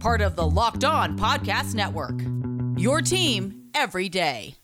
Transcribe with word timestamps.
Part 0.00 0.20
of 0.20 0.36
the 0.36 0.46
Locked 0.46 0.84
On 0.84 1.18
Podcast 1.18 1.74
Network. 1.74 2.20
Your 2.78 3.00
team 3.00 3.62
every 3.74 4.08
day. 4.08 4.54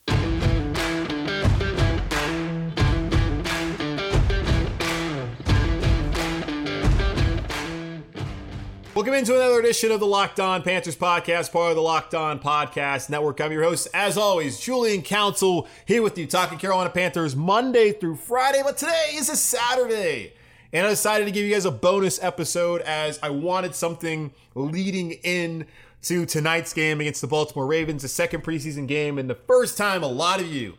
Welcome 8.95 9.15
into 9.15 9.35
another 9.35 9.59
edition 9.59 9.91
of 9.91 10.01
the 10.01 10.07
Locked 10.07 10.39
On 10.39 10.63
Panthers 10.63 10.97
podcast, 10.97 11.51
part 11.51 11.71
of 11.71 11.77
the 11.77 11.83
Locked 11.83 12.15
On 12.15 12.39
Podcast 12.39 13.09
Network. 13.09 13.41
I'm 13.41 13.51
your 13.51 13.62
host, 13.62 13.89
as 13.95 14.19
always, 14.19 14.61
Julian 14.61 15.01
Council, 15.01 15.67
here 15.87 16.03
with 16.03 16.19
you, 16.19 16.27
talking 16.27 16.59
Carolina 16.59 16.91
Panthers 16.91 17.35
Monday 17.35 17.93
through 17.93 18.17
Friday, 18.17 18.61
but 18.62 18.77
today 18.77 19.12
is 19.15 19.31
a 19.31 19.37
Saturday. 19.37 20.35
And 20.73 20.87
I 20.87 20.91
decided 20.91 21.27
to 21.27 21.31
give 21.31 21.45
you 21.45 21.53
guys 21.53 21.65
a 21.65 21.71
bonus 21.71 22.23
episode 22.23 22.81
as 22.83 23.19
I 23.23 23.31
wanted 23.31 23.75
something 23.75 24.33
leading 24.55 25.12
in 25.12 25.67
to 26.03 26.27
tonight's 26.27 26.73
game 26.73 27.01
against 27.01 27.20
the 27.20 27.27
Baltimore 27.27 27.67
Ravens, 27.67 28.03
the 28.03 28.09
second 28.09 28.42
preseason 28.42 28.89
game, 28.89 29.19
and 29.19 29.28
the 29.28 29.34
first 29.34 29.77
time 29.77 30.03
a 30.03 30.09
lot 30.09 30.41
of 30.41 30.47
you 30.47 30.75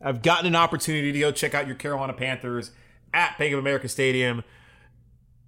have 0.00 0.22
gotten 0.22 0.46
an 0.46 0.56
opportunity 0.56 1.12
to 1.12 1.18
go 1.18 1.30
check 1.30 1.54
out 1.54 1.66
your 1.66 1.76
Carolina 1.76 2.12
Panthers 2.12 2.70
at 3.12 3.38
Bank 3.38 3.52
of 3.52 3.58
America 3.58 3.88
Stadium 3.88 4.42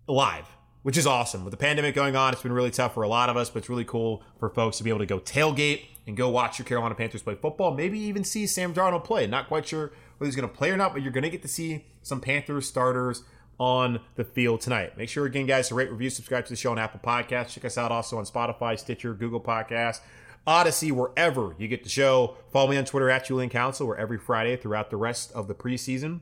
live 0.06 0.46
which 0.86 0.96
is 0.96 1.04
awesome. 1.04 1.42
With 1.42 1.50
the 1.50 1.56
pandemic 1.56 1.96
going 1.96 2.14
on, 2.14 2.32
it's 2.32 2.44
been 2.44 2.52
really 2.52 2.70
tough 2.70 2.94
for 2.94 3.02
a 3.02 3.08
lot 3.08 3.28
of 3.28 3.36
us, 3.36 3.50
but 3.50 3.58
it's 3.58 3.68
really 3.68 3.84
cool 3.84 4.22
for 4.38 4.48
folks 4.48 4.78
to 4.78 4.84
be 4.84 4.90
able 4.90 5.00
to 5.00 5.06
go 5.06 5.18
tailgate 5.18 5.86
and 6.06 6.16
go 6.16 6.28
watch 6.28 6.60
your 6.60 6.64
Carolina 6.64 6.94
Panthers 6.94 7.22
play 7.22 7.34
football. 7.34 7.74
Maybe 7.74 7.98
even 7.98 8.22
see 8.22 8.46
Sam 8.46 8.72
Darnold 8.72 9.02
play. 9.02 9.26
Not 9.26 9.48
quite 9.48 9.66
sure 9.66 9.90
whether 10.16 10.28
he's 10.28 10.36
going 10.36 10.48
to 10.48 10.54
play 10.54 10.70
or 10.70 10.76
not, 10.76 10.92
but 10.92 11.02
you're 11.02 11.10
going 11.10 11.24
to 11.24 11.28
get 11.28 11.42
to 11.42 11.48
see 11.48 11.86
some 12.02 12.20
Panthers 12.20 12.68
starters 12.68 13.24
on 13.58 14.00
the 14.16 14.24
field 14.24 14.60
tonight. 14.60 14.96
Make 14.96 15.08
sure 15.08 15.26
again, 15.26 15.46
guys, 15.46 15.68
to 15.68 15.74
rate, 15.74 15.90
review, 15.90 16.10
subscribe 16.10 16.44
to 16.46 16.50
the 16.50 16.56
show 16.56 16.70
on 16.70 16.78
Apple 16.78 17.00
Podcasts. 17.02 17.50
Check 17.50 17.64
us 17.64 17.78
out 17.78 17.92
also 17.92 18.18
on 18.18 18.24
Spotify, 18.24 18.78
Stitcher, 18.78 19.14
Google 19.14 19.40
Podcasts, 19.40 20.00
Audacy, 20.46 20.92
wherever 20.92 21.54
you 21.58 21.68
get 21.68 21.82
the 21.82 21.88
show. 21.88 22.36
Follow 22.52 22.70
me 22.70 22.76
on 22.76 22.84
Twitter 22.84 23.10
at 23.10 23.26
Julian 23.26 23.50
Council, 23.50 23.86
where 23.86 23.96
every 23.96 24.18
Friday 24.18 24.56
throughout 24.56 24.90
the 24.90 24.96
rest 24.96 25.32
of 25.32 25.48
the 25.48 25.54
preseason 25.54 26.20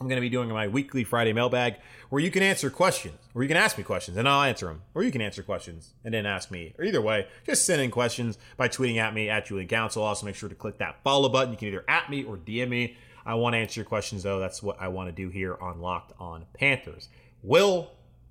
I'm 0.00 0.08
going 0.08 0.16
to 0.16 0.20
be 0.22 0.28
doing 0.28 0.50
my 0.50 0.68
weekly 0.68 1.04
Friday 1.04 1.32
mailbag 1.32 1.76
where 2.10 2.20
you 2.20 2.30
can 2.30 2.42
answer 2.42 2.68
questions, 2.68 3.18
or 3.34 3.42
you 3.42 3.48
can 3.48 3.56
ask 3.56 3.78
me 3.78 3.84
questions 3.84 4.18
and 4.18 4.28
I'll 4.28 4.42
answer 4.42 4.66
them, 4.66 4.82
or 4.94 5.02
you 5.02 5.10
can 5.10 5.22
answer 5.22 5.42
questions 5.42 5.94
and 6.04 6.12
then 6.12 6.26
ask 6.26 6.50
me. 6.50 6.74
Or 6.78 6.84
either 6.84 7.00
way, 7.00 7.26
just 7.46 7.64
send 7.64 7.80
in 7.80 7.90
questions 7.90 8.36
by 8.58 8.68
tweeting 8.68 8.98
at 8.98 9.14
me 9.14 9.30
at 9.30 9.46
Julian 9.46 9.68
Council. 9.68 10.02
Also, 10.02 10.26
make 10.26 10.34
sure 10.34 10.50
to 10.50 10.54
click 10.54 10.78
that 10.78 11.02
follow 11.02 11.30
button. 11.30 11.52
You 11.52 11.58
can 11.58 11.68
either 11.68 11.84
at 11.88 12.10
me 12.10 12.24
or 12.24 12.36
DM 12.36 12.68
me. 12.68 12.96
I 13.26 13.34
want 13.34 13.54
to 13.54 13.58
answer 13.58 13.80
your 13.80 13.86
questions 13.86 14.22
though. 14.22 14.38
That's 14.38 14.62
what 14.62 14.80
I 14.80 14.88
want 14.88 15.08
to 15.08 15.12
do 15.12 15.28
here 15.28 15.58
on 15.60 15.80
Locked 15.80 16.12
On 16.20 16.46
Panthers. 16.54 17.08
Will 17.42 17.90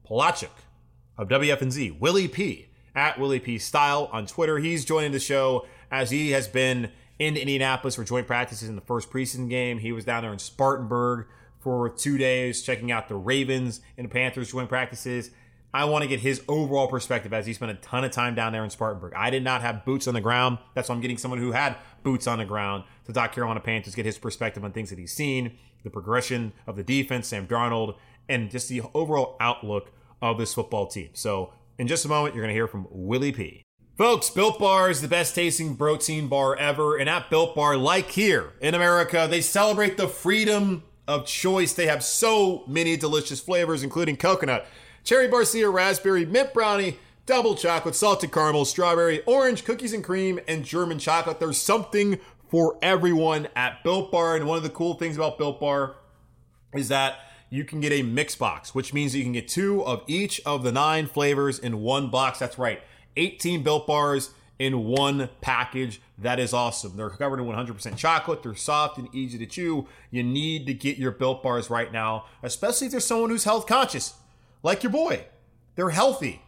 Palaszczuk 0.09 0.49
of 1.17 1.27
WFNZ, 1.27 1.99
Willie 1.99 2.27
P 2.27 2.69
at 2.95 3.19
Willie 3.19 3.39
P 3.39 3.57
Style 3.57 4.09
on 4.11 4.25
Twitter. 4.25 4.57
He's 4.57 4.85
joining 4.85 5.11
the 5.11 5.19
show 5.19 5.65
as 5.91 6.11
he 6.11 6.31
has 6.31 6.47
been 6.47 6.91
in 7.19 7.37
Indianapolis 7.37 7.95
for 7.95 8.03
joint 8.03 8.27
practices 8.27 8.69
in 8.69 8.75
the 8.75 8.81
first 8.81 9.09
preseason 9.09 9.49
game. 9.49 9.79
He 9.79 9.91
was 9.91 10.05
down 10.05 10.23
there 10.23 10.33
in 10.33 10.39
Spartanburg 10.39 11.27
for 11.59 11.89
two 11.89 12.17
days, 12.17 12.61
checking 12.61 12.91
out 12.91 13.07
the 13.09 13.15
Ravens 13.15 13.81
and 13.97 14.05
the 14.05 14.11
Panthers 14.11 14.51
joint 14.51 14.69
practices. 14.69 15.31
I 15.75 15.83
want 15.83 16.03
to 16.03 16.07
get 16.07 16.21
his 16.21 16.41
overall 16.47 16.87
perspective 16.87 17.33
as 17.33 17.45
he 17.45 17.51
spent 17.51 17.69
a 17.69 17.75
ton 17.75 18.05
of 18.05 18.11
time 18.11 18.33
down 18.33 18.53
there 18.53 18.63
in 18.63 18.69
Spartanburg. 18.69 19.11
I 19.13 19.29
did 19.29 19.43
not 19.43 19.59
have 19.59 19.83
boots 19.83 20.07
on 20.07 20.13
the 20.13 20.21
ground. 20.21 20.57
That's 20.73 20.87
why 20.87 20.95
I'm 20.95 21.01
getting 21.01 21.17
someone 21.17 21.37
who 21.37 21.51
had 21.51 21.75
boots 22.01 22.27
on 22.27 22.37
the 22.37 22.45
ground 22.45 22.85
to 23.07 23.11
talk 23.11 23.33
Carolina 23.33 23.59
Panthers, 23.59 23.93
get 23.93 24.05
his 24.05 24.17
perspective 24.17 24.63
on 24.63 24.71
things 24.71 24.89
that 24.89 24.97
he's 24.97 25.11
seen, 25.11 25.57
the 25.83 25.89
progression 25.89 26.53
of 26.65 26.77
the 26.77 26.83
defense, 26.83 27.27
Sam 27.27 27.45
Darnold, 27.45 27.97
and 28.29 28.49
just 28.49 28.69
the 28.69 28.83
overall 28.93 29.35
outlook 29.41 29.91
of 30.21 30.37
this 30.37 30.53
football 30.53 30.87
team. 30.87 31.09
So, 31.11 31.51
in 31.77 31.89
just 31.89 32.05
a 32.05 32.07
moment, 32.07 32.35
you're 32.35 32.43
going 32.45 32.53
to 32.53 32.57
hear 32.57 32.69
from 32.69 32.87
Willie 32.89 33.33
P. 33.33 33.61
Folks, 33.97 34.29
Built 34.29 34.57
Bar 34.57 34.89
is 34.89 35.01
the 35.01 35.09
best 35.09 35.35
tasting 35.35 35.75
protein 35.75 36.29
bar 36.29 36.55
ever. 36.55 36.95
And 36.95 37.09
at 37.09 37.29
Built 37.29 37.53
Bar, 37.53 37.75
like 37.75 38.11
here 38.11 38.53
in 38.61 38.75
America, 38.75 39.27
they 39.29 39.41
celebrate 39.41 39.97
the 39.97 40.07
freedom 40.07 40.83
of 41.05 41.25
choice. 41.25 41.73
They 41.73 41.87
have 41.87 42.01
so 42.01 42.63
many 42.65 42.95
delicious 42.95 43.41
flavors, 43.41 43.83
including 43.83 44.15
coconut, 44.15 44.65
cherry 45.05 45.29
barcia, 45.29 45.71
raspberry, 45.71 46.25
mint 46.25 46.53
brownie, 46.53 46.97
double 47.25 47.55
chocolate, 47.55 47.95
salted 47.95 48.31
caramel, 48.31 48.65
strawberry, 48.65 49.23
orange, 49.23 49.63
cookies 49.63 49.93
and 49.93 50.03
cream, 50.03 50.39
and 50.47 50.65
German 50.65 50.99
chocolate. 50.99 51.39
There's 51.39 51.61
something 51.61 52.19
for 52.49 52.77
everyone 52.81 53.47
at 53.55 53.83
Built 53.83 54.11
Bar. 54.11 54.35
And 54.35 54.45
one 54.47 54.57
of 54.57 54.63
the 54.63 54.69
cool 54.69 54.95
things 54.95 55.15
about 55.15 55.37
Built 55.37 55.59
Bar 55.59 55.95
is 56.73 56.89
that 56.89 57.19
you 57.49 57.63
can 57.63 57.79
get 57.79 57.93
a 57.93 58.01
mix 58.01 58.35
box, 58.35 58.75
which 58.75 58.93
means 58.93 59.15
you 59.15 59.23
can 59.23 59.31
get 59.31 59.47
two 59.47 59.83
of 59.85 60.03
each 60.07 60.41
of 60.45 60.63
the 60.63 60.71
nine 60.71 61.05
flavors 61.05 61.59
in 61.59 61.81
one 61.81 62.09
box. 62.09 62.39
That's 62.39 62.57
right. 62.57 62.81
18 63.15 63.63
Built 63.63 63.87
Bars 63.87 64.31
in 64.57 64.85
one 64.85 65.29
package. 65.41 66.01
That 66.17 66.39
is 66.39 66.53
awesome. 66.53 66.95
They're 66.97 67.09
covered 67.09 67.39
in 67.39 67.45
100% 67.45 67.97
chocolate. 67.97 68.43
They're 68.43 68.55
soft 68.55 68.97
and 68.97 69.13
easy 69.13 69.37
to 69.37 69.45
chew. 69.45 69.87
You 70.11 70.23
need 70.23 70.65
to 70.67 70.73
get 70.73 70.97
your 70.97 71.11
built 71.11 71.43
bars 71.43 71.69
right 71.69 71.91
now, 71.91 72.25
especially 72.41 72.87
if 72.87 72.91
there's 72.91 73.05
someone 73.05 73.29
who's 73.29 73.43
health 73.43 73.67
conscious, 73.67 74.13
like 74.65 74.81
your 74.83 74.91
boy. 74.91 75.23
They're 75.75 75.91
healthy. 75.91 76.41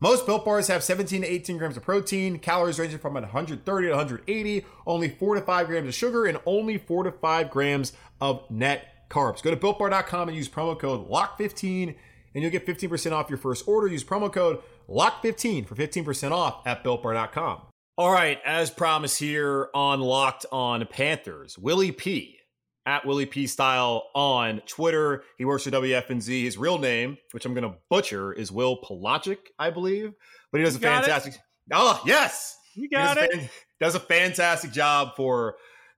Most 0.00 0.26
built 0.26 0.44
bars 0.44 0.66
have 0.66 0.82
17 0.82 1.22
to 1.22 1.26
18 1.26 1.56
grams 1.56 1.76
of 1.76 1.84
protein, 1.84 2.38
calories 2.38 2.78
ranging 2.78 2.98
from 2.98 3.14
130 3.14 3.86
to 3.86 3.90
180, 3.92 4.66
only 4.86 5.08
4 5.08 5.34
to 5.36 5.40
5 5.42 5.66
grams 5.66 5.88
of 5.88 5.94
sugar, 5.94 6.26
and 6.26 6.38
only 6.46 6.78
4 6.78 7.04
to 7.04 7.12
5 7.12 7.50
grams 7.50 7.92
of 8.20 8.50
net 8.50 9.08
carbs. 9.08 9.42
Go 9.42 9.50
to 9.50 9.56
builtbar.com 9.56 10.28
and 10.28 10.36
use 10.36 10.48
promo 10.48 10.78
code 10.78 11.08
LOCK15 11.08 11.94
and 12.32 12.42
you'll 12.42 12.52
get 12.52 12.66
15% 12.66 13.12
off 13.12 13.28
your 13.28 13.38
first 13.38 13.66
order. 13.66 13.86
Use 13.86 14.04
promo 14.04 14.32
code 14.32 14.60
LOCK15 14.88 15.66
for 15.66 15.74
15% 15.74 16.32
off 16.32 16.66
at 16.66 16.82
builtbar.com. 16.84 17.62
All 17.98 18.10
right, 18.12 18.40
as 18.46 18.70
promised 18.70 19.18
here 19.18 19.68
on 19.74 20.00
Locked 20.00 20.46
on 20.50 20.86
Panthers, 20.86 21.58
Willie 21.58 21.92
P 21.92 22.39
at 22.86 23.06
Willie 23.06 23.26
P 23.26 23.46
Style 23.46 24.10
on 24.14 24.60
Twitter. 24.66 25.24
He 25.38 25.44
works 25.44 25.64
for 25.64 25.70
WFNZ. 25.70 26.44
His 26.44 26.58
real 26.58 26.78
name, 26.78 27.18
which 27.32 27.44
I'm 27.44 27.54
going 27.54 27.70
to 27.70 27.76
butcher, 27.88 28.32
is 28.32 28.50
Will 28.50 28.80
Palaszczuk, 28.80 29.38
I 29.58 29.70
believe. 29.70 30.12
But 30.50 30.58
he 30.58 30.64
does 30.64 30.74
you 30.74 30.80
a 30.80 30.82
fantastic. 30.82 31.34
It. 31.34 31.40
Oh 31.72 32.00
yes, 32.06 32.56
you 32.74 32.88
got 32.88 33.16
it. 33.16 33.32
Fan, 33.32 33.50
does 33.80 33.94
a 33.94 34.00
fantastic 34.00 34.72
job 34.72 35.16
for 35.16 35.56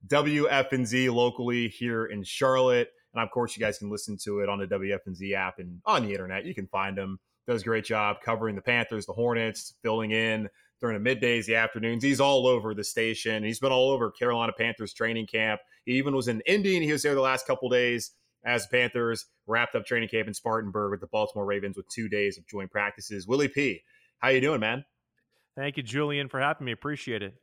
WFNZ 0.09 1.13
locally 1.13 1.69
here 1.69 2.07
in 2.07 2.23
Charlotte. 2.23 2.91
And 3.15 3.23
of 3.23 3.31
course, 3.31 3.57
you 3.57 3.61
guys 3.61 3.79
can 3.79 3.91
listen 3.91 4.17
to 4.25 4.41
it 4.41 4.49
on 4.49 4.59
the 4.59 4.67
WFNZ 4.67 5.33
app 5.35 5.59
and 5.59 5.81
on 5.85 6.05
the 6.05 6.11
internet. 6.11 6.45
You 6.45 6.55
can 6.55 6.67
find 6.69 6.97
him. 6.97 7.19
Does 7.47 7.63
a 7.63 7.65
great 7.65 7.85
job 7.85 8.19
covering 8.25 8.55
the 8.55 8.63
Panthers, 8.63 9.05
the 9.05 9.13
Hornets, 9.13 9.75
filling 9.83 10.13
in 10.13 10.49
during 10.83 11.03
the 11.03 11.15
middays, 11.15 11.47
the 11.47 11.55
afternoons. 11.55 12.03
He's 12.03 12.21
all 12.21 12.47
over 12.47 12.75
the 12.75 12.85
station. 12.85 13.45
He's 13.45 13.61
been 13.61 13.73
all 13.73 13.91
over 13.91 14.11
Carolina 14.11 14.53
Panthers 14.53 14.93
training 14.93 15.29
camp. 15.29 15.61
He 15.87 15.93
even 15.93 16.15
was 16.15 16.29
in 16.29 16.43
Indy, 16.45 16.77
and 16.77 16.85
he 16.85 16.93
was 16.93 17.03
there 17.03 17.15
the 17.15 17.21
last 17.21 17.47
couple 17.47 17.71
days 17.71 18.11
as 18.45 18.67
the 18.67 18.77
Panthers 18.77 19.27
wrapped 19.47 19.77
up 19.77 19.87
training 19.87 20.09
camp 20.09 20.27
in 20.27 20.35
Spartanburg 20.35 20.91
with 20.91 21.01
the 21.01 21.07
Baltimore 21.07 21.47
Ravens 21.47 21.77
with 21.77 21.89
two 21.89 22.09
days 22.09 22.37
of 22.37 22.47
joint 22.49 22.71
practices. 22.71 23.29
Willie 23.29 23.49
P, 23.49 23.81
how 24.19 24.29
you 24.29 24.41
doing, 24.41 24.61
man? 24.61 24.85
Thank 25.57 25.77
you, 25.77 25.85
Julian, 25.85 26.29
for 26.29 26.41
having 26.41 26.65
me. 26.65 26.73
Appreciate 26.73 27.23
it. 27.23 27.35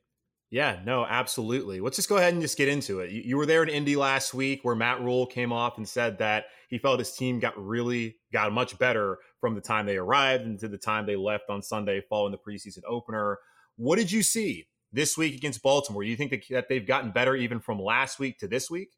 Yeah, 0.52 0.80
no, 0.84 1.06
absolutely. 1.06 1.80
Let's 1.80 1.96
just 1.96 2.10
go 2.10 2.18
ahead 2.18 2.34
and 2.34 2.42
just 2.42 2.58
get 2.58 2.68
into 2.68 3.00
it. 3.02 3.12
You, 3.12 3.22
you, 3.24 3.38
were 3.38 3.46
there 3.46 3.62
in 3.62 3.70
Indy 3.70 3.96
last 3.96 4.34
week 4.34 4.62
where 4.64 4.76
Matt 4.76 5.00
Rhule 5.00 5.28
came 5.28 5.54
off 5.54 5.78
and 5.78 5.88
said 5.88 6.18
that 6.18 6.46
he 6.70 6.80
felt 6.80 6.98
his 6.98 7.14
team 7.14 7.40
got 7.40 7.54
really 7.64 8.18
got 8.34 8.52
much 8.52 8.78
better 8.80 9.20
from 9.40 9.56
the 9.56 9.62
time 9.62 9.86
they 9.86 9.98
arrived 9.98 10.46
and 10.46 10.60
to 10.60 10.68
the 10.68 10.78
time 10.78 11.06
they 11.06 11.16
left 11.16 11.50
on 11.50 11.62
Sunday 11.62 12.02
following 12.10 12.32
the 12.32 12.38
preseason 12.38 12.82
opener. 12.88 13.40
What 13.78 13.98
did 13.98 14.12
you 14.12 14.24
see 14.24 14.68
this 14.92 15.18
week 15.18 15.36
against 15.36 15.62
Baltimore? 15.62 16.04
Do 16.04 16.10
you 16.10 16.18
think 16.18 16.44
that 16.50 16.68
they've 16.68 16.86
gotten 16.86 17.12
better 17.12 17.36
even 17.36 17.60
from 17.60 17.80
last 17.80 18.20
week 18.20 18.40
to 18.40 18.48
this 18.48 18.70
week? 18.70 18.90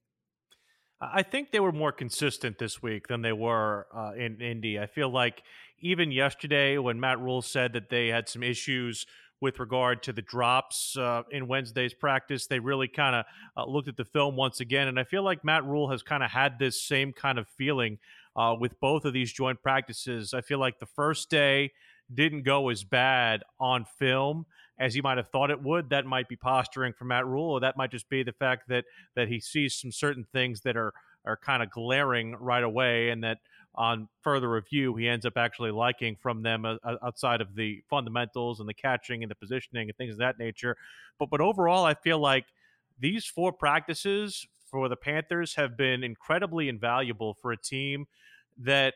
I 1.01 1.23
think 1.23 1.51
they 1.51 1.59
were 1.59 1.71
more 1.71 1.91
consistent 1.91 2.59
this 2.59 2.81
week 2.81 3.07
than 3.07 3.23
they 3.23 3.33
were 3.33 3.87
uh, 3.95 4.11
in 4.15 4.39
Indy. 4.39 4.79
I 4.79 4.85
feel 4.85 5.09
like 5.09 5.41
even 5.79 6.11
yesterday 6.11 6.77
when 6.77 6.99
Matt 6.99 7.19
Rhule 7.19 7.41
said 7.41 7.73
that 7.73 7.89
they 7.89 8.09
had 8.09 8.29
some 8.29 8.43
issues 8.43 9.07
with 9.41 9.59
regard 9.59 10.03
to 10.03 10.13
the 10.13 10.21
drops 10.21 10.95
uh, 10.95 11.23
in 11.31 11.47
Wednesday's 11.47 11.95
practice. 11.95 12.45
They 12.45 12.59
really 12.59 12.87
kind 12.87 13.15
of 13.15 13.25
uh, 13.57 13.65
looked 13.65 13.87
at 13.87 13.97
the 13.97 14.05
film 14.05 14.35
once 14.35 14.59
again, 14.59 14.87
and 14.87 14.99
I 14.99 15.03
feel 15.03 15.23
like 15.23 15.43
Matt 15.43 15.65
Rhule 15.65 15.89
has 15.89 16.03
kind 16.03 16.23
of 16.23 16.29
had 16.29 16.59
this 16.59 16.81
same 16.81 17.11
kind 17.11 17.39
of 17.39 17.47
feeling 17.47 17.97
uh, 18.35 18.55
with 18.59 18.79
both 18.79 19.05
of 19.05 19.13
these 19.13 19.31
joint 19.31 19.61
practices. 19.61 20.33
I 20.33 20.41
feel 20.41 20.59
like 20.59 20.79
the 20.79 20.85
first 20.85 21.29
day 21.29 21.71
didn't 22.13 22.43
go 22.43 22.69
as 22.69 22.83
bad 22.83 23.43
on 23.59 23.85
film 23.85 24.45
as 24.79 24.95
you 24.95 25.03
might 25.03 25.17
have 25.17 25.29
thought 25.29 25.51
it 25.51 25.61
would. 25.61 25.89
That 25.89 26.05
might 26.05 26.27
be 26.27 26.35
posturing 26.35 26.93
for 26.93 27.05
Matt 27.05 27.25
Rhule, 27.25 27.51
or 27.51 27.59
that 27.61 27.77
might 27.77 27.91
just 27.91 28.09
be 28.09 28.23
the 28.23 28.33
fact 28.33 28.67
that 28.69 28.85
that 29.15 29.27
he 29.27 29.39
sees 29.39 29.75
some 29.75 29.91
certain 29.91 30.25
things 30.33 30.61
that 30.61 30.75
are 30.75 30.93
are 31.25 31.37
kind 31.37 31.61
of 31.61 31.69
glaring 31.69 32.35
right 32.35 32.63
away, 32.63 33.09
and 33.09 33.23
that 33.23 33.37
on 33.75 34.09
further 34.21 34.49
review 34.49 34.95
he 34.95 35.07
ends 35.07 35.25
up 35.25 35.37
actually 35.37 35.71
liking 35.71 36.17
from 36.17 36.43
them 36.43 36.65
uh, 36.65 36.75
uh, 36.83 36.97
outside 37.03 37.39
of 37.39 37.55
the 37.55 37.81
fundamentals 37.89 38.59
and 38.59 38.67
the 38.67 38.73
catching 38.73 39.23
and 39.23 39.31
the 39.31 39.35
positioning 39.35 39.87
and 39.87 39.97
things 39.97 40.13
of 40.13 40.19
that 40.19 40.39
nature. 40.39 40.75
But 41.19 41.29
but 41.29 41.41
overall, 41.41 41.85
I 41.85 41.93
feel 41.93 42.19
like 42.19 42.45
these 42.99 43.25
four 43.25 43.53
practices 43.53 44.45
for 44.71 44.89
the 44.89 44.95
Panthers 44.95 45.55
have 45.55 45.77
been 45.77 46.03
incredibly 46.03 46.69
invaluable 46.69 47.35
for 47.41 47.51
a 47.51 47.57
team 47.57 48.05
that 48.57 48.93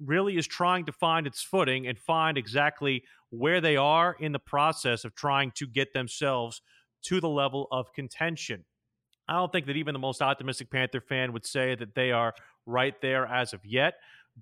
really 0.00 0.36
is 0.36 0.46
trying 0.46 0.86
to 0.86 0.92
find 0.92 1.26
its 1.26 1.42
footing 1.42 1.86
and 1.86 1.98
find 1.98 2.38
exactly 2.38 3.02
where 3.30 3.60
they 3.60 3.76
are 3.76 4.16
in 4.20 4.32
the 4.32 4.38
process 4.38 5.04
of 5.04 5.14
trying 5.14 5.50
to 5.52 5.66
get 5.66 5.92
themselves 5.92 6.62
to 7.02 7.20
the 7.20 7.28
level 7.28 7.68
of 7.70 7.92
contention. 7.92 8.64
I 9.28 9.34
don't 9.34 9.52
think 9.52 9.66
that 9.66 9.76
even 9.76 9.92
the 9.92 9.98
most 9.98 10.22
optimistic 10.22 10.70
Panther 10.70 11.00
fan 11.00 11.32
would 11.32 11.46
say 11.46 11.74
that 11.76 11.94
they 11.94 12.12
are 12.12 12.34
right 12.66 12.94
there 13.00 13.26
as 13.26 13.52
of 13.52 13.64
yet. 13.64 13.94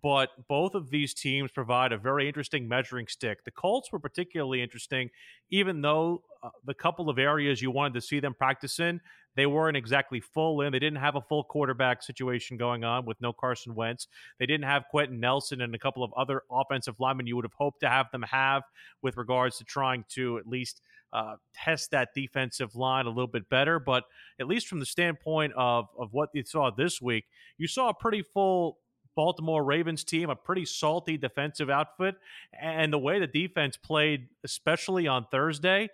But 0.02 0.30
both 0.48 0.74
of 0.76 0.90
these 0.90 1.14
teams 1.14 1.50
provide 1.50 1.92
a 1.92 1.98
very 1.98 2.28
interesting 2.28 2.68
measuring 2.68 3.08
stick. 3.08 3.44
The 3.44 3.50
Colts 3.50 3.90
were 3.90 3.98
particularly 3.98 4.62
interesting, 4.62 5.10
even 5.50 5.80
though 5.80 6.22
uh, 6.44 6.50
the 6.64 6.74
couple 6.74 7.10
of 7.10 7.18
areas 7.18 7.60
you 7.60 7.72
wanted 7.72 7.94
to 7.94 8.00
see 8.00 8.20
them 8.20 8.32
practice 8.32 8.78
in, 8.78 9.00
they 9.36 9.46
weren't 9.46 9.76
exactly 9.76 10.20
full 10.20 10.60
in. 10.62 10.72
They 10.72 10.78
didn't 10.78 10.98
have 10.98 11.16
a 11.16 11.20
full 11.20 11.44
quarterback 11.44 12.02
situation 12.02 12.56
going 12.56 12.84
on 12.84 13.06
with 13.06 13.20
no 13.20 13.32
Carson 13.32 13.74
Wentz. 13.74 14.08
They 14.38 14.46
didn't 14.46 14.64
have 14.64 14.84
Quenton 14.90 15.20
Nelson 15.20 15.60
and 15.60 15.74
a 15.74 15.78
couple 15.78 16.02
of 16.02 16.12
other 16.14 16.42
offensive 16.50 16.98
linemen 16.98 17.26
you 17.26 17.36
would 17.36 17.44
have 17.44 17.54
hoped 17.54 17.80
to 17.80 17.88
have 17.88 18.10
them 18.10 18.22
have 18.22 18.62
with 19.02 19.16
regards 19.16 19.58
to 19.58 19.64
trying 19.64 20.04
to 20.10 20.38
at 20.38 20.46
least 20.46 20.82
uh, 21.12 21.36
test 21.54 21.90
that 21.90 22.10
defensive 22.14 22.74
line 22.76 23.06
a 23.06 23.10
little 23.10 23.26
bit 23.26 23.48
better. 23.48 23.78
But 23.78 24.04
at 24.40 24.46
least 24.46 24.68
from 24.68 24.80
the 24.80 24.86
standpoint 24.86 25.52
of, 25.56 25.88
of 25.98 26.12
what 26.12 26.30
you 26.32 26.44
saw 26.44 26.70
this 26.70 27.00
week, 27.00 27.24
you 27.58 27.68
saw 27.68 27.88
a 27.88 27.94
pretty 27.94 28.22
full 28.22 28.78
Baltimore 29.16 29.64
Ravens 29.64 30.04
team, 30.04 30.30
a 30.30 30.36
pretty 30.36 30.64
salty 30.64 31.18
defensive 31.18 31.68
outfit. 31.68 32.14
And 32.58 32.92
the 32.92 32.98
way 32.98 33.18
the 33.18 33.26
defense 33.26 33.76
played, 33.76 34.28
especially 34.44 35.08
on 35.08 35.26
Thursday, 35.30 35.88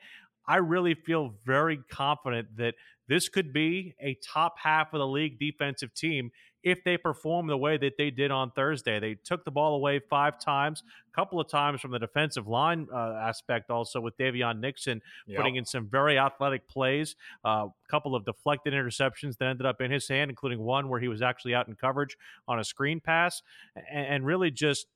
I 0.49 0.57
really 0.57 0.95
feel 0.95 1.35
very 1.45 1.79
confident 1.91 2.57
that 2.57 2.75
this 3.09 3.29
could 3.29 3.53
be 3.53 3.95
a 4.01 4.15
top 4.15 4.59
half 4.59 4.93
of 4.93 4.99
the 4.99 5.07
league 5.07 5.39
defensive 5.39 5.95
team 5.95 6.31
if 6.67 6.83
they 6.83 6.97
perform 6.97 7.47
the 7.47 7.57
way 7.57 7.77
that 7.77 7.97
they 7.97 8.11
did 8.11 8.33
on 8.33 8.51
Thursday. 8.51 8.99
They 8.99 9.15
took 9.15 9.45
the 9.45 9.53
ball 9.53 9.77
away 9.77 10.01
five 10.01 10.41
times, 10.41 10.83
a 11.09 11.15
couple 11.15 11.41
of 11.41 11.49
times 11.49 11.81
from 11.81 11.93
the 11.93 11.99
defensive 12.01 12.49
line 12.49 12.89
uh, 12.93 13.21
aspect, 13.23 13.71
also 13.71 14.01
with 14.01 14.17
Daviyon 14.17 14.59
Nixon 14.59 15.01
yep. 15.29 15.37
putting 15.37 15.55
in 15.55 15.65
some 15.65 15.87
very 15.89 16.19
athletic 16.19 16.67
plays, 16.69 17.15
a 17.45 17.49
uh, 17.49 17.67
couple 17.89 18.17
of 18.17 18.25
deflected 18.25 18.73
interceptions 18.73 19.39
that 19.39 19.47
ended 19.47 19.65
up 19.65 19.81
in 19.81 19.93
his 19.93 20.09
hand, 20.09 20.29
including 20.29 20.59
one 20.59 20.89
where 20.89 20.99
he 20.99 21.07
was 21.07 21.23
actually 21.23 21.55
out 21.55 21.69
in 21.69 21.77
coverage 21.77 22.17
on 22.49 22.59
a 22.59 22.65
screen 22.65 22.99
pass, 22.99 23.43
and, 23.89 24.07
and 24.07 24.27
really 24.27 24.51
just 24.51 24.89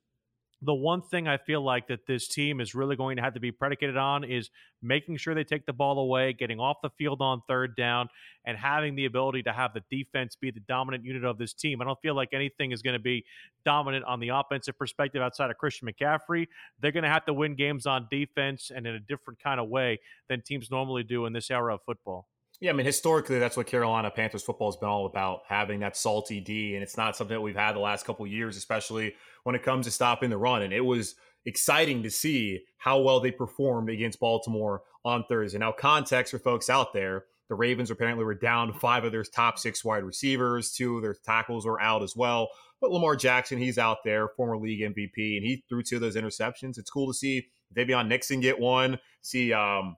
the 0.63 0.73
one 0.73 1.01
thing 1.01 1.27
I 1.27 1.37
feel 1.37 1.61
like 1.61 1.87
that 1.87 2.05
this 2.05 2.27
team 2.27 2.61
is 2.61 2.75
really 2.75 2.95
going 2.95 3.17
to 3.17 3.23
have 3.23 3.33
to 3.33 3.39
be 3.39 3.51
predicated 3.51 3.97
on 3.97 4.23
is 4.23 4.51
making 4.81 5.17
sure 5.17 5.33
they 5.33 5.43
take 5.43 5.65
the 5.65 5.73
ball 5.73 5.97
away, 5.97 6.33
getting 6.33 6.59
off 6.59 6.77
the 6.83 6.91
field 6.91 7.21
on 7.21 7.41
third 7.47 7.75
down, 7.75 8.09
and 8.45 8.57
having 8.57 8.95
the 8.95 9.05
ability 9.05 9.41
to 9.43 9.51
have 9.51 9.73
the 9.73 9.81
defense 9.89 10.35
be 10.35 10.51
the 10.51 10.59
dominant 10.61 11.03
unit 11.03 11.23
of 11.23 11.39
this 11.39 11.53
team. 11.53 11.81
I 11.81 11.85
don't 11.85 11.99
feel 12.01 12.15
like 12.15 12.29
anything 12.33 12.71
is 12.71 12.83
going 12.83 12.93
to 12.93 12.99
be 12.99 13.25
dominant 13.65 14.05
on 14.05 14.19
the 14.19 14.29
offensive 14.29 14.77
perspective 14.77 15.21
outside 15.21 15.49
of 15.49 15.57
Christian 15.57 15.87
McCaffrey. 15.87 16.47
They're 16.79 16.91
going 16.91 17.03
to 17.03 17.09
have 17.09 17.25
to 17.25 17.33
win 17.33 17.55
games 17.55 17.87
on 17.87 18.07
defense 18.11 18.71
and 18.75 18.85
in 18.85 18.93
a 18.95 18.99
different 18.99 19.39
kind 19.41 19.59
of 19.59 19.67
way 19.67 19.99
than 20.29 20.41
teams 20.41 20.69
normally 20.69 21.03
do 21.03 21.25
in 21.25 21.33
this 21.33 21.49
era 21.49 21.73
of 21.73 21.81
football. 21.85 22.27
Yeah, 22.59 22.69
I 22.69 22.73
mean, 22.73 22.85
historically, 22.85 23.39
that's 23.39 23.57
what 23.57 23.65
Carolina 23.65 24.11
Panthers 24.11 24.43
football 24.43 24.71
has 24.71 24.77
been 24.77 24.87
all 24.87 25.07
about, 25.07 25.41
having 25.47 25.79
that 25.79 25.97
salty 25.97 26.39
D. 26.39 26.75
And 26.75 26.83
it's 26.83 26.95
not 26.95 27.17
something 27.17 27.35
that 27.35 27.41
we've 27.41 27.55
had 27.55 27.73
the 27.73 27.79
last 27.79 28.05
couple 28.05 28.27
years, 28.27 28.55
especially 28.55 29.15
when 29.43 29.55
it 29.55 29.63
comes 29.63 29.85
to 29.85 29.91
stopping 29.91 30.29
the 30.29 30.37
run. 30.37 30.61
And 30.61 30.73
it 30.73 30.85
was 30.85 31.15
exciting 31.45 32.03
to 32.03 32.11
see 32.11 32.63
how 32.77 33.01
well 33.01 33.19
they 33.19 33.31
performed 33.31 33.89
against 33.89 34.19
Baltimore 34.19 34.83
on 35.03 35.23
Thursday. 35.27 35.57
Now, 35.57 35.71
context 35.71 36.31
for 36.31 36.39
folks 36.39 36.69
out 36.69 36.93
there 36.93 37.25
the 37.49 37.55
Ravens 37.55 37.91
apparently 37.91 38.23
were 38.23 38.33
down 38.33 38.71
five 38.71 39.03
of 39.03 39.11
their 39.11 39.25
top 39.25 39.59
six 39.59 39.83
wide 39.83 40.05
receivers, 40.05 40.71
two 40.71 40.95
of 40.95 41.01
their 41.01 41.13
tackles 41.13 41.65
were 41.65 41.81
out 41.81 42.01
as 42.01 42.15
well. 42.15 42.47
But 42.79 42.91
Lamar 42.91 43.17
Jackson, 43.17 43.57
he's 43.57 43.77
out 43.77 44.05
there, 44.05 44.29
former 44.29 44.57
league 44.57 44.79
MVP, 44.79 45.35
and 45.35 45.45
he 45.45 45.65
threw 45.67 45.83
two 45.83 45.95
of 45.95 46.01
those 46.01 46.15
interceptions. 46.15 46.77
It's 46.77 46.89
cool 46.89 47.07
to 47.07 47.13
see 47.13 47.47
Daviyon 47.75 48.07
Nixon 48.07 48.39
get 48.39 48.57
one, 48.57 48.99
see 49.21 49.51
um, 49.51 49.97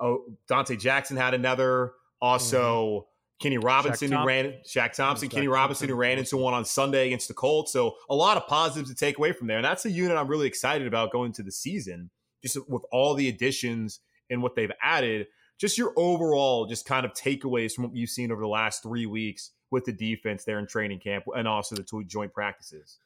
Oh, 0.00 0.24
Donte 0.48 0.78
Jackson 0.78 1.16
had 1.16 1.34
another. 1.34 1.92
Also, 2.22 2.90
mm-hmm. 2.90 3.09
Kenny 3.40 3.58
Robinson 3.58 4.12
who 4.12 4.24
ran 4.24 4.54
Shaq 4.66 4.92
Thompson, 4.92 5.28
Kenny 5.28 5.48
Robinson 5.48 5.88
who 5.88 5.94
ran 5.94 6.18
into 6.18 6.36
one 6.36 6.54
on 6.54 6.64
Sunday 6.64 7.06
against 7.06 7.26
the 7.26 7.34
Colts. 7.34 7.72
So 7.72 7.96
a 8.08 8.14
lot 8.14 8.36
of 8.36 8.46
positives 8.46 8.90
to 8.90 8.94
take 8.94 9.18
away 9.18 9.32
from 9.32 9.46
there. 9.46 9.56
And 9.56 9.64
that's 9.64 9.86
a 9.86 9.90
unit 9.90 10.16
I'm 10.16 10.28
really 10.28 10.46
excited 10.46 10.86
about 10.86 11.10
going 11.10 11.32
to 11.32 11.42
the 11.42 11.50
season, 11.50 12.10
just 12.42 12.58
with 12.68 12.82
all 12.92 13.14
the 13.14 13.28
additions 13.28 14.00
and 14.28 14.42
what 14.42 14.54
they've 14.54 14.72
added. 14.82 15.26
Just 15.58 15.78
your 15.78 15.92
overall, 15.96 16.66
just 16.66 16.86
kind 16.86 17.04
of 17.04 17.12
takeaways 17.12 17.72
from 17.72 17.84
what 17.84 17.96
you've 17.96 18.10
seen 18.10 18.30
over 18.30 18.40
the 18.40 18.48
last 18.48 18.82
three 18.82 19.06
weeks 19.06 19.50
with 19.70 19.84
the 19.84 19.92
defense 19.92 20.44
there 20.44 20.58
in 20.58 20.66
training 20.66 21.00
camp 21.00 21.24
and 21.34 21.48
also 21.48 21.74
the 21.74 21.82
two 21.82 22.04
joint 22.04 22.32
practices. 22.32 22.98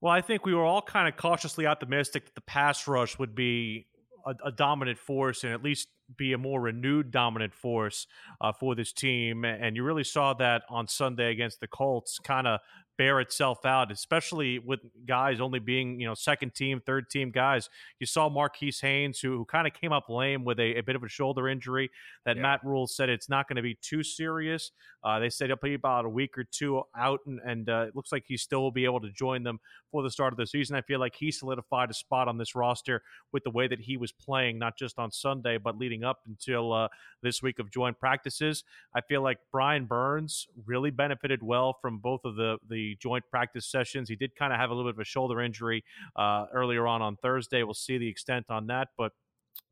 Well, 0.00 0.12
I 0.12 0.20
think 0.20 0.46
we 0.46 0.54
were 0.54 0.64
all 0.64 0.82
kind 0.82 1.08
of 1.08 1.16
cautiously 1.16 1.66
optimistic 1.66 2.26
that 2.26 2.34
the 2.34 2.40
pass 2.40 2.86
rush 2.86 3.18
would 3.18 3.34
be 3.34 3.86
a, 4.24 4.34
a, 4.46 4.52
dominant 4.52 4.98
force 4.98 5.44
and 5.44 5.52
at 5.52 5.62
least 5.62 5.88
be 6.16 6.32
a 6.32 6.38
more 6.38 6.60
renewed 6.60 7.10
dominant 7.10 7.54
force 7.54 8.06
uh, 8.40 8.52
for 8.52 8.74
this 8.74 8.92
team. 8.92 9.44
And 9.44 9.76
you 9.76 9.84
really 9.84 10.04
saw 10.04 10.34
that 10.34 10.62
on 10.68 10.86
Sunday 10.88 11.30
against 11.30 11.60
the 11.60 11.66
Colts, 11.66 12.18
kind 12.18 12.46
of 12.46 12.60
bear 13.00 13.18
itself 13.20 13.64
out, 13.64 13.90
especially 13.90 14.58
with 14.58 14.80
guys 15.06 15.40
only 15.40 15.58
being, 15.58 15.98
you 15.98 16.06
know, 16.06 16.12
second 16.12 16.54
team, 16.54 16.82
third 16.84 17.08
team 17.08 17.30
guys. 17.30 17.70
You 17.98 18.04
saw 18.04 18.28
Marquis 18.28 18.74
Haynes, 18.82 19.20
who, 19.20 19.38
who 19.38 19.46
kind 19.46 19.66
of 19.66 19.72
came 19.72 19.90
up 19.90 20.10
lame 20.10 20.44
with 20.44 20.60
a, 20.60 20.76
a, 20.76 20.82
bit 20.82 20.96
of 20.96 21.02
a 21.02 21.08
shoulder 21.08 21.48
injury 21.48 21.90
that 22.26 22.36
yeah. 22.36 22.42
Matt 22.42 22.60
Rhule 22.62 22.86
said 22.86 23.08
it's 23.08 23.30
not 23.30 23.48
going 23.48 23.56
to 23.56 23.62
be 23.62 23.78
too 23.80 24.02
serious. 24.02 24.72
Uh, 25.02 25.18
they 25.18 25.30
said 25.30 25.46
he'll 25.48 25.56
be 25.56 25.72
about 25.72 26.04
a 26.04 26.10
week 26.10 26.36
or 26.36 26.44
two 26.44 26.82
out, 26.94 27.20
and, 27.24 27.40
and 27.42 27.70
uh, 27.70 27.86
it 27.88 27.96
looks 27.96 28.12
like 28.12 28.24
he 28.26 28.36
still 28.36 28.60
will 28.60 28.70
be 28.70 28.84
able 28.84 29.00
to 29.00 29.10
join 29.10 29.42
them 29.44 29.60
for 29.90 30.02
the 30.02 30.10
start 30.10 30.34
of 30.34 30.36
the 30.36 30.46
season. 30.46 30.76
I 30.76 30.82
feel 30.82 31.00
like 31.00 31.14
he 31.16 31.30
solidified 31.30 31.90
a 31.90 31.94
spot 31.94 32.28
on 32.28 32.36
this 32.36 32.54
roster 32.54 33.02
with 33.32 33.44
the 33.44 33.50
way 33.50 33.66
that 33.66 33.80
he 33.80 33.96
was 33.96 34.12
playing, 34.12 34.58
not 34.58 34.76
just 34.76 34.98
on 34.98 35.10
Sunday, 35.10 35.56
but 35.56 35.78
leading 35.78 36.04
up 36.04 36.20
until 36.28 36.74
uh, 36.74 36.88
this 37.22 37.42
week 37.42 37.58
of 37.60 37.70
joint 37.70 37.98
practices. 37.98 38.62
I 38.94 39.00
feel 39.00 39.22
like 39.22 39.38
Brian 39.50 39.86
Burns 39.86 40.48
really 40.66 40.90
benefited 40.90 41.42
well 41.42 41.78
from 41.80 41.96
both 41.96 42.26
of 42.26 42.36
the 42.36 42.58
the 42.68 42.89
joint 42.96 43.24
practice 43.30 43.70
sessions. 43.70 44.08
He 44.08 44.16
did 44.16 44.34
kind 44.36 44.52
of 44.52 44.58
have 44.58 44.70
a 44.70 44.74
little 44.74 44.90
bit 44.90 44.96
of 44.96 45.00
a 45.00 45.04
shoulder 45.04 45.40
injury 45.40 45.84
uh, 46.16 46.46
earlier 46.52 46.86
on 46.86 47.02
on 47.02 47.16
Thursday. 47.16 47.62
We'll 47.62 47.74
see 47.74 47.98
the 47.98 48.08
extent 48.08 48.46
on 48.48 48.66
that, 48.68 48.88
but 48.96 49.12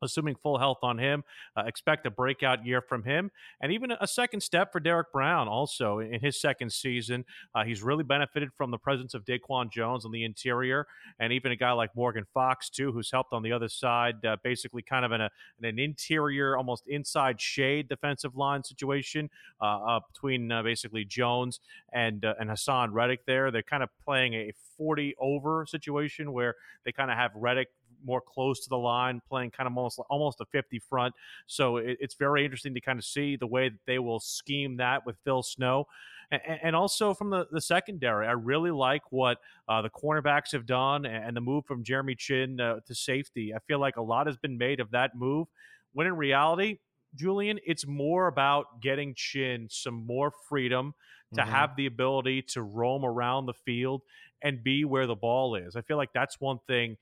assuming 0.02 0.36
full 0.36 0.58
health 0.58 0.78
on 0.82 0.98
him. 0.98 1.24
Uh, 1.56 1.62
expect 1.66 2.06
a 2.06 2.10
breakout 2.10 2.64
year 2.64 2.80
from 2.80 3.02
him, 3.02 3.30
and 3.60 3.72
even 3.72 3.92
a 4.00 4.06
second 4.06 4.40
step 4.40 4.72
for 4.72 4.80
Derrick 4.80 5.12
Brown. 5.12 5.48
Also 5.48 5.98
in 5.98 6.20
his 6.20 6.40
second 6.40 6.72
season, 6.72 7.24
uh, 7.54 7.64
he's 7.64 7.82
really 7.82 8.04
benefited 8.04 8.50
from 8.56 8.70
the 8.70 8.78
presence 8.78 9.14
of 9.14 9.24
DaQuan 9.24 9.70
Jones 9.70 10.04
on 10.04 10.12
the 10.12 10.24
interior, 10.24 10.86
and 11.18 11.32
even 11.32 11.52
a 11.52 11.56
guy 11.56 11.72
like 11.72 11.94
Morgan 11.96 12.26
Fox 12.32 12.70
too, 12.70 12.92
who's 12.92 13.10
helped 13.10 13.32
on 13.32 13.42
the 13.42 13.52
other 13.52 13.68
side, 13.68 14.24
uh, 14.24 14.36
basically 14.42 14.82
kind 14.82 15.04
of 15.04 15.12
in, 15.12 15.20
a, 15.20 15.30
in 15.58 15.64
an 15.64 15.78
interior, 15.78 16.56
almost 16.56 16.86
inside 16.86 17.40
shade 17.40 17.88
defensive 17.88 18.36
line 18.36 18.62
situation 18.62 19.28
uh, 19.60 20.00
between 20.12 20.50
uh, 20.52 20.62
basically 20.62 21.04
Jones 21.04 21.60
and 21.92 22.24
uh, 22.24 22.34
and 22.38 22.50
Haason 22.50 22.92
Reddick. 22.92 23.26
There, 23.26 23.50
they're 23.50 23.62
kind 23.62 23.82
of 23.82 23.88
playing 24.04 24.34
a 24.34 24.52
40 24.76 25.14
over 25.18 25.66
situation 25.66 26.32
where 26.32 26.54
they 26.84 26.92
kind 26.92 27.10
of 27.10 27.16
have 27.16 27.32
Reddick 27.34 27.68
more 28.04 28.20
close 28.20 28.60
to 28.60 28.68
the 28.68 28.78
line, 28.78 29.20
playing 29.28 29.50
kind 29.50 29.66
of 29.66 29.76
almost 29.76 30.00
almost 30.10 30.40
a 30.40 30.46
50 30.46 30.78
front. 30.78 31.14
So 31.46 31.78
it, 31.78 31.98
it's 32.00 32.14
very 32.14 32.44
interesting 32.44 32.74
to 32.74 32.80
kind 32.80 32.98
of 32.98 33.04
see 33.04 33.36
the 33.36 33.46
way 33.46 33.68
that 33.68 33.80
they 33.86 33.98
will 33.98 34.20
scheme 34.20 34.76
that 34.78 35.04
with 35.06 35.16
Phil 35.24 35.42
Snow. 35.42 35.86
And, 36.30 36.42
and 36.62 36.76
also 36.76 37.14
from 37.14 37.30
the, 37.30 37.46
the 37.50 37.60
secondary, 37.60 38.26
I 38.26 38.32
really 38.32 38.70
like 38.70 39.02
what 39.10 39.38
uh, 39.68 39.82
the 39.82 39.90
cornerbacks 39.90 40.52
have 40.52 40.66
done 40.66 41.06
and 41.06 41.36
the 41.36 41.40
move 41.40 41.64
from 41.64 41.82
Jeremy 41.82 42.14
Chinn 42.14 42.60
uh, 42.60 42.80
to 42.86 42.94
safety. 42.94 43.54
I 43.54 43.58
feel 43.60 43.78
like 43.78 43.96
a 43.96 44.02
lot 44.02 44.26
has 44.26 44.36
been 44.36 44.58
made 44.58 44.80
of 44.80 44.90
that 44.90 45.16
move, 45.16 45.48
when 45.92 46.06
in 46.06 46.16
reality, 46.16 46.78
Julian, 47.14 47.58
it's 47.66 47.86
more 47.86 48.26
about 48.26 48.82
getting 48.82 49.14
Chinn 49.14 49.68
some 49.70 50.06
more 50.06 50.30
freedom 50.48 50.94
to 51.34 51.40
mm-hmm. 51.40 51.50
have 51.50 51.76
the 51.76 51.86
ability 51.86 52.42
to 52.42 52.62
roam 52.62 53.04
around 53.04 53.46
the 53.46 53.54
field 53.54 54.02
and 54.42 54.62
be 54.62 54.84
where 54.84 55.06
the 55.06 55.14
ball 55.14 55.54
is. 55.54 55.76
I 55.76 55.82
feel 55.82 55.96
like 55.96 56.12
that's 56.12 56.40
one 56.40 56.58
thing. 56.66 56.96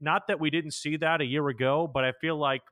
Not 0.00 0.28
that 0.28 0.40
we 0.40 0.50
didn't 0.50 0.72
see 0.72 0.96
that 0.98 1.20
a 1.20 1.24
year 1.24 1.48
ago, 1.48 1.90
but 1.92 2.04
I 2.04 2.12
feel 2.20 2.36
like 2.36 2.62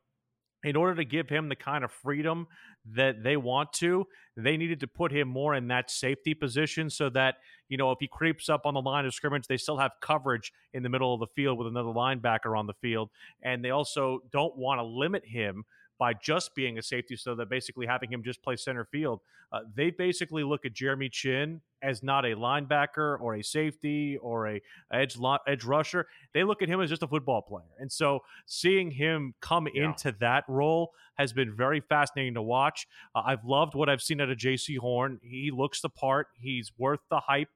in 0.64 0.76
order 0.76 0.94
to 0.94 1.04
give 1.04 1.28
him 1.28 1.48
the 1.48 1.56
kind 1.56 1.84
of 1.84 1.92
freedom 1.92 2.46
that 2.92 3.22
they 3.22 3.36
want 3.36 3.72
to, 3.74 4.06
they 4.36 4.56
needed 4.56 4.80
to 4.80 4.86
put 4.86 5.12
him 5.12 5.28
more 5.28 5.54
in 5.54 5.68
that 5.68 5.90
safety 5.90 6.34
position 6.34 6.88
so 6.88 7.10
that, 7.10 7.36
you 7.68 7.76
know, 7.76 7.92
if 7.92 7.98
he 8.00 8.08
creeps 8.08 8.48
up 8.48 8.62
on 8.64 8.74
the 8.74 8.80
line 8.80 9.04
of 9.04 9.14
scrimmage, 9.14 9.46
they 9.46 9.58
still 9.58 9.76
have 9.76 9.92
coverage 10.00 10.52
in 10.72 10.82
the 10.82 10.88
middle 10.88 11.12
of 11.12 11.20
the 11.20 11.26
field 11.36 11.58
with 11.58 11.66
another 11.66 11.90
linebacker 11.90 12.58
on 12.58 12.66
the 12.66 12.74
field. 12.74 13.10
And 13.42 13.64
they 13.64 13.70
also 13.70 14.20
don't 14.32 14.56
want 14.56 14.78
to 14.78 14.84
limit 14.84 15.24
him 15.26 15.64
by 15.98 16.12
just 16.14 16.54
being 16.54 16.78
a 16.78 16.82
safety, 16.82 17.16
so 17.16 17.34
that 17.34 17.48
basically 17.48 17.86
having 17.86 18.12
him 18.12 18.22
just 18.22 18.42
play 18.42 18.56
center 18.56 18.84
field. 18.84 19.20
Uh, 19.52 19.60
they 19.74 19.90
basically 19.90 20.42
look 20.42 20.64
at 20.64 20.72
Jeremy 20.72 21.08
Chinn 21.08 21.60
as 21.82 22.02
not 22.02 22.24
a 22.24 22.34
linebacker 22.34 23.20
or 23.20 23.36
a 23.36 23.42
safety 23.42 24.16
or 24.16 24.48
a 24.48 24.62
edge 24.92 25.16
edge 25.46 25.64
rusher. 25.64 26.06
They 26.32 26.42
look 26.42 26.62
at 26.62 26.68
him 26.68 26.80
as 26.80 26.90
just 26.90 27.02
a 27.02 27.08
football 27.08 27.42
player, 27.42 27.70
and 27.78 27.90
so 27.90 28.20
seeing 28.46 28.90
him 28.90 29.34
come 29.40 29.68
yeah. 29.72 29.86
into 29.86 30.14
that 30.20 30.44
role 30.48 30.92
has 31.14 31.32
been 31.32 31.54
very 31.54 31.80
fascinating 31.80 32.34
to 32.34 32.42
watch. 32.42 32.88
Uh, 33.14 33.22
I've 33.24 33.44
loved 33.44 33.74
what 33.74 33.88
I've 33.88 34.02
seen 34.02 34.20
out 34.20 34.30
of 34.30 34.36
Jaycee 34.36 34.78
Horn. 34.78 35.20
He 35.22 35.52
looks 35.52 35.80
the 35.80 35.88
part. 35.88 36.26
He's 36.34 36.72
worth 36.76 37.00
the 37.08 37.20
hype, 37.20 37.50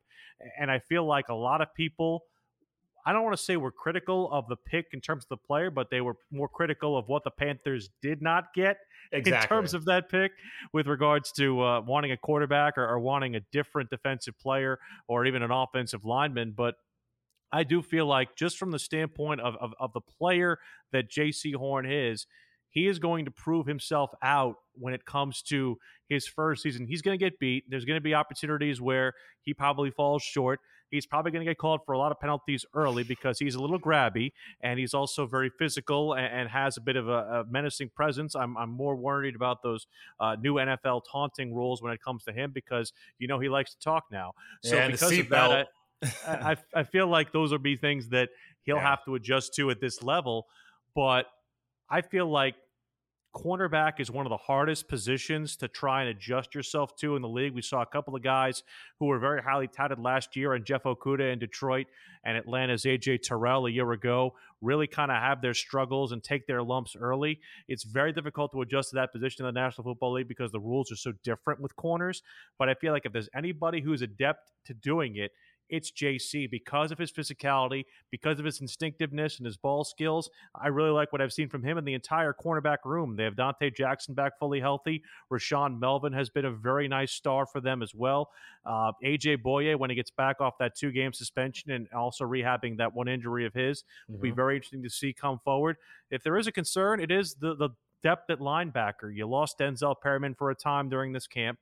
and 0.58 0.70
I 0.70 0.78
feel 0.78 1.04
like 1.04 1.28
a 1.28 1.34
lot 1.34 1.60
of 1.60 1.74
people 1.74 2.22
I 3.06 3.12
don't 3.12 3.24
want 3.24 3.36
to 3.36 3.42
say 3.42 3.56
we're 3.56 3.70
critical 3.70 4.30
of 4.32 4.48
the 4.48 4.56
pick 4.56 4.86
in 4.92 5.00
terms 5.00 5.24
of 5.24 5.28
the 5.28 5.36
player, 5.36 5.70
but 5.70 5.90
they 5.90 6.00
were 6.00 6.16
more 6.30 6.48
critical 6.48 6.96
of 6.96 7.08
what 7.08 7.24
the 7.24 7.30
Panthers 7.30 7.90
did 8.02 8.20
not 8.20 8.52
get 8.54 8.78
exactly. 9.12 9.32
in 9.32 9.48
terms 9.48 9.74
of 9.74 9.84
that 9.86 10.10
pick 10.10 10.32
with 10.72 10.86
regards 10.86 11.32
to 11.32 11.62
uh, 11.62 11.80
wanting 11.80 12.12
a 12.12 12.16
quarterback 12.16 12.76
or, 12.76 12.86
or 12.86 12.98
wanting 12.98 13.36
a 13.36 13.40
different 13.52 13.90
defensive 13.90 14.38
player 14.38 14.78
or 15.06 15.24
even 15.24 15.42
an 15.42 15.50
offensive 15.50 16.04
lineman. 16.04 16.52
But 16.56 16.74
I 17.50 17.64
do 17.64 17.80
feel 17.80 18.06
like, 18.06 18.36
just 18.36 18.58
from 18.58 18.72
the 18.72 18.78
standpoint 18.78 19.40
of, 19.40 19.56
of, 19.56 19.72
of 19.80 19.92
the 19.94 20.02
player 20.02 20.58
that 20.92 21.10
Jaycee 21.10 21.54
Horn 21.54 21.90
is, 21.90 22.26
he 22.70 22.86
is 22.86 22.98
going 22.98 23.24
to 23.24 23.30
prove 23.30 23.66
himself 23.66 24.10
out 24.22 24.56
when 24.74 24.92
it 24.92 25.06
comes 25.06 25.40
to 25.42 25.78
his 26.08 26.26
first 26.26 26.62
season. 26.62 26.86
He's 26.86 27.00
going 27.00 27.18
to 27.18 27.24
get 27.24 27.38
beat. 27.38 27.64
There's 27.68 27.86
going 27.86 27.96
to 27.96 28.02
be 28.02 28.14
opportunities 28.14 28.80
where 28.80 29.14
he 29.40 29.54
probably 29.54 29.90
falls 29.90 30.22
short. 30.22 30.60
He's 30.90 31.06
probably 31.06 31.30
going 31.30 31.44
to 31.44 31.50
get 31.50 31.58
called 31.58 31.80
for 31.84 31.92
a 31.92 31.98
lot 31.98 32.12
of 32.12 32.20
penalties 32.20 32.64
early 32.74 33.02
because 33.02 33.38
he's 33.38 33.54
a 33.54 33.60
little 33.60 33.78
grabby 33.78 34.32
and 34.60 34.78
he's 34.78 34.94
also 34.94 35.26
very 35.26 35.50
physical 35.50 36.14
and, 36.14 36.26
and 36.26 36.48
has 36.48 36.76
a 36.76 36.80
bit 36.80 36.96
of 36.96 37.08
a, 37.08 37.12
a, 37.12 37.44
menacing 37.50 37.90
presence. 37.90 38.34
I'm, 38.34 38.56
I'm 38.56 38.70
more 38.70 38.96
worried 38.96 39.34
about 39.34 39.62
those 39.62 39.86
uh, 40.20 40.36
new 40.40 40.54
NFL 40.54 41.02
taunting 41.10 41.54
rules 41.54 41.82
when 41.82 41.92
it 41.92 42.02
comes 42.02 42.24
to 42.24 42.32
him 42.32 42.50
because 42.52 42.92
you 43.18 43.28
know 43.28 43.38
he 43.38 43.48
likes 43.48 43.74
to 43.74 43.80
talk 43.80 44.04
now. 44.10 44.32
So 44.62 44.76
yeah, 44.76 44.88
because 44.88 45.18
of 45.18 45.28
that, 45.28 45.68
I, 46.02 46.08
I, 46.26 46.56
I, 46.74 46.82
feel 46.84 47.06
like 47.06 47.32
those 47.32 47.50
will 47.50 47.58
be 47.58 47.76
things 47.76 48.08
that 48.10 48.30
he'll 48.62 48.76
yeah. 48.76 48.82
have 48.82 49.04
to 49.04 49.14
adjust 49.14 49.54
to 49.56 49.70
at 49.70 49.80
this 49.80 50.02
level. 50.02 50.46
But 50.94 51.26
I 51.90 52.02
feel 52.02 52.28
like 52.28 52.54
cornerback 53.34 54.00
is 54.00 54.10
one 54.10 54.26
of 54.26 54.30
the 54.30 54.36
hardest 54.36 54.88
positions 54.88 55.56
to 55.56 55.68
try 55.68 56.02
and 56.02 56.10
adjust 56.10 56.54
yourself 56.54 56.96
to 56.96 57.16
in 57.16 57.22
the 57.22 57.28
league. 57.28 57.54
We 57.54 57.62
saw 57.62 57.82
a 57.82 57.86
couple 57.86 58.16
of 58.16 58.22
guys 58.22 58.62
who 58.98 59.06
were 59.06 59.18
very 59.18 59.42
highly 59.42 59.68
touted 59.68 59.98
last 59.98 60.36
year, 60.36 60.54
and 60.54 60.64
Jeff 60.64 60.84
Okudah 60.84 61.32
in 61.32 61.38
Detroit 61.38 61.86
and 62.24 62.36
Atlanta's 62.36 62.84
AJ 62.84 63.22
Terrell 63.22 63.66
a 63.66 63.70
year 63.70 63.92
ago 63.92 64.34
really 64.60 64.86
kind 64.86 65.10
of 65.10 65.18
have 65.18 65.40
their 65.40 65.54
struggles 65.54 66.12
and 66.12 66.22
take 66.22 66.46
their 66.46 66.62
lumps 66.62 66.96
early. 66.98 67.40
It's 67.68 67.84
very 67.84 68.12
difficult 68.12 68.52
to 68.52 68.62
adjust 68.62 68.90
to 68.90 68.96
that 68.96 69.12
position 69.12 69.46
in 69.46 69.54
the 69.54 69.60
National 69.60 69.84
Football 69.84 70.14
League 70.14 70.28
because 70.28 70.50
the 70.50 70.60
rules 70.60 70.90
are 70.90 70.96
so 70.96 71.12
different 71.22 71.60
with 71.60 71.76
corners. 71.76 72.22
But 72.58 72.68
I 72.68 72.74
feel 72.74 72.92
like 72.92 73.06
if 73.06 73.12
there's 73.12 73.28
anybody 73.34 73.80
who's 73.80 74.02
adept 74.02 74.52
to 74.66 74.74
doing 74.74 75.16
it, 75.16 75.32
it's 75.68 75.90
JC 75.90 76.50
because 76.50 76.90
of 76.92 76.98
his 76.98 77.12
physicality, 77.12 77.84
because 78.10 78.38
of 78.38 78.44
his 78.44 78.60
instinctiveness 78.60 79.38
and 79.38 79.46
his 79.46 79.56
ball 79.56 79.84
skills. 79.84 80.30
I 80.54 80.68
really 80.68 80.90
like 80.90 81.12
what 81.12 81.20
I've 81.20 81.32
seen 81.32 81.48
from 81.48 81.62
him 81.62 81.78
in 81.78 81.84
the 81.84 81.94
entire 81.94 82.32
cornerback 82.32 82.78
room. 82.84 83.16
They 83.16 83.24
have 83.24 83.34
Donte 83.34 83.74
Jackson 83.74 84.14
back 84.14 84.38
fully 84.38 84.60
healthy. 84.60 85.02
Rashaan 85.32 85.78
Melvin 85.78 86.12
has 86.12 86.30
been 86.30 86.44
a 86.44 86.50
very 86.50 86.88
nice 86.88 87.12
star 87.12 87.46
for 87.46 87.60
them 87.60 87.82
as 87.82 87.94
well. 87.94 88.30
Uh, 88.64 88.92
AJ 89.04 89.42
Bouye, 89.42 89.78
when 89.78 89.90
he 89.90 89.96
gets 89.96 90.10
back 90.10 90.40
off 90.40 90.58
that 90.58 90.76
two 90.76 90.90
game 90.90 91.12
suspension 91.12 91.70
and 91.70 91.88
also 91.92 92.24
rehabbing 92.24 92.76
that 92.78 92.94
one 92.94 93.08
injury 93.08 93.46
of 93.46 93.54
his, 93.54 93.82
mm-hmm. 93.82 94.12
will 94.12 94.20
be 94.20 94.28
mm-hmm. 94.28 94.36
very 94.36 94.56
interesting 94.56 94.82
to 94.82 94.90
see 94.90 95.12
come 95.12 95.38
forward. 95.44 95.76
If 96.10 96.22
there 96.22 96.36
is 96.36 96.46
a 96.46 96.52
concern, 96.52 97.00
it 97.00 97.10
is 97.10 97.34
the, 97.34 97.54
the 97.54 97.70
depth 98.02 98.30
at 98.30 98.38
linebacker. 98.38 99.14
You 99.14 99.26
lost 99.26 99.58
Denzel 99.58 99.94
Perryman 100.00 100.34
for 100.34 100.50
a 100.50 100.54
time 100.54 100.88
during 100.88 101.12
this 101.12 101.26
camp. 101.26 101.58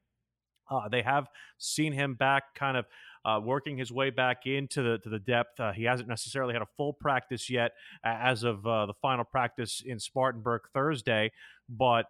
Uh, 0.71 0.89
they 0.89 1.03
have 1.03 1.29
seen 1.59 1.93
him 1.93 2.15
back 2.15 2.55
kind 2.55 2.77
of 2.77 2.87
uh, 3.27 3.41
working 3.43 3.77
his 3.77 3.91
way 3.93 4.09
back 4.09 4.47
into 4.47 4.83
the 4.83 4.99
to 4.99 5.09
the 5.09 5.19
depth. 5.19 5.59
Uh, 5.59 5.73
he 5.73 5.85
hasn't 5.85 6.09
necessarily 6.09 6.55
had 6.55 6.63
a 6.63 6.69
full 6.77 6.93
practice 6.93 7.51
yet 7.51 7.73
as 8.05 8.45
of 8.45 8.65
uh, 8.67 8.87
the 8.87 8.95
final 8.95 9.25
practice 9.25 9.83
in 9.85 9.99
Spartanburg 9.99 10.63
Thursday, 10.73 11.33
but 11.69 12.07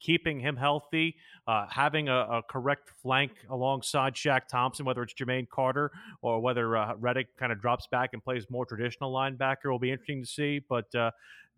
keeping 0.00 0.38
him 0.38 0.56
healthy, 0.56 1.16
uh, 1.46 1.66
having 1.68 2.08
a, 2.08 2.16
a, 2.16 2.42
correct 2.48 2.90
flank 3.02 3.32
alongside 3.50 4.14
Shaq 4.14 4.46
Thompson, 4.48 4.86
whether 4.86 5.02
it's 5.02 5.14
Jermaine 5.14 5.48
Carter 5.48 5.90
or 6.22 6.40
whether 6.40 6.76
uh, 6.76 6.94
Reddick 6.94 7.36
kind 7.36 7.50
of 7.50 7.60
drops 7.60 7.88
back 7.90 8.10
and 8.12 8.22
plays 8.22 8.46
more 8.48 8.64
traditional 8.64 9.12
linebacker, 9.12 9.70
will 9.70 9.80
be 9.80 9.90
interesting 9.90 10.22
to 10.22 10.28
see. 10.28 10.60
But 10.60 10.94
uh, 10.94 11.10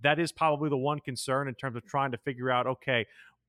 that 0.03 0.19
is 0.19 0.33
probably 0.33 0.71
the 0.71 0.79
one 0.79 1.01
concern 1.01 1.49
in 1.49 1.55
terms 1.55 1.77
of 1.77 1.85
trying 1.85 2.13
to 2.13 2.19
figure 2.19 2.51
out 2.51 2.67
okay, 2.67 3.07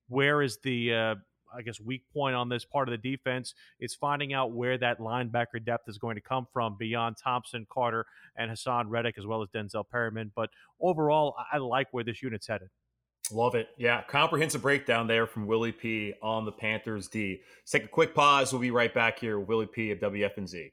where 0.08 0.42
is 0.42 0.58
the 0.62 0.94
uh, 0.94 1.14
I 1.56 1.62
guess, 1.62 1.80
weak 1.80 2.02
point 2.12 2.34
on 2.34 2.48
this 2.48 2.64
part 2.64 2.88
of 2.88 2.92
the 2.92 3.16
defense 3.16 3.54
is 3.80 3.94
finding 3.94 4.32
out 4.32 4.52
where 4.52 4.78
that 4.78 4.98
linebacker 4.98 5.64
depth 5.64 5.88
is 5.88 5.98
going 5.98 6.16
to 6.16 6.20
come 6.20 6.46
from 6.52 6.76
beyond 6.78 7.16
Thompson, 7.22 7.66
Carter, 7.70 8.06
and 8.36 8.50
Haason 8.50 8.84
Reddick, 8.88 9.18
as 9.18 9.26
well 9.26 9.42
as 9.42 9.48
Denzel 9.48 9.84
Perryman. 9.88 10.32
But 10.34 10.50
overall, 10.80 11.34
I 11.52 11.58
like 11.58 11.88
where 11.92 12.04
this 12.04 12.22
unit's 12.22 12.46
headed. 12.46 12.68
Love 13.30 13.54
it. 13.54 13.68
Yeah, 13.78 14.02
comprehensive 14.02 14.62
breakdown 14.62 15.06
there 15.06 15.26
from 15.26 15.46
Willie 15.46 15.72
P 15.72 16.12
on 16.22 16.44
the 16.44 16.52
Panthers 16.52 17.08
D. 17.08 17.40
Let's 17.60 17.70
take 17.70 17.84
a 17.84 17.88
quick 17.88 18.14
pause. 18.14 18.52
We'll 18.52 18.60
be 18.60 18.70
right 18.70 18.92
back 18.92 19.18
here. 19.18 19.38
With 19.38 19.48
Willie 19.48 19.66
P 19.66 19.90
of 19.90 20.00
WFNZ. 20.00 20.72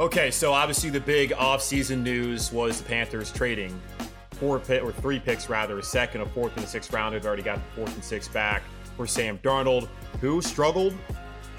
Okay, 0.00 0.32
so 0.32 0.52
obviously 0.52 0.90
the 0.90 0.98
big 0.98 1.30
offseason 1.30 2.02
news 2.02 2.50
was 2.50 2.80
the 2.80 2.88
Panthers 2.88 3.30
trading 3.30 3.80
four 4.32 4.56
or 4.56 4.92
three 4.92 5.20
picks 5.20 5.48
rather, 5.48 5.78
a 5.78 5.82
second, 5.84 6.20
a 6.20 6.26
fourth, 6.26 6.56
and 6.56 6.64
a 6.64 6.68
sixth 6.68 6.92
round. 6.92 7.14
They've 7.14 7.24
already 7.24 7.44
got 7.44 7.58
the 7.58 7.76
fourth 7.76 7.94
and 7.94 8.02
sixth 8.04 8.32
back 8.32 8.64
for 8.96 9.06
Sam 9.06 9.38
Darnold, 9.38 9.86
who 10.20 10.42
struggled 10.42 10.94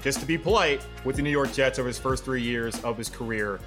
just 0.02 0.20
to 0.20 0.26
be 0.26 0.36
polite, 0.36 0.86
with 1.02 1.16
the 1.16 1.22
New 1.22 1.30
York 1.30 1.50
Jets 1.54 1.78
over 1.78 1.88
his 1.88 1.98
first 1.98 2.26
three 2.26 2.42
years 2.42 2.78
of 2.84 2.98
his 2.98 3.08
career. 3.08 3.58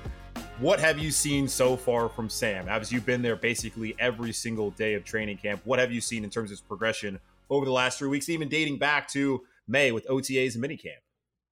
What 0.60 0.80
have 0.80 1.00
you 1.00 1.10
seen 1.10 1.48
so 1.48 1.76
far 1.76 2.08
from 2.08 2.30
Sam? 2.30 2.70
As 2.70 2.92
you've 2.92 3.08
been 3.08 3.24
there 3.24 3.36
basically 3.36 3.96
every 3.98 4.32
single 4.32 4.70
day 4.70 4.94
of 4.94 5.04
training 5.04 5.38
camp, 5.38 5.62
what 5.64 5.80
have 5.80 5.92
you 5.92 6.00
seen 6.00 6.24
in 6.24 6.30
terms 6.30 6.52
of 6.52 6.60
his 6.60 6.62
progression 6.62 7.20
over 7.50 7.66
the 7.66 7.72
last 7.72 7.98
three 7.98 8.10
weeks, 8.10 8.30
even 8.30 8.48
dating 8.48 8.78
back 8.78 9.08
to 9.10 9.42
May 9.68 9.92
with 9.92 10.06
OTAs 10.08 10.54
and 10.54 10.64
minicamp? 10.64 11.00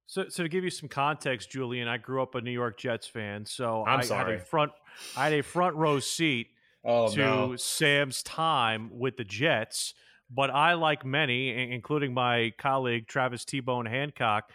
So, 0.07 0.25
so 0.29 0.43
to 0.43 0.49
give 0.49 0.63
you 0.63 0.69
some 0.69 0.89
context, 0.89 1.51
Julian, 1.51 1.87
I 1.87 1.97
grew 1.97 2.21
up 2.21 2.33
a 2.35 2.41
New 2.41 2.51
York 2.51 2.79
Jets 2.79 3.07
fan, 3.07 3.45
so 3.45 3.83
I'm 3.85 3.99
I 3.99 4.03
sorry. 4.03 4.31
had 4.31 4.41
a 4.41 4.43
front, 4.43 4.71
I 5.15 5.25
had 5.25 5.33
a 5.33 5.43
front 5.43 5.75
row 5.75 5.99
seat 5.99 6.47
oh, 6.83 7.09
to 7.11 7.17
no. 7.17 7.55
Sam's 7.57 8.23
time 8.23 8.89
with 8.91 9.17
the 9.17 9.25
Jets. 9.25 9.93
But 10.29 10.49
I, 10.49 10.73
like 10.73 11.05
many, 11.05 11.71
including 11.71 12.13
my 12.13 12.53
colleague 12.57 13.07
Travis 13.07 13.45
T 13.45 13.59
Bone 13.59 13.85
Hancock, 13.85 14.49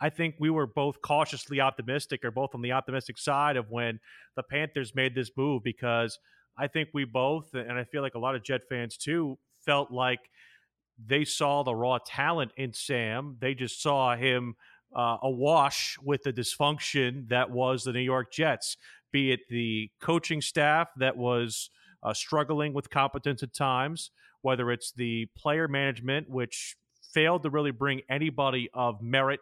I 0.00 0.08
think 0.08 0.36
we 0.38 0.48
were 0.48 0.66
both 0.66 1.02
cautiously 1.02 1.60
optimistic, 1.60 2.24
or 2.24 2.30
both 2.30 2.54
on 2.54 2.62
the 2.62 2.72
optimistic 2.72 3.18
side 3.18 3.56
of 3.56 3.70
when 3.70 4.00
the 4.36 4.42
Panthers 4.42 4.94
made 4.94 5.14
this 5.14 5.30
move, 5.36 5.62
because 5.62 6.18
I 6.56 6.68
think 6.68 6.88
we 6.94 7.04
both, 7.04 7.52
and 7.52 7.72
I 7.72 7.84
feel 7.84 8.00
like 8.00 8.14
a 8.14 8.18
lot 8.18 8.34
of 8.34 8.42
Jet 8.42 8.62
fans 8.68 8.96
too, 8.96 9.38
felt 9.64 9.90
like 9.90 10.20
they 11.04 11.24
saw 11.24 11.62
the 11.62 11.74
raw 11.74 11.98
talent 12.04 12.52
in 12.56 12.72
Sam. 12.72 13.36
They 13.40 13.54
just 13.54 13.82
saw 13.82 14.16
him 14.16 14.56
uh, 14.94 15.18
awash 15.22 15.96
with 16.02 16.22
the 16.22 16.32
dysfunction 16.32 17.28
that 17.28 17.50
was 17.50 17.84
the 17.84 17.92
New 17.92 18.00
York 18.00 18.32
Jets, 18.32 18.76
be 19.12 19.32
it 19.32 19.40
the 19.48 19.90
coaching 20.00 20.40
staff 20.40 20.88
that 20.96 21.16
was 21.16 21.70
uh, 22.02 22.14
struggling 22.14 22.72
with 22.72 22.90
competence 22.90 23.42
at 23.42 23.52
times, 23.52 24.10
whether 24.42 24.70
it's 24.70 24.92
the 24.92 25.26
player 25.36 25.68
management, 25.68 26.28
which 26.28 26.76
failed 27.12 27.42
to 27.42 27.50
really 27.50 27.70
bring 27.70 28.00
anybody 28.08 28.68
of 28.74 29.02
merit 29.02 29.40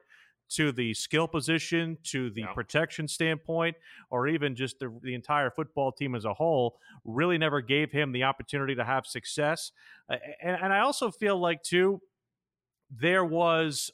to 0.50 0.72
the 0.72 0.94
skill 0.94 1.28
position, 1.28 1.98
to 2.02 2.30
the 2.30 2.40
yeah. 2.40 2.52
protection 2.52 3.06
standpoint, 3.06 3.76
or 4.10 4.26
even 4.28 4.54
just 4.54 4.78
the, 4.78 4.90
the, 5.02 5.14
entire 5.14 5.50
football 5.50 5.92
team 5.92 6.14
as 6.14 6.24
a 6.24 6.32
whole, 6.32 6.78
really 7.04 7.36
never 7.36 7.60
gave 7.60 7.92
him 7.92 8.12
the 8.12 8.24
opportunity 8.24 8.74
to 8.74 8.84
have 8.84 9.04
success. 9.04 9.72
Uh, 10.08 10.16
and, 10.42 10.56
and 10.62 10.72
I 10.72 10.80
also 10.80 11.10
feel 11.10 11.38
like, 11.38 11.62
too, 11.62 12.00
there 12.90 13.26
was 13.26 13.90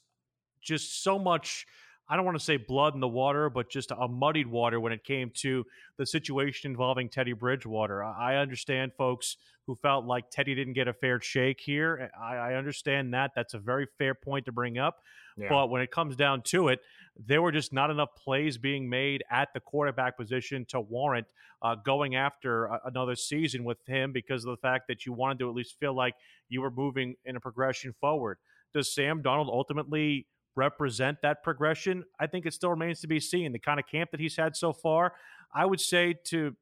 just 0.65 1.03
so 1.03 1.19
much. 1.19 1.67
I 2.09 2.17
don't 2.17 2.27
want 2.27 2.39
to 2.39 2.45
say 2.45 2.59
blood 2.59 2.95
in 2.95 3.01
the 3.01 3.09
water, 3.09 3.49
but 3.49 3.71
just 3.71 3.91
a 3.91 4.09
muddied 4.09 4.47
water 4.47 4.79
when 4.79 4.93
it 4.93 5.05
came 5.05 5.31
to 5.37 5.65
the 5.97 6.05
situation 6.05 6.71
involving 6.71 7.09
Teddy 7.09 7.33
Bridgewater. 7.33 8.05
I 8.05 8.37
understand 8.37 8.93
folks 8.99 9.37
who 9.67 9.75
felt 9.77 10.05
like 10.05 10.31
Teddy 10.31 10.55
didn't 10.55 10.75
get 10.75 10.89
a 10.89 10.93
fair 10.93 11.19
shake 11.21 11.61
here. 11.61 12.11
I, 12.21 12.37
I 12.37 12.55
understand 12.55 13.15
that. 13.15 13.31
That's 13.35 13.55
a 13.55 13.59
very 13.59 13.87
fair 13.97 14.15
point 14.15 14.45
to 14.47 14.53
bring 14.53 14.77
up. 14.77 15.01
Yeah. 15.39 15.49
But 15.49 15.71
when 15.71 15.81
it 15.81 15.91
comes 15.91 16.15
down 16.15 16.43
to 16.43 16.69
it, 16.69 16.81
there 17.17 17.41
were 17.41 17.53
just 17.53 17.73
not 17.73 17.91
enough 17.91 18.11
plays 18.23 18.59
being 18.59 18.89
made 18.89 19.25
at 19.31 19.49
the 19.55 19.61
quarterback 19.61 20.19
position 20.19 20.67
to 20.69 20.81
warrant 20.81 21.27
uh, 21.63 21.77
going 21.77 22.15
after 22.15 22.67
a- 22.67 22.81
another 22.85 23.17
season 23.17 23.65
with 23.65 23.79
him 23.87 24.13
because 24.13 24.45
of 24.45 24.51
the 24.51 24.61
fact 24.61 24.89
that 24.89 25.07
you 25.07 25.15
wanted 25.15 25.39
to 25.39 25.49
at 25.49 25.55
least 25.55 25.79
feel 25.81 25.95
like 25.95 26.15
you 26.51 26.61
were 26.61 26.71
moving 26.71 27.15
in 27.25 27.37
a 27.37 27.41
progression 27.41 27.95
forward. 28.01 28.37
Does 28.75 28.95
Sam 28.95 29.23
Darnold 29.23 29.49
ultimately 29.49 30.27
represent 30.57 31.19
that 31.23 31.43
progression? 31.43 32.05
I 32.21 32.27
think 32.27 32.47
it 32.47 32.55
still 32.55 32.71
remains 32.71 33.01
to 33.01 33.09
be 33.09 33.21
seen. 33.21 33.53
The 33.53 33.59
kind 33.59 33.81
of 33.81 33.87
camp 33.87 34.11
that 34.13 34.21
he's 34.21 34.37
had 34.37 34.57
so 34.57 34.73
far, 34.73 35.15
I 35.55 35.67
would 35.67 35.81
say 35.81 36.15
to 36.29 36.57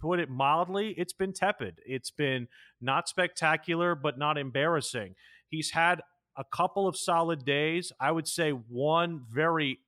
put 0.00 0.20
it 0.20 0.28
mildly, 0.28 0.94
it's 0.98 1.12
been 1.12 1.32
tepid. 1.32 1.80
It's 1.86 2.10
been 2.10 2.48
not 2.80 3.08
spectacular, 3.08 3.94
but 3.94 4.18
not 4.18 4.36
embarrassing. 4.36 5.14
He's 5.48 5.70
had 5.70 6.02
a 6.36 6.44
couple 6.44 6.86
of 6.86 6.96
solid 6.98 7.44
days. 7.44 7.92
I 7.98 8.12
would 8.12 8.28
say 8.28 8.50
one 8.50 9.22
very, 9.30 9.78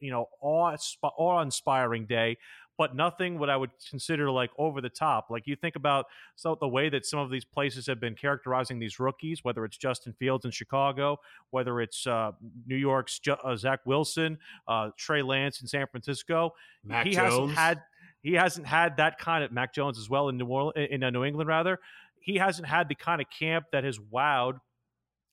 you 0.00 0.10
know, 0.10 0.26
awe-inspiring 0.40 2.06
day, 2.06 2.38
but 2.78 2.94
nothing 2.94 3.38
what 3.38 3.48
I 3.48 3.56
would 3.56 3.70
consider 3.88 4.30
like 4.30 4.50
over 4.58 4.80
the 4.80 4.88
top. 4.88 5.26
Like 5.30 5.46
you 5.46 5.56
think 5.56 5.76
about 5.76 6.06
so 6.34 6.56
the 6.60 6.68
way 6.68 6.88
that 6.88 7.06
some 7.06 7.18
of 7.18 7.30
these 7.30 7.44
places 7.44 7.86
have 7.86 8.00
been 8.00 8.14
characterizing 8.14 8.78
these 8.78 8.98
rookies, 8.98 9.42
whether 9.42 9.64
it's 9.64 9.76
Justin 9.76 10.14
Fields 10.18 10.44
in 10.44 10.50
Chicago, 10.50 11.18
whether 11.50 11.80
it's 11.80 12.06
uh, 12.06 12.32
New 12.66 12.76
York's 12.76 13.20
uh, 13.28 13.56
Zach 13.56 13.80
Wilson, 13.86 14.38
uh, 14.68 14.90
Trey 14.96 15.22
Lance 15.22 15.60
in 15.60 15.66
San 15.68 15.86
Francisco. 15.86 16.52
Mac 16.84 17.06
he 17.06 17.12
Jones. 17.12 17.30
hasn't 17.30 17.50
had 17.52 17.82
he 18.22 18.32
hasn't 18.32 18.66
had 18.66 18.96
that 18.98 19.18
kind 19.18 19.44
of 19.44 19.52
Mac 19.52 19.72
Jones 19.74 19.98
as 19.98 20.10
well 20.10 20.28
in 20.28 20.36
New 20.36 20.46
Orleans 20.46 20.88
in 20.90 21.02
uh, 21.02 21.10
New 21.10 21.24
England 21.24 21.48
rather. 21.48 21.78
He 22.20 22.36
hasn't 22.36 22.66
had 22.66 22.88
the 22.88 22.94
kind 22.94 23.20
of 23.20 23.28
camp 23.30 23.66
that 23.72 23.84
has 23.84 23.98
wowed 23.98 24.58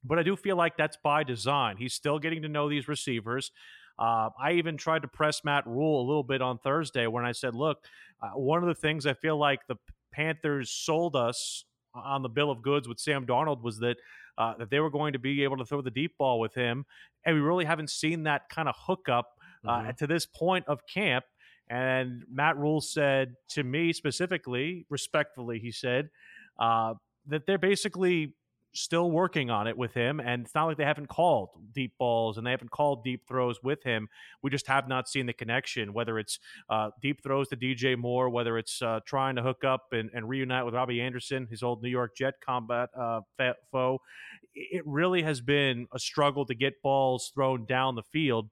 but 0.04 0.20
I 0.20 0.24
do 0.24 0.36
feel 0.36 0.56
like 0.56 0.78
that's 0.78 0.98
by 1.02 1.24
design. 1.24 1.78
He's 1.78 1.94
still 1.94 2.20
getting 2.20 2.42
to 2.42 2.50
know 2.50 2.70
these 2.70 2.88
receivers. 2.88 3.52
Uh, 4.00 4.30
I 4.42 4.54
even 4.54 4.78
tried 4.78 5.04
to 5.04 5.08
press 5.08 5.44
Matt 5.44 5.68
Rhule 5.68 6.02
a 6.02 6.06
little 6.08 6.24
bit 6.24 6.42
on 6.42 6.58
Thursday 6.58 7.08
when 7.08 7.26
I 7.26 7.32
said, 7.32 7.54
look, 7.54 7.86
uh, 8.22 8.30
one 8.32 8.62
of 8.62 8.68
the 8.68 8.76
things 8.76 9.06
I 9.06 9.14
feel 9.14 9.38
like 9.38 9.68
the 9.68 9.76
Panthers 10.12 10.70
sold 10.70 11.16
us 11.16 11.66
on 11.94 12.22
the 12.22 12.30
bill 12.30 12.50
of 12.50 12.62
goods 12.62 12.88
with 12.88 13.00
Sam 13.00 13.26
Darnold 13.26 13.62
was 13.62 13.80
that 13.80 13.98
uh, 14.38 14.56
that 14.58 14.72
they 14.72 14.80
were 14.80 14.90
going 14.90 15.14
to 15.14 15.20
be 15.20 15.44
able 15.44 15.58
to 15.58 15.66
throw 15.66 15.82
the 15.82 15.92
deep 15.92 16.18
ball 16.18 16.40
with 16.40 16.56
him, 16.56 16.86
and 17.24 17.36
we 17.36 17.42
really 17.42 17.66
haven't 17.66 17.92
seen 17.92 18.24
that 18.24 18.50
kind 18.50 18.68
of 18.68 18.76
hookup 18.78 19.28
uh, 19.68 19.80
mm-hmm. 19.80 19.92
to 19.98 20.08
this 20.08 20.26
point 20.26 20.66
of 20.68 20.82
camp. 20.88 21.26
And 21.70 22.24
Matt 22.32 22.58
Rhule 22.58 22.82
said 22.82 23.36
to 23.50 23.64
me 23.64 23.94
specifically, 23.94 24.86
respectfully, 24.90 25.60
he 25.60 25.72
said 25.72 26.10
uh, 26.60 26.96
that 27.28 27.46
they're 27.46 27.58
basically 27.58 28.34
still 28.74 29.12
working 29.12 29.50
on 29.50 29.68
it 29.68 29.78
with 29.78 29.94
him. 29.94 30.20
And 30.20 30.46
it's 30.46 30.56
not 30.56 30.66
like 30.66 30.78
they 30.78 30.86
haven't 30.86 31.08
called 31.08 31.50
deep 31.74 31.94
balls 31.98 32.38
and 32.38 32.46
they 32.46 32.52
haven't 32.52 32.72
called 32.72 33.04
deep 33.04 33.28
throws 33.28 33.62
with 33.64 33.84
him. 33.84 34.08
We 34.42 34.50
just 34.50 34.68
have 34.68 34.88
not 34.88 35.08
seen 35.08 35.26
the 35.26 35.34
connection, 35.34 35.94
whether 35.94 36.18
it's 36.18 36.40
uh, 36.70 36.90
deep 37.02 37.24
throws 37.24 37.48
to 37.50 37.58
DJ 37.58 37.98
Moore, 37.98 38.30
whether 38.30 38.58
it's 38.58 38.82
uh, 38.82 39.00
trying 39.06 39.36
to 39.36 39.44
hook 39.44 39.64
up 39.64 39.88
and, 39.92 40.10
and, 40.14 40.28
reunite 40.28 40.66
with 40.66 40.74
Robbie 40.74 41.02
Anderson, 41.02 41.48
his 41.50 41.62
old 41.62 41.84
New 41.84 41.90
York 41.90 42.16
Jet 42.16 42.36
combat 42.44 42.90
uh, 42.98 43.22
foe. 43.72 44.00
It 44.56 44.84
really 44.86 45.22
has 45.22 45.42
been 45.42 45.88
a 45.94 46.00
struggle 46.00 46.46
to 46.46 46.56
get 46.56 46.82
balls 46.82 47.32
thrown 47.34 47.66
down 47.66 47.96
the 47.96 48.04
field. 48.04 48.50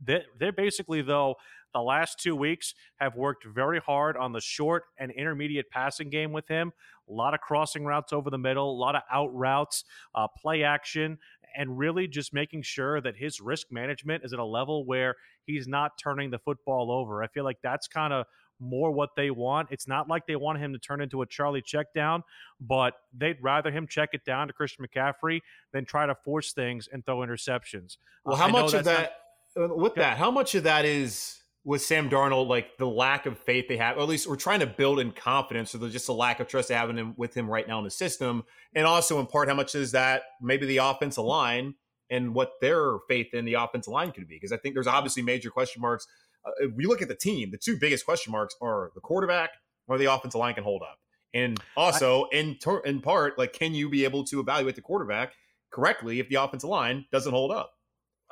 They're 0.00 0.52
basically, 0.52 1.02
though, 1.02 1.36
the 1.72 1.80
last 1.80 2.20
two 2.20 2.36
weeks 2.36 2.74
have 2.96 3.16
worked 3.16 3.44
very 3.44 3.80
hard 3.80 4.16
on 4.16 4.32
the 4.32 4.40
short 4.40 4.84
and 4.98 5.10
intermediate 5.10 5.70
passing 5.70 6.08
game 6.08 6.32
with 6.32 6.46
him. 6.46 6.72
A 7.08 7.12
lot 7.12 7.34
of 7.34 7.40
crossing 7.40 7.84
routes 7.84 8.12
over 8.12 8.30
the 8.30 8.38
middle, 8.38 8.70
a 8.70 8.78
lot 8.78 8.94
of 8.94 9.02
out 9.10 9.34
routes, 9.34 9.84
uh, 10.14 10.28
play 10.28 10.62
action, 10.62 11.18
and 11.56 11.78
really 11.78 12.06
just 12.08 12.32
making 12.32 12.62
sure 12.62 13.00
that 13.00 13.16
his 13.16 13.40
risk 13.40 13.68
management 13.70 14.24
is 14.24 14.32
at 14.32 14.38
a 14.38 14.44
level 14.44 14.84
where 14.84 15.16
he's 15.46 15.66
not 15.68 15.98
turning 15.98 16.30
the 16.30 16.38
football 16.38 16.90
over. 16.90 17.22
I 17.22 17.26
feel 17.28 17.44
like 17.44 17.58
that's 17.62 17.88
kind 17.88 18.12
of 18.12 18.26
more 18.60 18.92
what 18.92 19.10
they 19.16 19.30
want. 19.30 19.68
It's 19.70 19.88
not 19.88 20.08
like 20.08 20.26
they 20.26 20.36
want 20.36 20.58
him 20.58 20.72
to 20.72 20.78
turn 20.78 21.00
into 21.00 21.22
a 21.22 21.26
Charlie 21.26 21.62
check 21.62 21.92
down, 21.92 22.22
but 22.60 22.94
they'd 23.16 23.36
rather 23.42 23.70
him 23.70 23.86
check 23.86 24.10
it 24.12 24.24
down 24.24 24.46
to 24.46 24.52
Christian 24.52 24.86
McCaffrey 24.86 25.40
than 25.72 25.84
try 25.84 26.06
to 26.06 26.14
force 26.14 26.52
things 26.52 26.88
and 26.92 27.04
throw 27.04 27.18
interceptions. 27.18 27.96
Well, 28.24 28.36
how 28.36 28.48
much 28.48 28.74
of 28.74 28.84
that, 28.84 29.00
not, 29.00 29.10
with 29.56 29.94
that, 29.96 30.16
how 30.18 30.30
much 30.30 30.54
of 30.54 30.64
that 30.64 30.84
is 30.84 31.40
with 31.64 31.80
Sam 31.80 32.10
Darnold, 32.10 32.48
like 32.48 32.76
the 32.76 32.86
lack 32.86 33.24
of 33.24 33.38
faith 33.38 33.68
they 33.68 33.78
have, 33.78 33.96
or 33.96 34.00
at 34.00 34.08
least 34.08 34.28
we're 34.28 34.36
trying 34.36 34.60
to 34.60 34.66
build 34.66 35.00
in 35.00 35.12
confidence, 35.12 35.74
or 35.74 35.78
there's 35.78 35.92
just 35.92 36.08
a 36.08 36.12
lack 36.12 36.38
of 36.40 36.46
trust 36.46 36.68
they 36.68 36.74
have 36.74 36.90
in 36.90 36.98
him, 36.98 37.14
with 37.16 37.34
him 37.34 37.48
right 37.48 37.66
now 37.66 37.78
in 37.78 37.84
the 37.84 37.90
system, 37.90 38.44
and 38.74 38.86
also 38.86 39.18
in 39.18 39.26
part, 39.26 39.48
how 39.48 39.54
much 39.54 39.74
is 39.74 39.92
that 39.92 40.22
maybe 40.42 40.66
the 40.66 40.76
offensive 40.76 41.24
line 41.24 41.74
and 42.10 42.34
what 42.34 42.52
their 42.60 42.98
faith 43.08 43.32
in 43.32 43.46
the 43.46 43.54
offensive 43.54 43.92
line 43.92 44.12
could 44.12 44.28
be? 44.28 44.36
Because 44.36 44.52
I 44.52 44.58
think 44.58 44.74
there's 44.74 44.86
obviously 44.86 45.22
major 45.22 45.50
question 45.50 45.80
marks. 45.80 46.06
Uh, 46.44 46.50
if 46.60 46.72
we 46.74 46.84
look 46.84 47.00
at 47.00 47.08
the 47.08 47.14
team, 47.14 47.50
the 47.50 47.56
two 47.56 47.78
biggest 47.78 48.04
question 48.04 48.30
marks 48.30 48.54
are 48.60 48.90
the 48.94 49.00
quarterback 49.00 49.50
or 49.88 49.96
the 49.96 50.12
offensive 50.12 50.38
line 50.38 50.54
can 50.54 50.64
hold 50.64 50.82
up, 50.82 50.98
and 51.32 51.58
also 51.76 52.24
I, 52.24 52.36
in 52.36 52.58
ter- 52.58 52.80
in 52.80 53.00
part, 53.00 53.38
like 53.38 53.54
can 53.54 53.74
you 53.74 53.88
be 53.88 54.04
able 54.04 54.24
to 54.24 54.40
evaluate 54.40 54.76
the 54.76 54.82
quarterback 54.82 55.32
correctly 55.72 56.20
if 56.20 56.28
the 56.28 56.36
offensive 56.36 56.68
line 56.68 57.06
doesn't 57.10 57.32
hold 57.32 57.52
up? 57.52 57.72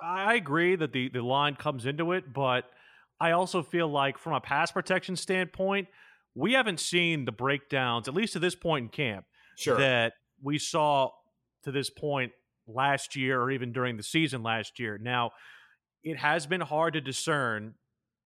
I 0.02 0.34
agree 0.34 0.76
that 0.76 0.92
the 0.92 1.08
the 1.08 1.22
line 1.22 1.54
comes 1.54 1.86
into 1.86 2.12
it, 2.12 2.32
but 2.32 2.64
I 3.20 3.32
also 3.32 3.62
feel 3.62 3.88
like 3.88 4.18
from 4.18 4.32
a 4.32 4.40
pass 4.40 4.72
protection 4.72 5.16
standpoint, 5.16 5.88
we 6.34 6.54
haven't 6.54 6.80
seen 6.80 7.24
the 7.24 7.32
breakdowns, 7.32 8.08
at 8.08 8.14
least 8.14 8.32
to 8.32 8.38
this 8.38 8.54
point 8.54 8.84
in 8.84 8.88
camp, 8.88 9.26
sure. 9.56 9.78
that 9.78 10.14
we 10.42 10.58
saw 10.58 11.10
to 11.62 11.70
this 11.70 11.88
point 11.88 12.32
last 12.66 13.14
year 13.14 13.40
or 13.40 13.50
even 13.50 13.72
during 13.72 13.96
the 13.96 14.02
season 14.02 14.42
last 14.42 14.78
year. 14.78 14.98
Now, 14.98 15.30
it 16.02 16.16
has 16.16 16.46
been 16.46 16.60
hard 16.60 16.94
to 16.94 17.00
discern 17.00 17.74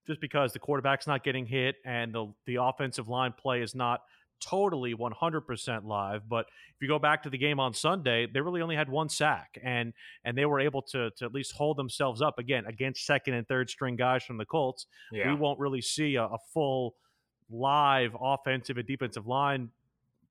just 0.07 0.21
because 0.21 0.53
the 0.53 0.59
quarterback's 0.59 1.07
not 1.07 1.25
getting 1.25 1.47
hit 1.47 1.77
and 1.85 2.13
the 2.13 2.33
the 2.47 2.57
offensive 2.57 3.09
line 3.09 3.35
play 3.39 3.61
is 3.61 3.75
not 3.75 4.01
totally 4.41 4.95
100% 4.95 5.85
live 5.85 6.29
but 6.29 6.47
if 6.75 6.83
you 6.83 6.89
go 6.89 6.99
back 6.99 7.23
to 7.23 7.31
the 7.31 7.39
game 7.39 7.59
on 7.59 7.73
sunday 7.73 8.27
they 8.33 8.41
really 8.41 8.61
only 8.61 8.77
had 8.77 8.89
one 8.89 9.09
sack 9.09 9.59
and 9.63 9.93
and 10.25 10.37
they 10.37 10.45
were 10.45 10.61
able 10.61 10.83
to 10.83 11.11
to 11.17 11.25
at 11.25 11.33
least 11.33 11.53
hold 11.53 11.77
themselves 11.77 12.21
up 12.21 12.39
again 12.39 12.65
against 12.67 13.07
second 13.07 13.35
and 13.35 13.49
third 13.49 13.71
string 13.71 13.97
guys 13.97 14.23
from 14.23 14.37
the 14.37 14.45
colts 14.45 14.87
yeah. 15.13 15.29
we 15.29 15.35
won't 15.35 15.59
really 15.59 15.81
see 15.81 16.17
a, 16.17 16.25
a 16.25 16.39
full 16.53 16.95
live 17.51 18.15
offensive 18.21 18.77
and 18.77 18.87
defensive 18.87 19.27
line 19.27 19.71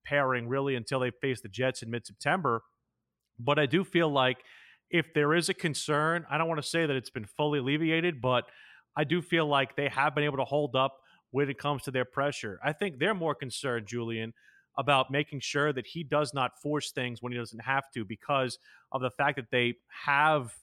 pairing 0.05 0.47
really 0.47 0.75
until 0.75 0.99
they 0.99 1.11
face 1.21 1.41
the 1.41 1.49
jets 1.49 1.81
in 1.81 1.89
mid-september 1.89 2.61
but 3.39 3.57
i 3.57 3.65
do 3.65 3.83
feel 3.83 4.09
like 4.09 4.37
if 4.91 5.13
there 5.15 5.33
is 5.33 5.49
a 5.49 5.53
concern 5.53 6.25
i 6.29 6.37
don't 6.37 6.47
want 6.47 6.61
to 6.61 6.67
say 6.67 6.85
that 6.85 6.95
it's 6.95 7.09
been 7.09 7.25
fully 7.25 7.59
alleviated 7.59 8.21
but 8.21 8.45
i 8.95 9.03
do 9.03 9.21
feel 9.21 9.47
like 9.47 9.75
they 9.75 9.87
have 9.87 10.13
been 10.13 10.23
able 10.23 10.37
to 10.37 10.45
hold 10.45 10.75
up 10.75 10.99
when 11.35 11.49
it 11.49 11.57
comes 11.57 11.83
to 11.83 11.91
their 11.91 12.05
pressure. 12.05 12.61
I 12.63 12.71
think 12.71 12.97
they're 12.97 13.13
more 13.13 13.35
concerned, 13.35 13.87
Julian, 13.87 14.33
about 14.77 15.11
making 15.11 15.41
sure 15.41 15.73
that 15.73 15.85
he 15.85 16.01
does 16.01 16.33
not 16.33 16.57
force 16.61 16.91
things 16.91 17.21
when 17.21 17.33
he 17.33 17.37
doesn't 17.37 17.59
have 17.59 17.91
to 17.93 18.05
because 18.05 18.57
of 18.93 19.01
the 19.01 19.09
fact 19.09 19.35
that 19.35 19.51
they 19.51 19.73
have 20.05 20.55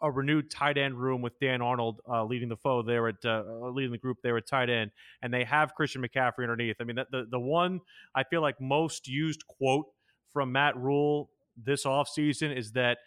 a 0.00 0.08
renewed 0.08 0.48
tight 0.48 0.78
end 0.78 0.94
room 0.94 1.20
with 1.20 1.36
Dan 1.40 1.60
Arnold 1.60 2.00
uh, 2.08 2.24
leading 2.24 2.48
the 2.48 2.56
foe 2.56 2.80
there 2.80 3.08
at 3.08 3.16
uh, 3.24 3.42
uh, 3.44 3.70
leading 3.70 3.90
the 3.90 3.98
group 3.98 4.18
there 4.22 4.36
at 4.36 4.46
tight 4.46 4.70
end, 4.70 4.92
and 5.20 5.34
they 5.34 5.42
have 5.42 5.74
Christian 5.74 6.00
McCaffrey 6.00 6.44
underneath. 6.44 6.76
I 6.80 6.84
mean, 6.84 6.94
the, 6.94 7.06
the, 7.10 7.26
the 7.32 7.40
one 7.40 7.80
I 8.14 8.22
feel 8.22 8.40
like 8.40 8.60
most 8.60 9.08
used 9.08 9.44
quote 9.48 9.86
from 10.32 10.52
Matt 10.52 10.76
Rhule 10.76 11.28
this 11.56 11.84
offseason 11.84 12.56
is 12.56 12.70
that 12.72 12.98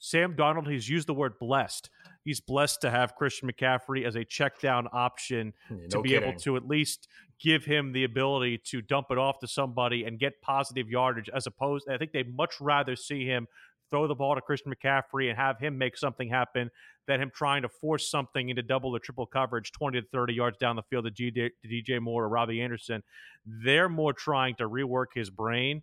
Sam 0.00 0.34
Darnold 0.34 0.68
he's 0.68 0.88
used 0.88 1.06
the 1.06 1.14
word 1.14 1.38
blessed 1.38 1.90
he's 2.24 2.40
blessed 2.40 2.80
to 2.80 2.90
have 2.90 3.14
Christian 3.14 3.50
McCaffrey 3.50 4.04
as 4.04 4.16
a 4.16 4.24
check 4.24 4.60
down 4.60 4.88
option 4.92 5.52
hmm, 5.68 5.76
no 5.82 5.88
to 5.88 6.02
be 6.02 6.10
kidding. 6.10 6.28
able 6.28 6.38
to 6.40 6.56
at 6.56 6.66
least 6.66 7.08
give 7.40 7.64
him 7.64 7.92
the 7.92 8.04
ability 8.04 8.58
to 8.66 8.82
dump 8.82 9.06
it 9.10 9.18
off 9.18 9.38
to 9.40 9.46
somebody 9.46 10.04
and 10.04 10.18
get 10.18 10.40
positive 10.42 10.88
yardage 10.88 11.30
as 11.34 11.46
opposed 11.46 11.88
I 11.88 11.96
think 11.96 12.12
they'd 12.12 12.34
much 12.34 12.60
rather 12.60 12.96
see 12.96 13.24
him 13.24 13.46
throw 13.90 14.06
the 14.06 14.14
ball 14.14 14.34
to 14.34 14.40
Christian 14.40 14.72
McCaffrey 14.72 15.28
and 15.28 15.36
have 15.36 15.58
him 15.58 15.76
make 15.76 15.96
something 15.96 16.28
happen 16.28 16.70
than 17.06 17.20
him 17.20 17.30
trying 17.34 17.62
to 17.62 17.68
force 17.68 18.08
something 18.08 18.48
into 18.48 18.62
double 18.62 18.94
or 18.94 19.00
triple 19.00 19.26
coverage 19.26 19.72
20 19.72 20.00
to 20.00 20.06
30 20.12 20.32
yards 20.32 20.56
down 20.58 20.76
the 20.76 20.82
field 20.82 21.04
to, 21.04 21.10
to 21.10 21.50
DJ 21.66 22.00
Moore 22.00 22.24
or 22.24 22.28
Robbie 22.28 22.60
Anderson. 22.60 23.02
They're 23.44 23.88
more 23.88 24.12
trying 24.12 24.54
to 24.56 24.68
rework 24.68 25.06
his 25.14 25.28
brain 25.28 25.82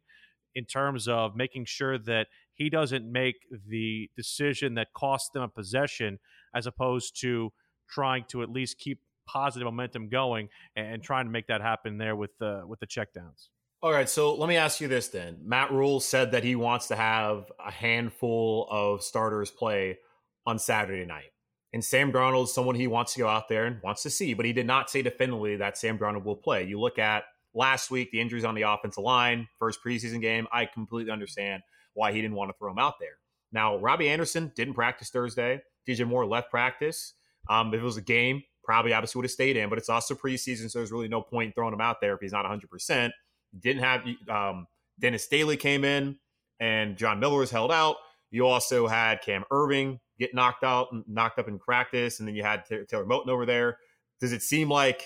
in 0.56 0.66
terms 0.66 1.08
of 1.08 1.36
making 1.36 1.66
sure 1.66 1.98
that 2.00 2.28
he 2.58 2.70
doesn't 2.70 3.10
make 3.10 3.36
the 3.70 4.10
decision 4.16 4.74
that 4.76 4.88
costs 4.94 5.30
them 5.34 5.44
a 5.44 5.48
possession 5.48 6.20
as 6.54 6.66
opposed 6.66 7.20
to 7.22 7.52
trying 7.90 8.26
to 8.30 8.42
at 8.42 8.50
least 8.50 8.80
keep 8.80 9.00
positive 9.28 9.66
momentum 9.66 10.10
going 10.10 10.50
and, 10.76 11.04
trying 11.04 11.26
to 11.26 11.32
make 11.32 11.48
that 11.48 11.62
happen 11.62 11.98
there 11.98 12.16
with 12.16 12.32
the 12.40 12.64
with 12.66 12.80
the 12.80 12.88
checkdowns. 12.88 13.50
All 13.84 13.92
right, 13.92 14.10
so 14.10 14.34
let 14.34 14.50
me 14.50 14.58
ask 14.58 14.82
you 14.82 14.88
this 14.88 15.10
then. 15.10 15.38
Matt 15.44 15.72
Rhule 15.72 16.00
said 16.00 16.32
that 16.32 16.44
he 16.44 16.56
wants 16.56 16.88
to 16.88 16.96
have 16.96 17.52
a 17.64 17.72
handful 17.72 18.68
of 18.72 19.04
starters 19.04 19.52
play 19.52 20.00
on 20.48 20.58
Saturday 20.58 21.06
night. 21.06 21.32
And 21.74 21.84
Sam 21.84 22.12
Darnold 22.12 22.46
is 22.46 22.54
someone 22.54 22.74
he 22.74 22.88
wants 22.88 23.14
to 23.14 23.20
go 23.20 23.28
out 23.28 23.50
there 23.50 23.66
and 23.66 23.80
wants 23.84 24.02
to 24.04 24.10
see, 24.10 24.34
but 24.34 24.46
he 24.46 24.54
did 24.54 24.66
not 24.66 24.90
say 24.90 25.04
definitively 25.04 25.58
that 25.58 25.78
Sam 25.78 26.00
Darnold 26.00 26.24
will 26.24 26.38
play. 26.38 26.64
You 26.64 26.80
look 26.80 26.98
at 26.98 27.26
last 27.54 27.92
week, 27.92 28.10
the 28.12 28.22
injuries 28.22 28.46
on 28.46 28.56
the 28.56 28.64
offensive 28.64 29.04
line, 29.04 29.48
first 29.60 29.80
preseason 29.86 30.22
game. 30.22 30.48
I 30.52 30.66
completely 30.66 31.12
understand 31.12 31.62
why 31.98 32.12
he 32.12 32.22
didn't 32.22 32.36
want 32.36 32.50
to 32.50 32.58
throw 32.58 32.72
him 32.72 32.80
out 32.80 32.96
there. 33.00 33.18
Now, 33.52 33.78
Robbie 33.78 34.10
Anderson 34.10 34.52
didn't 34.56 34.74
practice 34.74 35.10
Thursday. 35.10 35.62
DJ 35.88 36.08
Moore 36.08 36.26
left 36.26 36.50
practice. 36.50 37.14
Um, 37.50 37.74
if 37.74 37.82
it 37.82 37.84
was 37.84 37.98
a 37.98 38.02
game, 38.02 38.44
probably 38.64 38.94
obviously 38.94 39.20
would 39.20 39.26
have 39.26 39.32
stayed 39.32 39.58
in, 39.58 39.70
but 39.70 39.78
it's 39.78 39.90
also 39.90 40.14
preseason, 40.14 40.70
so 40.70 40.80
there's 40.80 40.92
really 40.92 41.08
no 41.08 41.22
point 41.22 41.56
throwing 41.56 41.74
him 41.74 41.82
out 41.82 42.02
there 42.02 42.14
if 42.14 42.22
he's 42.22 42.34
not 42.34 42.46
100%. 42.46 43.12
Didn't 43.60 43.82
have 43.82 44.06
um, 44.30 44.68
Dennis 45.00 45.28
Daley 45.28 45.58
came 45.58 45.86
in 45.86 46.18
and 46.60 46.98
John 46.98 47.20
Miller 47.20 47.40
was 47.40 47.52
held 47.52 47.72
out. 47.72 47.96
You 48.30 48.46
also 48.46 48.88
had 48.88 49.22
Cam 49.22 49.46
Erving 49.52 50.00
get 50.20 50.34
knocked 50.34 50.64
out, 50.64 50.92
and 50.92 51.04
knocked 51.08 51.40
up 51.40 51.48
in 51.48 51.60
practice, 51.60 52.20
and 52.20 52.28
then 52.28 52.36
you 52.36 52.44
had 52.44 52.66
Taylor 52.66 53.06
Moton 53.06 53.30
over 53.30 53.46
there. 53.46 53.78
Does 54.20 54.32
it 54.32 54.42
seem 54.42 54.70
like 54.70 55.04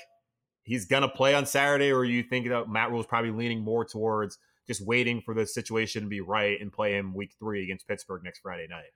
he's 0.64 0.86
going 0.86 1.02
to 1.02 1.10
play 1.10 1.36
on 1.36 1.46
Saturday, 1.46 1.92
or 1.92 2.06
you 2.06 2.24
think 2.24 2.48
that 2.48 2.70
Matt 2.70 2.92
Rhule 2.92 3.02
is 3.02 3.06
probably 3.06 3.32
leaning 3.32 3.62
more 3.62 3.84
towards 3.84 4.38
just 4.72 4.88
waiting 4.88 5.22
for 5.22 5.34
the 5.34 5.46
situation 5.46 6.04
to 6.04 6.08
be 6.08 6.22
right 6.22 6.60
and 6.62 6.72
play 6.72 6.94
him 6.94 7.14
week 7.14 7.34
three 7.38 7.64
against 7.64 7.88
Pittsburgh 7.88 8.24
next 8.24 8.40
Friday 8.40 8.68
night? 8.70 8.92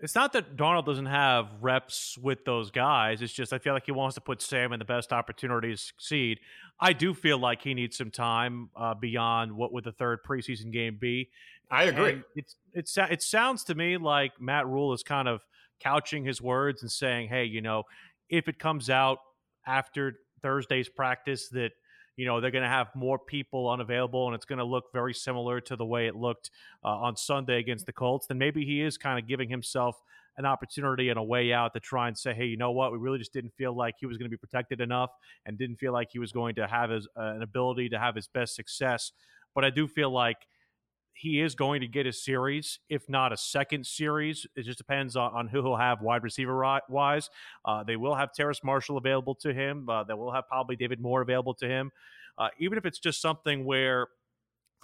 It's 0.00 0.14
not 0.14 0.32
that 0.34 0.56
Darnold 0.56 0.84
doesn't 0.84 1.06
have 1.06 1.48
reps 1.62 2.18
with 2.18 2.44
those 2.44 2.70
guys. 2.70 3.22
It's 3.22 3.32
just 3.32 3.52
I 3.52 3.58
feel 3.58 3.72
like 3.72 3.86
he 3.86 3.92
wants 3.92 4.16
to 4.16 4.20
put 4.20 4.42
Sam 4.42 4.72
in 4.72 4.78
the 4.78 4.84
best 4.84 5.12
opportunity 5.12 5.70
to 5.70 5.76
succeed. 5.76 6.40
I 6.78 6.92
do 6.92 7.14
feel 7.14 7.38
like 7.38 7.62
he 7.62 7.72
needs 7.74 7.96
some 7.96 8.10
time 8.10 8.70
uh, 8.76 8.94
beyond 8.94 9.52
what 9.52 9.72
would 9.72 9.84
the 9.84 9.92
third 9.92 10.18
preseason 10.28 10.72
game 10.72 10.98
be. 11.00 11.30
I 11.70 11.84
agree. 11.84 12.22
it's 12.36 12.56
it's 12.74 12.98
it 12.98 13.22
sounds 13.22 13.64
to 13.64 13.74
me 13.74 13.96
like 13.96 14.32
Matt 14.40 14.66
Rhule 14.66 14.92
is 14.92 15.02
kind 15.02 15.28
of 15.28 15.40
couching 15.80 16.24
his 16.24 16.42
words 16.42 16.82
and 16.82 16.90
saying, 16.90 17.28
"Hey, 17.28 17.44
you 17.44 17.62
know, 17.62 17.84
if 18.28 18.48
it 18.48 18.58
comes 18.58 18.90
out 18.90 19.18
after 19.66 20.16
Thursday's 20.42 20.88
practice 20.88 21.48
that 21.50 21.70
you 22.16 22.26
know 22.26 22.40
they're 22.40 22.50
going 22.50 22.62
to 22.62 22.68
have 22.68 22.88
more 22.94 23.18
people 23.18 23.68
unavailable 23.68 24.26
and 24.26 24.34
it's 24.34 24.44
going 24.44 24.58
to 24.58 24.64
look 24.64 24.92
very 24.92 25.14
similar 25.14 25.60
to 25.60 25.76
the 25.76 25.84
way 25.84 26.06
it 26.06 26.14
looked 26.14 26.50
uh, 26.84 26.88
on 26.88 27.16
Sunday 27.16 27.58
against 27.58 27.86
the 27.86 27.92
Colts, 27.92 28.26
then 28.26 28.38
maybe 28.38 28.64
he 28.64 28.82
is 28.82 28.96
kind 28.96 29.18
of 29.18 29.26
giving 29.26 29.48
himself 29.48 30.02
an 30.36 30.44
opportunity 30.44 31.10
and 31.10 31.18
a 31.18 31.22
way 31.22 31.52
out 31.52 31.72
to 31.74 31.80
try 31.80 32.08
and 32.08 32.18
say, 32.18 32.34
hey, 32.34 32.44
you 32.44 32.56
know 32.56 32.72
what? 32.72 32.92
We 32.92 32.98
really 32.98 33.18
just 33.18 33.32
didn't 33.32 33.54
feel 33.54 33.74
like 33.74 33.94
he 33.98 34.06
was 34.06 34.18
going 34.18 34.28
to 34.28 34.30
be 34.30 34.36
protected 34.36 34.80
enough 34.80 35.10
and 35.46 35.56
didn't 35.56 35.76
feel 35.76 35.92
like 35.92 36.10
he 36.10 36.18
was 36.18 36.32
going 36.32 36.56
to 36.56 36.66
have 36.66 36.90
his, 36.90 37.06
uh, 37.16 37.34
an 37.34 37.42
ability 37.42 37.88
to 37.90 37.98
have 37.98 38.16
his 38.16 38.26
best 38.26 38.56
success. 38.56 39.12
But 39.54 39.64
I 39.64 39.70
do 39.70 39.86
feel 39.86 40.10
like 40.10 40.38
he 41.14 41.40
is 41.40 41.54
going 41.54 41.80
to 41.80 41.88
get 41.88 42.06
a 42.06 42.12
series, 42.12 42.80
if 42.88 43.08
not 43.08 43.32
a 43.32 43.36
second 43.36 43.86
series. 43.86 44.46
It 44.56 44.64
just 44.64 44.78
depends 44.78 45.16
on, 45.16 45.32
on 45.32 45.48
who 45.48 45.62
he'll 45.62 45.76
have 45.76 46.02
wide 46.02 46.22
receiver 46.22 46.80
wise. 46.88 47.30
Uh, 47.64 47.84
they 47.84 47.96
will 47.96 48.14
have 48.14 48.32
Terrace 48.32 48.62
Marshall 48.64 48.98
available 48.98 49.34
to 49.36 49.54
him. 49.54 49.88
Uh, 49.88 50.04
they 50.04 50.14
will 50.14 50.32
have 50.32 50.46
probably 50.48 50.76
David 50.76 51.00
Moore 51.00 51.22
available 51.22 51.54
to 51.54 51.66
him. 51.68 51.90
Uh, 52.36 52.48
even 52.58 52.76
if 52.76 52.84
it's 52.84 52.98
just 52.98 53.22
something 53.22 53.64
where 53.64 54.08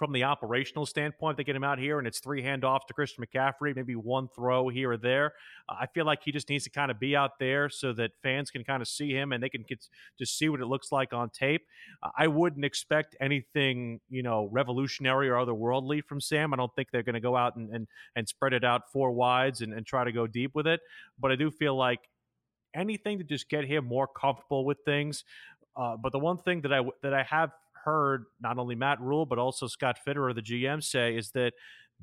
from 0.01 0.13
the 0.13 0.23
operational 0.23 0.83
standpoint, 0.83 1.37
they 1.37 1.43
get 1.43 1.55
him 1.55 1.63
out 1.63 1.77
here 1.77 1.99
and 1.99 2.07
it's 2.07 2.19
three 2.19 2.41
handoffs 2.41 2.87
to 2.87 2.93
Christian 2.95 3.23
McCaffrey, 3.23 3.75
maybe 3.75 3.95
one 3.95 4.27
throw 4.35 4.67
here 4.67 4.93
or 4.93 4.97
there. 4.97 5.33
Uh, 5.69 5.75
I 5.79 5.85
feel 5.85 6.07
like 6.07 6.23
he 6.23 6.31
just 6.31 6.49
needs 6.49 6.63
to 6.63 6.71
kind 6.71 6.89
of 6.89 6.99
be 6.99 7.15
out 7.15 7.37
there 7.39 7.69
so 7.69 7.93
that 7.93 8.09
fans 8.23 8.49
can 8.49 8.63
kind 8.63 8.81
of 8.81 8.87
see 8.87 9.11
him 9.11 9.31
and 9.31 9.43
they 9.43 9.49
can 9.49 9.61
get 9.61 9.85
to 10.17 10.25
see 10.25 10.49
what 10.49 10.59
it 10.59 10.65
looks 10.65 10.91
like 10.91 11.13
on 11.13 11.29
tape. 11.29 11.67
Uh, 12.01 12.09
I 12.17 12.25
wouldn't 12.25 12.65
expect 12.65 13.15
anything, 13.21 13.99
you 14.09 14.23
know, 14.23 14.49
revolutionary 14.51 15.29
or 15.29 15.35
otherworldly 15.35 16.03
from 16.03 16.19
Sam. 16.19 16.51
I 16.51 16.57
don't 16.57 16.73
think 16.75 16.87
they're 16.91 17.03
going 17.03 17.13
to 17.13 17.19
go 17.21 17.37
out 17.37 17.55
and, 17.55 17.69
and, 17.69 17.87
and 18.15 18.27
spread 18.27 18.53
it 18.53 18.63
out 18.63 18.91
four 18.91 19.11
wides 19.11 19.61
and, 19.61 19.71
and 19.71 19.85
try 19.85 20.03
to 20.03 20.11
go 20.11 20.25
deep 20.25 20.55
with 20.55 20.65
it. 20.65 20.79
But 21.19 21.31
I 21.31 21.35
do 21.35 21.51
feel 21.51 21.75
like 21.75 21.99
anything 22.73 23.19
to 23.19 23.23
just 23.23 23.49
get 23.49 23.65
him 23.65 23.85
more 23.85 24.07
comfortable 24.07 24.65
with 24.65 24.79
things. 24.83 25.25
Uh, 25.75 25.95
but 25.95 26.11
the 26.11 26.19
one 26.19 26.39
thing 26.39 26.61
that 26.61 26.73
I 26.73 26.81
that 27.03 27.13
I 27.13 27.21
have 27.23 27.51
heard 27.83 28.25
not 28.39 28.57
only 28.57 28.75
Matt 28.75 29.01
Rhule, 29.01 29.25
but 29.25 29.39
also 29.39 29.67
Scott 29.67 29.97
Fitterer, 30.05 30.33
the 30.33 30.41
GM, 30.41 30.83
say 30.83 31.15
is 31.15 31.31
that 31.31 31.53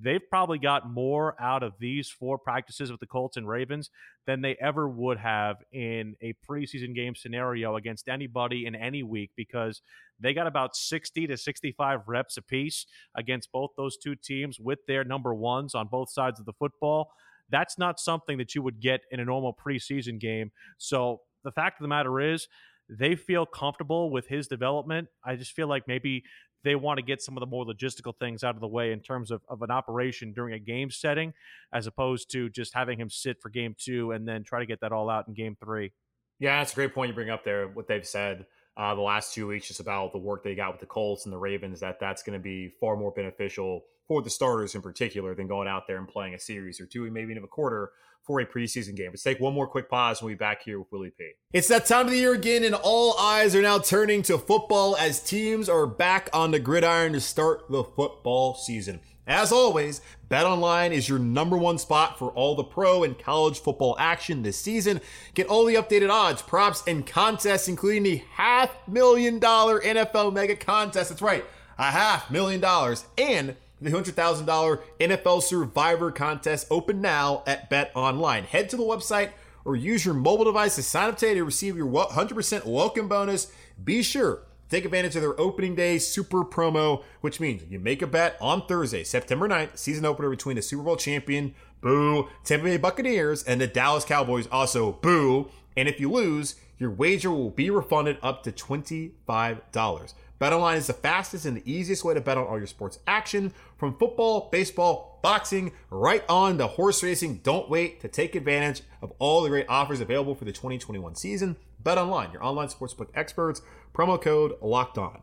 they've 0.01 0.23
probably 0.31 0.59
got 0.59 0.89
more 0.89 1.35
out 1.41 1.63
of 1.63 1.75
these 1.79 2.09
four 2.09 2.39
practices 2.39 2.91
with 2.91 3.01
the 3.01 3.07
Colts 3.07 3.37
and 3.37 3.49
Ravens 3.49 3.91
than 4.27 4.41
they 4.41 4.57
ever 4.61 4.89
would 4.89 5.19
have 5.19 5.57
in 5.73 6.15
a 6.23 6.35
preseason 6.49 6.95
game 6.95 7.15
scenario 7.15 7.77
against 7.77 8.09
anybody 8.09 8.67
in 8.67 8.75
any 8.75 9.03
week 9.03 9.31
because 9.37 9.83
they 10.21 10.33
got 10.33 10.47
about 10.47 10.77
60 10.77 11.27
to 11.27 11.37
65 11.37 12.01
reps 12.07 12.37
apiece 12.37 12.87
against 13.17 13.51
both 13.53 13.71
those 13.77 13.97
two 13.97 14.15
teams 14.15 14.61
with 14.61 14.79
their 14.87 15.05
number 15.05 15.35
ones 15.35 15.75
on 15.75 15.89
both 15.89 16.11
sides 16.11 16.39
of 16.39 16.47
the 16.47 16.53
football. 16.53 17.11
That's 17.51 17.79
not 17.79 17.99
something 17.99 18.39
that 18.39 18.55
you 18.55 18.63
would 18.63 18.81
get 18.81 19.01
in 19.11 19.21
a 19.21 19.25
normal 19.25 19.55
preseason 19.55 20.19
game. 20.21 20.53
So 20.77 21.23
the 21.45 21.53
fact 21.53 21.81
of 21.81 21.83
the 21.83 21.89
matter 21.89 22.21
is, 22.21 22.47
they 22.89 23.15
feel 23.17 23.47
comfortable 23.47 24.11
with 24.11 24.27
his 24.29 24.49
development. 24.49 25.09
I 25.25 25.37
just 25.37 25.53
feel 25.53 25.69
like 25.69 25.87
maybe 25.87 26.25
they 26.65 26.75
want 26.75 26.99
to 26.99 27.05
get 27.05 27.23
some 27.23 27.37
of 27.37 27.41
the 27.41 27.47
more 27.47 27.65
logistical 27.65 28.13
things 28.19 28.43
out 28.43 28.55
of 28.55 28.61
the 28.61 28.69
way 28.69 28.93
in 28.93 29.01
terms 29.01 29.31
of, 29.31 29.43
of 29.49 29.63
an 29.63 29.71
operation 29.71 30.33
during 30.33 30.55
a 30.55 30.59
game 30.59 30.91
setting, 30.91 31.33
as 31.73 31.87
opposed 31.87 32.31
to 32.33 32.49
just 32.51 32.75
having 32.75 32.99
him 32.99 33.11
sit 33.11 33.41
for 33.41 33.49
game 33.49 33.75
two 33.79 34.13
and 34.13 34.27
then 34.27 34.43
try 34.43 34.59
to 34.59 34.67
get 34.67 34.81
that 34.81 34.93
all 34.93 35.09
out 35.09 35.29
in 35.29 35.35
game 35.35 35.57
three. 35.63 35.93
Yeah, 36.41 36.59
that's 36.59 36.73
a 36.73 36.75
great 36.75 36.95
point 36.95 37.09
you 37.09 37.15
bring 37.15 37.31
up 37.31 37.45
there. 37.45 37.69
What 37.69 37.89
they've 37.89 38.07
said 38.07 38.47
uh, 38.77 38.95
the 38.95 39.01
last 39.01 39.35
two 39.35 39.47
weeks 39.47 39.69
just 39.69 39.81
about 39.81 40.13
the 40.13 40.19
work 40.19 40.45
they 40.45 40.55
got 40.55 40.73
with 40.73 40.81
the 40.81 40.87
Colts 40.87 41.25
and 41.25 41.33
the 41.33 41.39
Ravens, 41.39 41.81
that 41.81 41.99
that's 42.01 42.23
going 42.23 42.39
to 42.39 42.43
be 42.43 42.73
far 42.81 42.97
more 42.97 43.11
beneficial 43.11 43.85
for 44.09 44.23
the 44.23 44.31
starters 44.31 44.75
in 44.75 44.83
particular 44.83 45.35
than 45.35 45.47
going 45.47 45.69
out 45.69 45.87
there 45.87 45.99
and 45.99 46.09
playing 46.09 46.35
a 46.35 46.41
series 46.41 46.81
or 46.81 46.87
two, 46.87 47.09
maybe 47.11 47.31
even 47.31 47.45
a 47.45 47.47
quarter 47.47 47.93
for 48.29 48.41
a 48.41 48.47
preseason 48.47 48.97
game. 48.97 49.11
Let's 49.11 49.23
take 49.23 49.41
one 49.41 49.55
more 49.55 49.67
quick 49.67 49.89
pause 49.89 50.21
and 50.21 50.27
we'll 50.27 50.35
be 50.35 50.39
back 50.39 50.63
here 50.63 50.79
with 50.79 50.91
Willie 50.91 51.13
P. 51.17 51.31
It's 51.53 51.69
that 51.69 51.87
time 51.87 52.07
of 52.07 52.13
the 52.13 52.19
year 52.19 52.35
again, 52.35 52.65
and 52.65 52.75
all 52.75 53.17
eyes 53.19 53.55
are 53.55 53.63
now 53.63 53.79
turning 53.79 54.23
to 54.23 54.39
football 54.39 54.97
as 54.97 55.23
teams 55.23 55.69
are 55.69 55.87
back 55.87 56.29
on 56.33 56.51
the 56.51 56.59
gridiron 56.59 57.13
to 57.13 57.21
start 57.21 57.71
the 57.71 57.85
football 57.85 58.55
season. 58.55 59.01
As 59.27 59.53
always, 59.53 60.01
BetOnline 60.31 60.91
is 60.91 61.07
your 61.07 61.19
number 61.19 61.57
one 61.57 61.77
spot 61.77 62.19
for 62.19 62.31
all 62.31 62.55
the 62.55 62.65
pro 62.65 63.05
and 63.05 63.19
college 63.19 63.61
football 63.61 63.95
action 63.99 64.43
this 64.43 64.59
season. 64.59 65.03
Get 65.35 65.49
all 65.49 65.67
the 65.67 65.75
updated 65.75 66.11
odds, 66.11 66.41
props, 66.41 66.83
and 66.87 67.07
contests, 67.07 67.69
including 67.69 68.05
the 68.05 68.23
half 68.33 68.75
million 68.89 69.39
dollar 69.39 69.81
NFL 69.81 70.33
mega 70.33 70.57
contest. 70.57 71.11
That's 71.11 71.21
right, 71.21 71.45
a 71.77 71.91
half 71.91 72.31
million 72.31 72.61
dollars. 72.61 73.05
And 73.19 73.55
the 73.81 73.91
$200,000 73.91 74.81
NFL 75.01 75.43
Survivor 75.43 76.11
contest 76.11 76.67
open 76.71 77.01
now 77.01 77.43
at 77.47 77.71
Bet 77.71 77.93
Online. 77.95 78.45
Head 78.45 78.71
to 78.71 78.77
the 78.77 78.83
website 78.83 79.31
or 79.65 79.77
use 79.77 80.05
your 80.05 80.15
mobile 80.15 80.45
device 80.45 80.77
to 80.77 80.83
sign 80.83 81.11
up 81.11 81.19
today 81.19 81.35
to 81.35 81.45
receive 81.45 81.77
your 81.77 81.87
100% 81.87 82.65
welcome 82.65 83.09
bonus. 83.09 83.53
Be 83.83 84.03
sure 84.03 84.43
take 84.69 84.85
advantage 84.85 85.17
of 85.17 85.23
their 85.23 85.39
opening 85.41 85.75
day 85.75 85.99
super 85.99 86.45
promo, 86.45 87.03
which 87.21 87.41
means 87.41 87.63
you 87.71 87.79
make 87.79 88.03
a 88.03 88.07
bet 88.07 88.37
on 88.41 88.67
Thursday, 88.67 89.05
September 89.05 89.49
9th, 89.49 89.77
season 89.77 90.05
opener 90.05 90.31
between 90.31 90.57
the 90.57 90.63
Super 90.63 90.83
Bowl 90.83 90.97
champion, 90.97 91.55
boo, 91.81 92.29
Tampa 92.45 92.65
Bay 92.65 92.77
Buccaneers, 92.77 93.43
and 93.43 93.61
the 93.61 93.67
Dallas 93.67 94.05
Cowboys, 94.05 94.47
also 94.49 94.93
boo. 94.93 95.51
And 95.77 95.89
if 95.89 96.01
you 96.01 96.11
lose, 96.11 96.57
your 96.79 96.91
wager 96.91 97.31
will 97.31 97.51
be 97.51 97.71
refunded 97.71 98.19
up 98.23 98.43
to 98.45 98.53
$25. 98.53 100.15
BetOnline 100.41 100.77
is 100.77 100.87
the 100.87 100.93
fastest 100.93 101.47
and 101.47 101.57
the 101.57 101.71
easiest 101.73 102.05
way 102.05 102.15
to 102.15 102.21
bet 102.21 102.39
on 102.39 102.47
all 102.47 102.59
your 102.59 102.67
sports 102.67 103.01
action 103.07 103.53
from 103.77 103.97
football, 103.97 104.49
baseball, 104.53 105.19
boxing, 105.23 105.73
right 105.91 106.25
on 106.29 106.59
to 106.59 106.67
horse 106.67 107.03
racing. 107.03 107.39
Don't 107.43 107.69
wait 107.69 108.01
to 108.01 108.09
take 108.09 108.37
advantage 108.37 108.83
of 109.03 109.13
all 109.19 109.43
the 109.43 109.49
great 109.49 109.67
offers 109.69 110.01
available 110.01 110.35
for 110.35 110.45
the 110.45 110.53
2021 110.53 111.17
season. 111.17 111.57
BetOnline, 111.83 112.33
your 112.33 112.45
online 112.45 112.69
sportsbook 112.69 113.09
experts. 113.15 113.63
Promo 113.93 114.21
code 114.21 114.55
locked 114.61 114.97
on. 114.97 115.23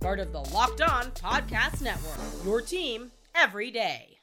part 0.00 0.18
of 0.18 0.32
the 0.32 0.40
Locked 0.40 0.80
On 0.80 1.04
Podcast 1.12 1.82
Network. 1.82 2.18
Your 2.44 2.62
team 2.62 3.12
every 3.34 3.70
day. 3.70 4.18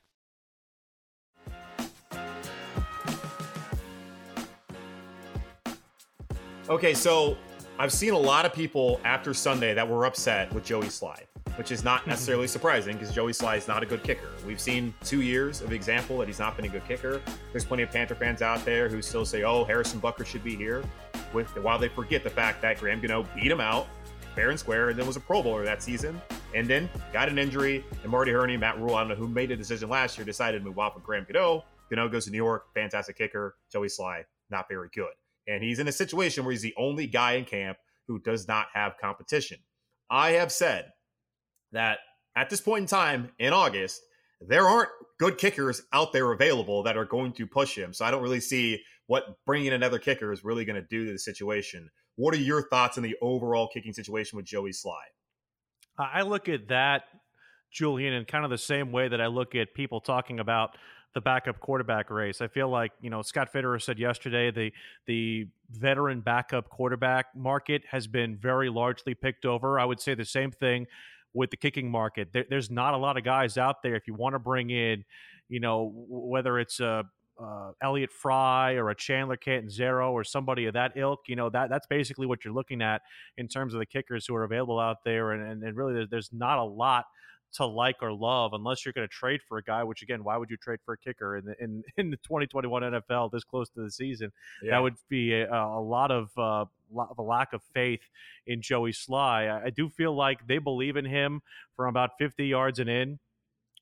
Okay, 6.68 6.94
so 6.94 7.38
I've 7.80 7.94
seen 7.94 8.14
a 8.14 8.18
lot 8.18 8.46
of 8.46 8.54
people 8.54 9.00
after 9.06 9.34
Sunday 9.34 9.74
that 9.76 9.88
were 9.88 10.06
upset 10.06 10.52
with 10.52 10.66
Joey 10.66 10.88
Slye, 10.88 11.24
which 11.56 11.72
is 11.72 11.84
not 11.84 12.02
mm-hmm. 12.02 12.10
necessarily 12.10 12.48
surprising 12.48 12.98
because 12.98 13.14
Joey 13.14 13.32
Slye 13.32 13.58
is 13.58 13.68
not 13.68 13.84
a 13.84 13.86
good 13.86 14.04
kicker. 14.04 14.30
We've 14.46 14.60
seen 14.60 14.94
two 15.06 15.22
years 15.22 15.62
of 15.62 15.72
example 15.72 16.18
that 16.18 16.28
he's 16.28 16.40
not 16.40 16.58
been 16.58 16.66
a 16.66 16.70
good 16.70 16.86
kicker. 16.88 17.22
There's 17.52 17.64
plenty 17.64 17.84
of 17.84 17.92
Panther 17.92 18.16
fans 18.16 18.42
out 18.42 18.66
there 18.66 18.90
who 18.90 19.02
still 19.02 19.26
say, 19.26 19.44
"Oh, 19.44 19.64
Harrison 19.64 20.02
Butker 20.02 20.26
should 20.26 20.44
be 20.44 20.56
here," 20.56 20.84
with 21.34 21.48
while 21.58 21.78
they 21.78 21.88
forget 21.88 22.24
the 22.24 22.30
fact 22.32 22.62
that 22.64 22.80
Graham 22.80 23.00
Gano 23.00 23.26
beat 23.36 23.52
him 23.52 23.62
out 23.62 23.88
fair 24.38 24.52
and 24.52 24.60
square, 24.60 24.90
and 24.90 25.00
then 25.00 25.08
was 25.08 25.16
a 25.16 25.20
Pro 25.20 25.42
Bowler 25.42 25.66
that 25.66 25.82
season, 25.82 26.22
and 26.54 26.68
then 26.68 26.88
got 27.12 27.28
an 27.28 27.40
injury. 27.40 27.84
And 28.04 28.12
Marty 28.12 28.32
Hurney, 28.32 28.56
Matt 28.56 28.80
Rhule, 28.80 28.94
I 28.94 29.00
don't 29.00 29.10
know 29.10 29.16
who 29.16 29.28
made 29.28 29.50
the 29.50 29.56
decision 29.56 29.90
last 29.90 30.16
year, 30.16 30.26
decided 30.26 30.60
to 30.60 30.64
move 30.64 30.78
off 30.78 30.96
of 30.96 31.04
Graham 31.04 31.26
Gano. 31.28 31.66
Gano 31.90 32.08
goes 32.08 32.26
to 32.26 32.32
New 32.32 32.38
York, 32.38 32.66
fantastic 32.76 33.18
kicker. 33.18 33.56
Joey 33.72 33.88
Slye, 33.88 34.26
not 34.52 34.68
very 34.70 34.90
good. 34.94 35.10
And 35.48 35.64
he's 35.64 35.80
in 35.80 35.88
a 35.88 35.92
situation 35.92 36.46
where 36.46 36.52
he's 36.52 36.62
the 36.62 36.76
only 36.78 37.08
guy 37.08 37.34
in 37.34 37.46
camp 37.46 37.80
who 38.08 38.20
does 38.20 38.48
not 38.48 38.68
have 38.76 38.94
competition. 39.02 39.58
I 40.08 40.34
have 40.34 40.52
said 40.52 40.92
that 41.72 41.98
at 42.36 42.52
this 42.52 42.62
point 42.62 42.82
in 42.82 42.88
time 42.88 43.32
in 43.40 43.54
August, 43.54 44.02
there 44.40 44.68
aren't 44.68 44.90
good 45.20 45.40
kickers 45.40 45.82
out 45.94 46.14
there 46.14 46.32
available 46.32 46.84
that 46.84 46.96
are 46.96 47.06
going 47.06 47.32
to 47.34 47.48
push 47.48 47.76
him. 47.76 47.92
So 47.92 48.06
I 48.06 48.12
don't 48.12 48.22
really 48.22 48.40
see 48.40 48.84
what 49.08 49.36
bringing 49.48 49.68
in 49.68 49.74
another 49.74 49.98
kicker 49.98 50.32
is 50.32 50.44
really 50.44 50.64
going 50.64 50.80
to 50.80 50.88
do 50.88 51.08
to 51.08 51.12
the 51.14 51.18
situation. 51.18 51.90
What 52.18 52.34
are 52.34 52.40
your 52.40 52.68
thoughts 52.68 52.98
on 52.98 53.04
the 53.04 53.16
overall 53.22 53.68
kicking 53.68 53.94
situation 53.94 54.36
with 54.36 54.46
Joey 54.46 54.72
Slye? 54.72 54.92
I 55.98 56.24
look 56.24 56.50
at 56.50 56.68
that, 56.68 57.04
Julian, 57.72 58.14
in 58.14 58.26
kind 58.26 58.44
of 58.44 58.52
the 58.52 58.58
same 58.58 58.92
way 58.92 59.08
that 59.08 59.22
I 59.22 59.28
look 59.28 59.56
at 59.56 59.74
people 59.74 60.02
talking 60.02 60.40
about 60.40 60.76
the 61.14 61.22
backup 61.22 61.60
quarterback 61.60 62.10
race. 62.12 62.42
I 62.42 62.48
feel 62.48 62.70
like 62.70 62.92
you 63.02 63.10
know 63.10 63.22
Scott 63.22 63.52
Fitterer 63.52 63.82
said 63.82 63.98
yesterday 63.98 64.52
the 64.52 64.72
the 65.06 65.48
veteran 65.72 66.22
backup 66.22 66.70
quarterback 66.70 67.28
market 67.36 67.84
has 67.90 68.08
been 68.08 68.38
very 68.38 68.70
largely 68.70 69.16
picked 69.16 69.46
over. 69.46 69.80
I 69.80 69.86
would 69.86 70.00
say 70.00 70.14
the 70.14 70.26
same 70.26 70.52
thing 70.52 70.86
with 71.34 71.50
the 71.50 71.58
kicking 71.58 71.90
market. 71.90 72.30
There, 72.34 72.46
there's 72.50 72.70
not 72.70 72.94
a 72.94 72.98
lot 72.98 73.18
of 73.18 73.24
guys 73.24 73.58
out 73.58 73.82
there. 73.84 73.96
If 73.96 74.08
you 74.08 74.14
want 74.14 74.34
to 74.34 74.40
bring 74.40 74.70
in, 74.70 75.06
you 75.50 75.60
know, 75.60 75.92
whether 76.08 76.60
it's 76.60 76.80
a 76.80 77.06
uh, 77.40 77.72
Elliott 77.82 78.12
Fry 78.12 78.74
or 78.74 78.90
a 78.90 78.96
Chandler 78.96 79.38
Catanzaro 79.38 80.12
or 80.12 80.24
somebody 80.24 80.66
of 80.66 80.74
that 80.74 80.94
ilk, 80.96 81.22
you 81.28 81.36
know 81.36 81.50
that 81.50 81.70
that's 81.70 81.88
basically 81.88 82.26
what 82.26 82.44
you're 82.44 82.54
looking 82.54 82.82
at 82.82 83.02
in 83.38 83.48
terms 83.48 83.74
of 83.74 83.80
the 83.80 83.86
kickers 83.86 84.26
who 84.26 84.36
are 84.36 84.44
available 84.44 84.80
out 84.80 84.98
there, 85.06 85.32
and 85.32 85.52
and, 85.52 85.64
and 85.64 85.78
really 85.78 85.94
there's, 85.94 86.10
there's 86.10 86.30
not 86.34 86.60
a 86.60 86.64
lot 86.64 87.06
to 87.54 87.66
like 87.66 87.96
or 88.02 88.14
love 88.14 88.52
unless 88.54 88.86
you're 88.86 88.94
going 88.94 89.08
to 89.08 89.14
trade 89.14 89.42
for 89.48 89.58
a 89.58 89.64
guy. 89.64 89.84
Which 89.84 90.02
again, 90.02 90.24
why 90.24 90.38
would 90.38 90.50
you 90.50 90.58
trade 90.58 90.80
for 90.86 90.94
a 90.94 90.98
kicker 90.98 91.38
in 91.38 91.46
the 91.46 91.56
in, 91.60 91.84
in 91.98 92.10
the 92.12 92.18
2021 92.18 92.84
NFL 92.84 93.32
this 93.32 93.44
close 93.44 93.70
to 93.72 93.82
the 93.82 93.92
season? 93.92 94.32
Yeah. 94.64 94.72
That 94.72 94.84
would 94.84 94.96
be 95.10 95.34
a, 95.34 95.52
a 95.52 95.82
lot 95.82 96.12
of 96.12 96.30
uh, 96.38 96.66
of 96.98 97.18
a 97.18 97.24
lack 97.24 97.54
of 97.54 97.62
faith 97.74 98.02
in 98.46 98.62
Joey 98.62 98.92
Slye. 98.92 99.50
I, 99.50 99.66
I 99.66 99.70
do 99.70 99.90
feel 99.90 100.16
like 100.16 100.48
they 100.48 100.58
believe 100.58 100.96
in 100.96 101.06
him 101.06 101.42
from 101.76 101.90
about 101.90 102.12
50 102.18 102.46
yards 102.46 102.80
and 102.80 102.90
in. 102.90 103.20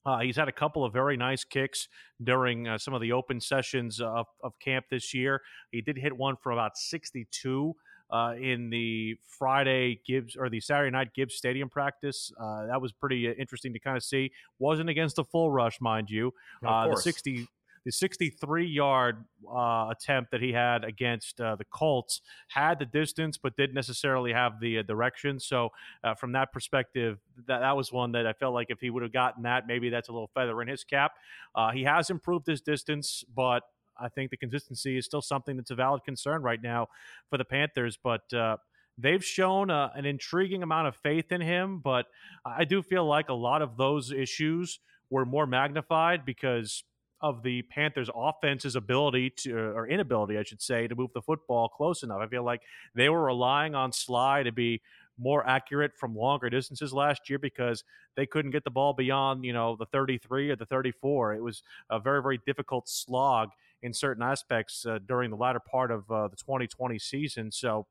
Uh, 0.06 0.20
he's 0.20 0.36
had 0.36 0.48
a 0.48 0.52
couple 0.52 0.86
of 0.86 0.94
very 0.94 1.18
nice 1.18 1.44
kicks 1.44 1.88
during 2.24 2.68
uh, 2.68 2.78
some 2.78 2.94
of 2.94 3.02
the 3.02 3.12
open 3.12 3.42
sessions 3.42 4.00
of, 4.00 4.28
of 4.44 4.54
camp 4.60 4.86
this 4.90 5.14
year. 5.14 5.42
He 5.72 5.82
did 5.82 5.98
hit 5.98 6.16
one 6.16 6.36
from 6.42 6.54
about 6.54 6.78
62 6.78 7.76
uh, 8.12 8.34
in 8.40 8.70
the 8.70 9.16
Friday 9.28 10.02
Gibbs 10.06 10.36
or 10.36 10.50
the 10.50 10.60
Saturday 10.60 10.92
night 10.92 11.14
Gibbs 11.16 11.36
Stadium 11.36 11.70
practice. 11.70 12.32
Uh, 12.40 12.68
that 12.68 12.82
was 12.82 12.92
pretty 12.92 13.28
uh, 13.28 13.34
interesting 13.40 13.74
to 13.74 13.80
kind 13.80 13.98
of 13.98 14.04
see. 14.04 14.32
Wasn't 14.60 14.90
against 14.90 15.18
a 15.18 15.24
full 15.24 15.52
rush, 15.52 15.82
mind 15.82 16.10
you. 16.10 16.32
Uh, 16.66 16.90
the 16.90 16.98
60 16.98 17.48
the 17.86 17.92
63 17.92 18.66
yard 18.66 19.24
uh, 19.48 19.90
attempt 19.92 20.32
that 20.32 20.42
he 20.42 20.52
had 20.52 20.84
against 20.84 21.40
uh, 21.40 21.56
the 21.56 21.66
Colts 21.66 22.22
had 22.50 22.80
the 22.80 22.86
distance, 22.86 23.38
but 23.38 23.56
didn't 23.56 23.76
necessarily 23.76 24.34
have 24.34 24.60
the 24.60 24.80
uh, 24.80 24.82
direction. 24.82 25.40
So, 25.40 25.70
uh, 26.04 26.16
from 26.16 26.32
that 26.32 26.52
perspective, 26.52 27.20
that, 27.48 27.60
that 27.60 27.78
was 27.78 27.92
one 27.92 28.12
that 28.14 28.26
I 28.26 28.34
felt 28.34 28.54
like 28.56 28.68
if 28.70 28.80
he 28.80 28.90
would 28.90 29.04
have 29.04 29.14
gotten 29.14 29.44
that, 29.44 29.68
maybe 29.68 29.90
that's 29.90 30.10
a 30.10 30.12
little 30.12 30.32
feather 30.34 30.62
in 30.62 30.68
his 30.68 30.84
cap. 30.84 31.14
Uh, 31.54 31.72
he 31.72 31.84
has 31.84 32.10
improved 32.10 32.48
his 32.48 32.60
distance, 32.60 33.24
but 33.36 33.62
I 34.00 34.10
think 34.10 34.32
the 34.32 34.38
consistency 34.38 34.98
is 34.98 35.06
still 35.06 35.22
something 35.22 35.56
that's 35.56 35.72
a 35.72 35.76
valid 35.76 36.04
concern 36.04 36.42
right 36.42 36.62
now 36.62 36.88
for 37.30 37.38
the 37.38 37.46
Panthers. 37.46 37.98
But 38.02 38.34
uh, 38.34 38.58
they've 38.98 39.24
shown 39.24 39.70
uh, 39.70 39.90
an 39.96 40.06
intriguing 40.06 40.64
amount 40.64 40.88
of 40.88 40.96
faith 40.96 41.32
in 41.32 41.42
him. 41.42 41.80
But 41.80 42.08
I 42.46 42.66
do 42.66 42.82
feel 42.82 43.06
like 43.06 43.30
a 43.30 43.34
lot 43.34 43.62
of 43.62 43.78
those 43.78 44.12
issues 44.12 44.80
were 45.10 45.26
more 45.26 45.46
magnified 45.46 46.26
because 46.26 46.84
of 47.26 47.42
the 47.42 47.64
Panthers' 47.64 48.10
offense's 48.14 48.76
ability 48.76 49.32
to, 49.32 49.58
or 49.58 49.88
inability, 49.88 50.38
I 50.38 50.44
should 50.44 50.62
say, 50.62 50.88
to 50.88 50.96
move 50.96 51.10
the 51.14 51.24
football 51.24 51.68
close 51.68 52.04
enough. 52.04 52.20
I 52.22 52.28
feel 52.28 52.44
like 52.44 52.62
they 52.94 53.10
were 53.10 53.24
relying 53.24 53.74
on 53.74 53.90
Slye 53.90 54.44
to 54.44 54.52
be 54.52 54.82
more 55.18 55.48
accurate 55.48 55.94
from 55.98 56.16
longer 56.16 56.52
distances 56.52 56.94
last 56.94 57.28
year 57.28 57.40
because 57.40 57.84
they 58.16 58.28
couldn't 58.28 58.52
get 58.52 58.64
the 58.64 58.70
ball 58.70 58.94
beyond, 58.94 59.44
you 59.44 59.54
know, 59.54 59.76
the 59.76 59.88
33 59.88 60.52
or 60.52 60.56
the 60.56 60.68
34. 60.68 61.34
It 61.34 61.42
was 61.42 61.64
a 61.90 62.00
very, 62.00 62.22
very 62.22 62.40
difficult 62.46 62.88
slog 62.88 63.50
in 63.82 63.92
certain 63.92 64.22
aspects 64.22 64.86
uh, 64.86 65.00
during 65.08 65.32
the 65.32 65.38
latter 65.38 65.60
part 65.60 65.90
of 65.90 66.10
uh, 66.12 66.28
the 66.28 66.36
2020 66.36 67.00
season. 67.00 67.52
So 67.52 67.88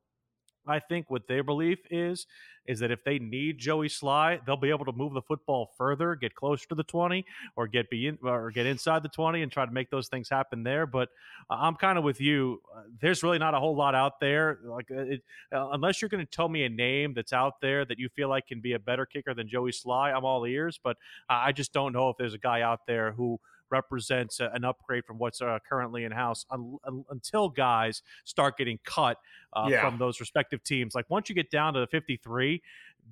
I 0.66 0.79
think 0.79 1.11
what 1.11 1.27
their 1.29 1.42
belief 1.42 1.79
is 1.90 2.27
is 2.66 2.79
that 2.81 2.90
if 2.90 3.05
they 3.05 3.18
need 3.18 3.59
Joey 3.59 3.88
Slye, 3.88 4.44
they'll 4.44 4.57
be 4.57 4.70
able 4.70 4.87
to 4.87 4.92
move 4.92 5.12
the 5.12 5.22
football 5.22 5.72
further, 5.77 6.14
get 6.14 6.35
closer 6.35 6.66
to 6.68 6.74
the 6.74 6.83
20, 6.83 7.24
or 7.57 7.66
get 7.66 7.90
be 7.90 8.07
in, 8.07 8.18
or 8.22 8.50
get 8.50 8.66
inside 8.66 9.03
the 9.03 9.09
20 9.09 9.42
and 9.42 9.53
try 9.53 9.66
to 9.66 9.72
make 9.72 9.90
those 9.90 10.09
things 10.09 10.29
happen 10.31 10.62
there. 10.62 10.87
But 10.87 11.11
I'm 11.50 11.74
kind 11.74 11.98
of 11.98 12.05
with 12.05 12.20
you. 12.20 12.62
Uh, 12.74 12.83
there's 13.00 13.22
really 13.22 13.38
not 13.38 13.55
a 13.55 13.59
whole 13.59 13.77
lot 13.77 13.94
out 13.94 14.18
there. 14.20 14.61
Like 14.64 14.90
uh, 14.90 15.00
it, 15.00 15.22
uh, 15.53 15.70
unless 15.72 16.00
you're 16.00 16.09
going 16.09 16.24
to 16.24 16.31
tell 16.31 16.48
me 16.48 16.64
a 16.64 16.68
name 16.68 17.12
that's 17.14 17.33
out 17.33 17.61
there 17.61 17.85
that 17.85 17.98
you 17.98 18.09
feel 18.09 18.29
like 18.29 18.46
can 18.46 18.61
be 18.61 18.72
a 18.72 18.79
better 18.79 19.05
kicker 19.05 19.35
than 19.35 19.48
Joey 19.48 19.72
Slye. 19.72 20.14
I'm 20.14 20.24
all 20.24 20.46
ears. 20.46 20.81
But 20.83 20.96
I 21.29 21.53
just 21.53 21.72
don't 21.72 21.92
know 21.92 22.09
if 22.09 22.16
there's 22.16 22.35
a 22.35 22.38
guy 22.38 22.62
out 22.62 22.87
there 22.87 23.12
who 23.12 23.38
represents 23.70 24.40
a, 24.40 24.50
an 24.55 24.64
upgrade 24.64 25.05
from 25.05 25.18
what's 25.18 25.40
uh, 25.40 25.59
currently 25.68 26.05
in 26.05 26.12
house 26.12 26.44
un- 26.50 26.79
un- 26.85 27.05
until 27.11 27.48
guys 27.48 28.03
start 28.24 28.57
getting 28.57 28.79
cut 28.85 29.18
uh, 29.53 29.66
yeah. 29.68 29.81
from 29.81 29.98
those 29.98 30.20
respective 30.20 30.62
teams. 30.64 30.94
Like 30.94 31.09
once 31.09 31.29
you 31.29 31.35
get 31.35 31.50
down 31.50 31.74
to 31.74 31.81
the 31.81 31.87
53, 31.87 32.62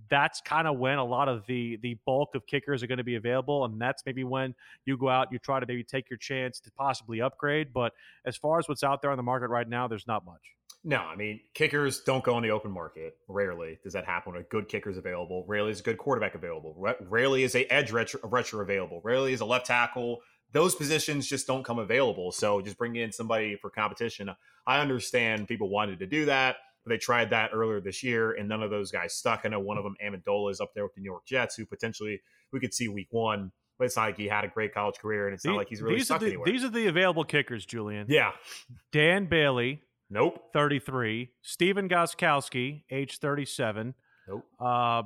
that's 0.08 0.40
kind 0.40 0.66
of 0.66 0.78
when 0.78 0.98
a 0.98 1.04
lot 1.04 1.28
of 1.28 1.46
the 1.46 1.76
the 1.82 1.96
bulk 2.06 2.34
of 2.34 2.46
kickers 2.46 2.82
are 2.82 2.86
going 2.86 2.98
to 2.98 3.04
be 3.04 3.16
available 3.16 3.64
and 3.66 3.80
that's 3.80 4.02
maybe 4.06 4.24
when 4.24 4.54
you 4.86 4.96
go 4.96 5.08
out 5.08 5.28
you 5.30 5.38
try 5.38 5.60
to 5.60 5.66
maybe 5.66 5.84
take 5.84 6.08
your 6.08 6.16
chance 6.16 6.60
to 6.60 6.70
possibly 6.72 7.20
upgrade 7.20 7.74
but 7.74 7.92
as 8.24 8.34
far 8.34 8.58
as 8.58 8.66
what's 8.68 8.82
out 8.82 9.02
there 9.02 9.10
on 9.10 9.18
the 9.18 9.22
market 9.22 9.48
right 9.48 9.68
now 9.68 9.86
there's 9.86 10.06
not 10.06 10.24
much 10.24 10.54
no, 10.84 10.98
I 10.98 11.14
mean 11.14 11.40
kickers 11.54 12.00
don't 12.00 12.24
go 12.24 12.34
on 12.34 12.42
the 12.42 12.50
open 12.50 12.72
market. 12.72 13.16
Rarely 13.28 13.78
does 13.84 13.92
that 13.92 14.04
happen. 14.04 14.36
A 14.36 14.42
good 14.42 14.68
kicker's 14.68 14.96
available. 14.96 15.44
Rarely 15.46 15.70
is 15.70 15.78
a 15.78 15.82
good 15.82 15.98
quarterback 15.98 16.34
available. 16.34 16.74
Rarely 17.08 17.44
is 17.44 17.54
a 17.54 17.64
edge 17.72 17.92
retro, 17.92 18.20
retro 18.24 18.62
available. 18.62 19.00
Rarely 19.04 19.32
is 19.32 19.40
a 19.40 19.44
left 19.44 19.66
tackle 19.66 20.22
those 20.52 20.74
positions 20.74 21.26
just 21.26 21.46
don't 21.46 21.64
come 21.64 21.78
available. 21.78 22.32
So 22.32 22.60
just 22.60 22.78
bring 22.78 22.96
in 22.96 23.12
somebody 23.12 23.56
for 23.56 23.70
competition. 23.70 24.30
I 24.66 24.80
understand 24.80 25.48
people 25.48 25.68
wanted 25.68 25.98
to 26.00 26.06
do 26.06 26.26
that. 26.26 26.56
But 26.84 26.90
they 26.90 26.98
tried 26.98 27.30
that 27.30 27.50
earlier 27.52 27.80
this 27.80 28.02
year, 28.02 28.32
and 28.32 28.48
none 28.48 28.60
of 28.60 28.70
those 28.70 28.90
guys 28.90 29.14
stuck. 29.14 29.42
I 29.44 29.48
know 29.48 29.60
one 29.60 29.78
of 29.78 29.84
them, 29.84 29.94
Ammendola, 30.04 30.50
is 30.50 30.60
up 30.60 30.74
there 30.74 30.82
with 30.82 30.94
the 30.94 31.00
New 31.00 31.10
York 31.10 31.24
Jets, 31.24 31.54
who 31.54 31.64
potentially 31.64 32.20
we 32.52 32.58
could 32.58 32.74
see 32.74 32.88
week 32.88 33.06
one. 33.10 33.52
But 33.78 33.84
it's 33.84 33.96
not 33.96 34.06
like 34.06 34.16
he 34.16 34.26
had 34.26 34.44
a 34.44 34.48
great 34.48 34.74
college 34.74 34.96
career, 34.96 35.28
and 35.28 35.34
it's 35.34 35.44
not 35.44 35.56
like 35.56 35.68
he's 35.68 35.80
really 35.80 35.96
these 35.96 36.06
stuck 36.06 36.20
the, 36.20 36.26
anywhere. 36.26 36.46
These 36.46 36.64
are 36.64 36.70
the 36.70 36.88
available 36.88 37.22
kickers, 37.22 37.64
Julian. 37.64 38.06
Yeah. 38.08 38.32
Dan 38.90 39.26
Bailey. 39.26 39.82
Nope. 40.10 40.42
33. 40.52 41.30
Stephen 41.40 41.88
Gostkowski, 41.88 42.82
age 42.90 43.18
37. 43.18 43.94
Nope. 44.28 44.44
Uh, 44.60 45.02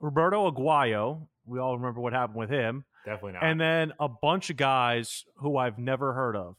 Roberto 0.00 0.50
Aguayo. 0.50 1.28
We 1.44 1.60
all 1.60 1.76
remember 1.76 2.00
what 2.00 2.12
happened 2.12 2.38
with 2.38 2.50
him. 2.50 2.84
Definitely 3.04 3.32
not. 3.32 3.44
And 3.44 3.60
then 3.60 3.92
a 3.98 4.08
bunch 4.08 4.50
of 4.50 4.56
guys 4.56 5.24
who 5.36 5.56
I've 5.56 5.78
never 5.78 6.12
heard 6.12 6.36
of 6.36 6.56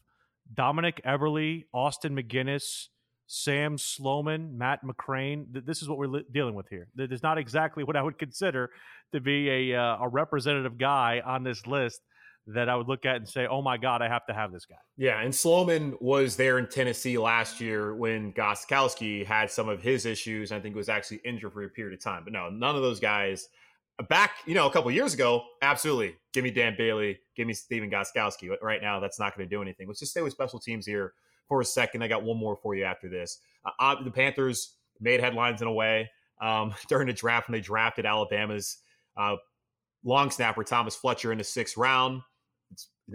Dominik 0.53 1.01
Eberle, 1.05 1.65
Austin 1.73 2.15
MacGinnis, 2.15 2.87
Sam 3.27 3.77
Sloman, 3.77 4.57
Matt 4.57 4.83
McCrane. 4.83 5.45
This 5.65 5.81
is 5.81 5.87
what 5.87 5.97
we're 5.97 6.07
li- 6.07 6.25
dealing 6.31 6.55
with 6.55 6.67
here. 6.69 6.87
That 6.95 7.11
is 7.11 7.23
not 7.23 7.37
exactly 7.37 7.83
what 7.85 7.95
I 7.95 8.01
would 8.01 8.19
consider 8.19 8.69
to 9.13 9.21
be 9.21 9.71
a, 9.71 9.79
uh, 9.79 9.97
a 10.01 10.07
representative 10.09 10.77
guy 10.77 11.21
on 11.25 11.43
this 11.43 11.65
list 11.65 12.01
that 12.47 12.69
I 12.69 12.75
would 12.75 12.87
look 12.87 13.05
at 13.05 13.17
and 13.17 13.29
say, 13.29 13.45
oh 13.47 13.61
my 13.61 13.77
God, 13.77 14.01
I 14.01 14.09
have 14.09 14.25
to 14.25 14.33
have 14.33 14.51
this 14.51 14.65
guy. 14.65 14.75
Yeah. 14.97 15.21
And 15.21 15.33
Sloman 15.33 15.95
was 16.01 16.35
there 16.35 16.57
in 16.57 16.67
Tennessee 16.67 17.17
last 17.17 17.61
year 17.61 17.95
when 17.95 18.33
Gostkowski 18.33 19.25
had 19.25 19.51
some 19.51 19.69
of 19.69 19.81
his 19.81 20.05
issues. 20.05 20.51
I 20.51 20.59
think 20.59 20.73
he 20.73 20.77
was 20.77 20.89
actually 20.89 21.21
injured 21.23 21.53
for 21.53 21.63
a 21.63 21.69
period 21.69 21.93
of 21.93 22.03
time. 22.03 22.23
But 22.23 22.33
no, 22.33 22.49
none 22.49 22.75
of 22.75 22.81
those 22.81 22.99
guys 22.99 23.47
back, 24.03 24.37
you 24.45 24.53
know, 24.53 24.67
a 24.67 24.71
couple 24.71 24.91
years 24.91 25.13
ago, 25.13 25.43
absolutely. 25.61 26.15
Give 26.33 26.43
me 26.43 26.51
Dan 26.51 26.75
Bailey, 26.77 27.19
give 27.35 27.47
me 27.47 27.53
Stephen 27.53 27.89
Gostkowski. 27.89 28.49
But 28.49 28.63
right 28.63 28.81
now, 28.81 28.99
that's 28.99 29.19
not 29.19 29.35
going 29.35 29.47
to 29.47 29.55
do 29.55 29.61
anything. 29.61 29.87
Let's 29.87 29.99
just 29.99 30.11
stay 30.11 30.21
with 30.21 30.33
special 30.33 30.59
teams 30.59 30.85
here 30.85 31.13
for 31.47 31.61
a 31.61 31.65
second. 31.65 32.03
I 32.03 32.07
got 32.07 32.23
one 32.23 32.37
more 32.37 32.55
for 32.55 32.75
you 32.75 32.83
after 32.83 33.09
this. 33.09 33.39
Uh, 33.79 33.95
the 34.03 34.11
Panthers 34.11 34.75
made 34.99 35.19
headlines 35.19 35.61
in 35.61 35.67
a 35.67 35.73
way 35.73 36.09
um, 36.41 36.73
during 36.87 37.07
the 37.07 37.13
draft 37.13 37.47
when 37.47 37.53
they 37.53 37.61
drafted 37.61 38.05
Alabama's 38.05 38.77
uh, 39.17 39.35
long 40.03 40.31
snapper 40.31 40.63
Thomas 40.63 40.95
Fletcher 40.95 41.31
in 41.31 41.37
the 41.37 41.43
sixth 41.43 41.77
round. 41.77 42.21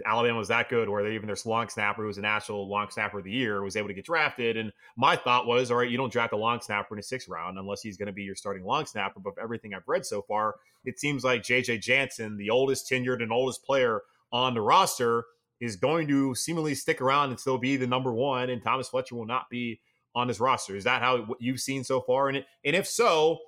Alabama 0.05 0.37
was 0.37 0.49
that 0.49 0.69
good, 0.69 0.89
where 0.89 1.11
even 1.11 1.27
their 1.27 1.35
long 1.45 1.69
snapper, 1.69 2.01
who 2.01 2.07
was 2.07 2.17
a 2.17 2.21
national 2.21 2.69
long 2.69 2.89
snapper 2.89 3.19
of 3.19 3.23
the 3.25 3.31
year, 3.31 3.63
was 3.63 3.75
able 3.75 3.87
to 3.87 3.93
get 3.93 4.05
drafted. 4.05 4.57
And 4.57 4.71
my 4.95 5.15
thought 5.15 5.47
was, 5.47 5.71
all 5.71 5.77
right, 5.77 5.89
you 5.89 5.97
don't 5.97 6.11
draft 6.11 6.33
a 6.33 6.37
long 6.37 6.61
snapper 6.61 6.95
in 6.95 6.97
the 6.97 7.03
sixth 7.03 7.27
round 7.27 7.57
unless 7.57 7.81
he's 7.81 7.97
going 7.97 8.07
to 8.07 8.13
be 8.13 8.23
your 8.23 8.35
starting 8.35 8.63
long 8.63 8.85
snapper. 8.85 9.19
But 9.19 9.33
everything 9.41 9.73
I've 9.73 9.87
read 9.87 10.05
so 10.05 10.21
far, 10.21 10.55
it 10.85 10.99
seems 10.99 11.23
like 11.23 11.41
JJ 11.41 11.81
Jansen, 11.81 12.37
the 12.37 12.49
oldest 12.49 12.89
tenured 12.89 13.23
and 13.23 13.31
oldest 13.31 13.63
player 13.63 14.01
on 14.31 14.53
the 14.53 14.61
roster, 14.61 15.25
is 15.59 15.75
going 15.75 16.07
to 16.07 16.35
seemingly 16.35 16.75
stick 16.75 17.01
around 17.01 17.29
and 17.29 17.39
still 17.39 17.57
be 17.57 17.77
the 17.77 17.87
number 17.87 18.13
one, 18.13 18.49
and 18.49 18.63
Thomas 18.63 18.89
Fletcher 18.89 19.15
will 19.15 19.25
not 19.25 19.49
be 19.49 19.79
on 20.13 20.27
his 20.27 20.39
roster. 20.39 20.75
Is 20.75 20.83
that 20.83 21.01
how 21.01 21.17
what 21.19 21.41
you've 21.41 21.59
seen 21.59 21.83
so 21.83 22.01
far? 22.01 22.29
And 22.29 22.43
and 22.63 22.75
if 22.75 22.87
so, 22.87 23.39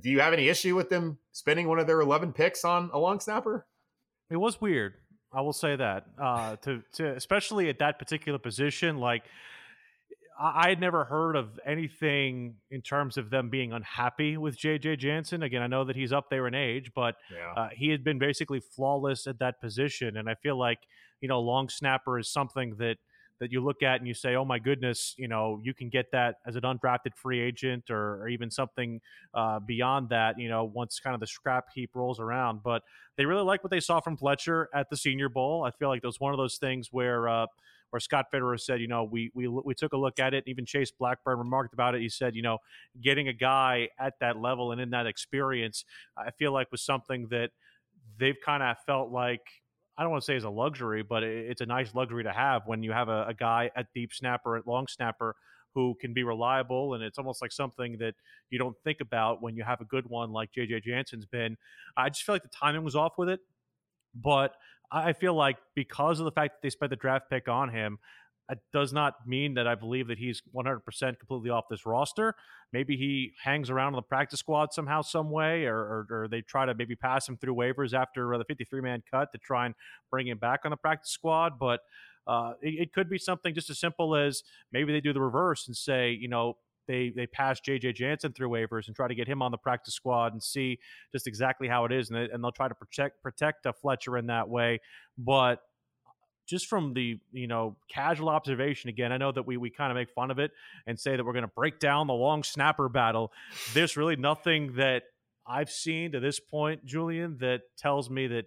do 0.00 0.10
you 0.10 0.20
have 0.20 0.32
any 0.32 0.48
issue 0.48 0.74
with 0.76 0.88
them 0.88 1.18
spending 1.32 1.68
one 1.68 1.78
of 1.78 1.86
their 1.86 2.00
eleven 2.00 2.32
picks 2.32 2.64
on 2.64 2.90
a 2.92 2.98
long 2.98 3.20
snapper? 3.20 3.66
It 4.30 4.36
was 4.36 4.60
weird. 4.60 4.94
I 5.34 5.40
will 5.40 5.52
say 5.52 5.76
that 5.76 6.06
uh, 6.18 6.56
to 6.56 6.82
to 6.94 7.14
especially 7.14 7.68
at 7.68 7.78
that 7.80 7.98
particular 7.98 8.38
position, 8.38 8.98
like 8.98 9.24
I 10.38 10.68
had 10.68 10.80
never 10.80 11.04
heard 11.04 11.36
of 11.36 11.60
anything 11.64 12.56
in 12.70 12.82
terms 12.82 13.16
of 13.16 13.30
them 13.30 13.50
being 13.50 13.72
unhappy 13.72 14.36
with 14.36 14.58
JJ 14.58 14.98
Jansen. 14.98 15.42
Again, 15.42 15.62
I 15.62 15.68
know 15.68 15.84
that 15.84 15.94
he's 15.94 16.12
up 16.12 16.28
there 16.28 16.46
in 16.48 16.54
age, 16.54 16.90
but 16.94 17.16
yeah. 17.32 17.62
uh, 17.62 17.68
he 17.72 17.90
had 17.90 18.02
been 18.02 18.18
basically 18.18 18.60
flawless 18.60 19.26
at 19.26 19.38
that 19.38 19.60
position, 19.60 20.16
and 20.16 20.28
I 20.28 20.34
feel 20.34 20.58
like 20.58 20.80
you 21.20 21.28
know 21.28 21.40
long 21.40 21.68
snapper 21.68 22.18
is 22.18 22.28
something 22.28 22.76
that 22.78 22.96
that 23.44 23.52
you 23.52 23.62
look 23.62 23.82
at 23.82 24.00
and 24.00 24.08
you 24.08 24.14
say, 24.14 24.34
oh 24.36 24.44
my 24.44 24.58
goodness, 24.58 25.14
you 25.18 25.28
know, 25.28 25.60
you 25.62 25.74
can 25.74 25.90
get 25.90 26.10
that 26.12 26.36
as 26.46 26.56
an 26.56 26.62
undrafted 26.62 27.14
free 27.14 27.40
agent 27.40 27.90
or, 27.90 28.22
or 28.22 28.28
even 28.28 28.50
something 28.50 29.02
uh, 29.34 29.60
beyond 29.60 30.08
that, 30.08 30.38
you 30.38 30.48
know, 30.48 30.64
once 30.64 30.98
kind 30.98 31.12
of 31.12 31.20
the 31.20 31.26
scrap 31.26 31.66
heap 31.74 31.90
rolls 31.94 32.18
around. 32.18 32.62
But 32.62 32.82
they 33.18 33.26
really 33.26 33.42
like 33.42 33.62
what 33.62 33.70
they 33.70 33.80
saw 33.80 34.00
from 34.00 34.16
Fletcher 34.16 34.70
at 34.74 34.88
the 34.88 34.96
Senior 34.96 35.28
Bowl. 35.28 35.62
I 35.62 35.70
feel 35.72 35.88
like 35.90 36.00
it 36.02 36.06
was 36.06 36.18
one 36.18 36.32
of 36.32 36.38
those 36.38 36.56
things 36.56 36.88
where, 36.90 37.28
uh, 37.28 37.46
where 37.90 38.00
Scott 38.00 38.26
Fitterer 38.32 38.58
said, 38.58 38.80
you 38.80 38.88
know, 38.88 39.04
we 39.04 39.30
we 39.34 39.46
we 39.46 39.72
took 39.72 39.92
a 39.92 39.96
look 39.96 40.18
at 40.18 40.34
it. 40.34 40.42
Even 40.48 40.66
Chase 40.66 40.90
Blackburn 40.90 41.38
remarked 41.38 41.74
about 41.74 41.94
it. 41.94 42.00
He 42.00 42.08
said, 42.08 42.34
you 42.34 42.42
know, 42.42 42.58
getting 43.00 43.28
a 43.28 43.32
guy 43.32 43.88
at 44.00 44.14
that 44.18 44.36
level 44.36 44.72
and 44.72 44.80
in 44.80 44.90
that 44.90 45.06
experience, 45.06 45.84
I 46.16 46.32
feel 46.32 46.52
like 46.52 46.72
was 46.72 46.82
something 46.82 47.28
that 47.28 47.50
they've 48.18 48.40
kind 48.44 48.64
of 48.64 48.76
felt 48.84 49.10
like 49.10 49.42
I 49.96 50.02
don't 50.02 50.10
want 50.10 50.22
to 50.22 50.26
say 50.26 50.34
it's 50.34 50.44
a 50.44 50.50
luxury, 50.50 51.02
but 51.02 51.22
it's 51.22 51.60
a 51.60 51.66
nice 51.66 51.94
luxury 51.94 52.24
to 52.24 52.32
have 52.32 52.62
when 52.66 52.82
you 52.82 52.92
have 52.92 53.08
a, 53.08 53.26
a 53.28 53.34
guy 53.34 53.70
at 53.76 53.86
deep 53.94 54.12
snapper, 54.12 54.56
at 54.56 54.66
long 54.66 54.86
snapper, 54.88 55.36
who 55.74 55.96
can 56.00 56.12
be 56.12 56.22
reliable. 56.22 56.94
And 56.94 57.02
it's 57.02 57.18
almost 57.18 57.42
like 57.42 57.52
something 57.52 57.98
that 57.98 58.14
you 58.50 58.58
don't 58.58 58.76
think 58.84 59.00
about 59.00 59.42
when 59.42 59.56
you 59.56 59.62
have 59.64 59.80
a 59.80 59.84
good 59.84 60.08
one 60.08 60.32
like 60.32 60.50
JJ 60.56 60.82
Jansen's 60.84 61.26
been. 61.26 61.56
I 61.96 62.08
just 62.08 62.22
feel 62.22 62.34
like 62.34 62.42
the 62.42 62.48
timing 62.48 62.84
was 62.84 62.96
off 62.96 63.14
with 63.18 63.28
it. 63.28 63.40
But 64.14 64.54
I 64.92 65.12
feel 65.12 65.34
like 65.34 65.56
because 65.74 66.20
of 66.20 66.24
the 66.24 66.30
fact 66.32 66.54
that 66.54 66.62
they 66.62 66.70
spent 66.70 66.90
the 66.90 66.96
draft 66.96 67.28
pick 67.28 67.48
on 67.48 67.68
him, 67.68 67.98
it 68.50 68.58
does 68.72 68.92
not 68.92 69.14
mean 69.26 69.54
that 69.54 69.66
I 69.66 69.74
believe 69.74 70.08
that 70.08 70.18
he's 70.18 70.42
100% 70.54 70.80
completely 71.18 71.50
off 71.50 71.64
this 71.70 71.86
roster. 71.86 72.34
Maybe 72.72 72.96
he 72.96 73.32
hangs 73.42 73.70
around 73.70 73.88
on 73.88 73.96
the 73.96 74.02
practice 74.02 74.40
squad 74.40 74.72
somehow, 74.72 75.02
some 75.02 75.30
way, 75.30 75.64
or, 75.64 75.76
or, 75.76 76.06
or 76.10 76.28
they 76.28 76.42
try 76.42 76.66
to 76.66 76.74
maybe 76.74 76.94
pass 76.94 77.28
him 77.28 77.36
through 77.36 77.54
waivers 77.54 77.94
after 77.94 78.36
the 78.36 78.44
53 78.44 78.80
man 78.80 79.02
cut 79.10 79.32
to 79.32 79.38
try 79.38 79.66
and 79.66 79.74
bring 80.10 80.28
him 80.28 80.38
back 80.38 80.60
on 80.64 80.70
the 80.70 80.76
practice 80.76 81.10
squad. 81.10 81.58
But 81.58 81.80
uh, 82.26 82.52
it, 82.60 82.80
it 82.80 82.92
could 82.92 83.08
be 83.08 83.18
something 83.18 83.54
just 83.54 83.70
as 83.70 83.78
simple 83.78 84.14
as 84.14 84.42
maybe 84.72 84.92
they 84.92 85.00
do 85.00 85.12
the 85.12 85.20
reverse 85.20 85.66
and 85.66 85.76
say, 85.76 86.12
you 86.12 86.28
know, 86.28 86.56
they 86.86 87.12
they 87.16 87.26
pass 87.26 87.60
JJ 87.60 87.94
Jansen 87.94 88.34
through 88.34 88.50
waivers 88.50 88.88
and 88.88 88.96
try 88.96 89.08
to 89.08 89.14
get 89.14 89.26
him 89.26 89.40
on 89.40 89.50
the 89.50 89.56
practice 89.56 89.94
squad 89.94 90.34
and 90.34 90.42
see 90.42 90.78
just 91.12 91.26
exactly 91.26 91.66
how 91.66 91.86
it 91.86 91.92
is, 91.92 92.10
and, 92.10 92.18
they, 92.18 92.30
and 92.30 92.44
they'll 92.44 92.52
try 92.52 92.68
to 92.68 92.74
protect 92.74 93.22
protect 93.22 93.64
a 93.64 93.72
Fletcher 93.72 94.18
in 94.18 94.26
that 94.26 94.48
way. 94.48 94.80
But 95.16 95.60
just 96.46 96.66
from 96.66 96.94
the 96.94 97.18
you 97.32 97.46
know 97.46 97.76
casual 97.88 98.28
observation 98.28 98.90
again 98.90 99.12
i 99.12 99.16
know 99.16 99.32
that 99.32 99.46
we, 99.46 99.56
we 99.56 99.70
kind 99.70 99.90
of 99.90 99.96
make 99.96 100.10
fun 100.10 100.30
of 100.30 100.38
it 100.38 100.50
and 100.86 100.98
say 100.98 101.16
that 101.16 101.24
we're 101.24 101.32
going 101.32 101.42
to 101.42 101.48
break 101.48 101.78
down 101.78 102.06
the 102.06 102.14
long 102.14 102.42
snapper 102.42 102.88
battle 102.88 103.32
there's 103.72 103.96
really 103.96 104.16
nothing 104.16 104.74
that 104.74 105.04
i've 105.46 105.70
seen 105.70 106.12
to 106.12 106.20
this 106.20 106.40
point 106.40 106.84
julian 106.84 107.36
that 107.38 107.62
tells 107.76 108.10
me 108.10 108.26
that 108.26 108.46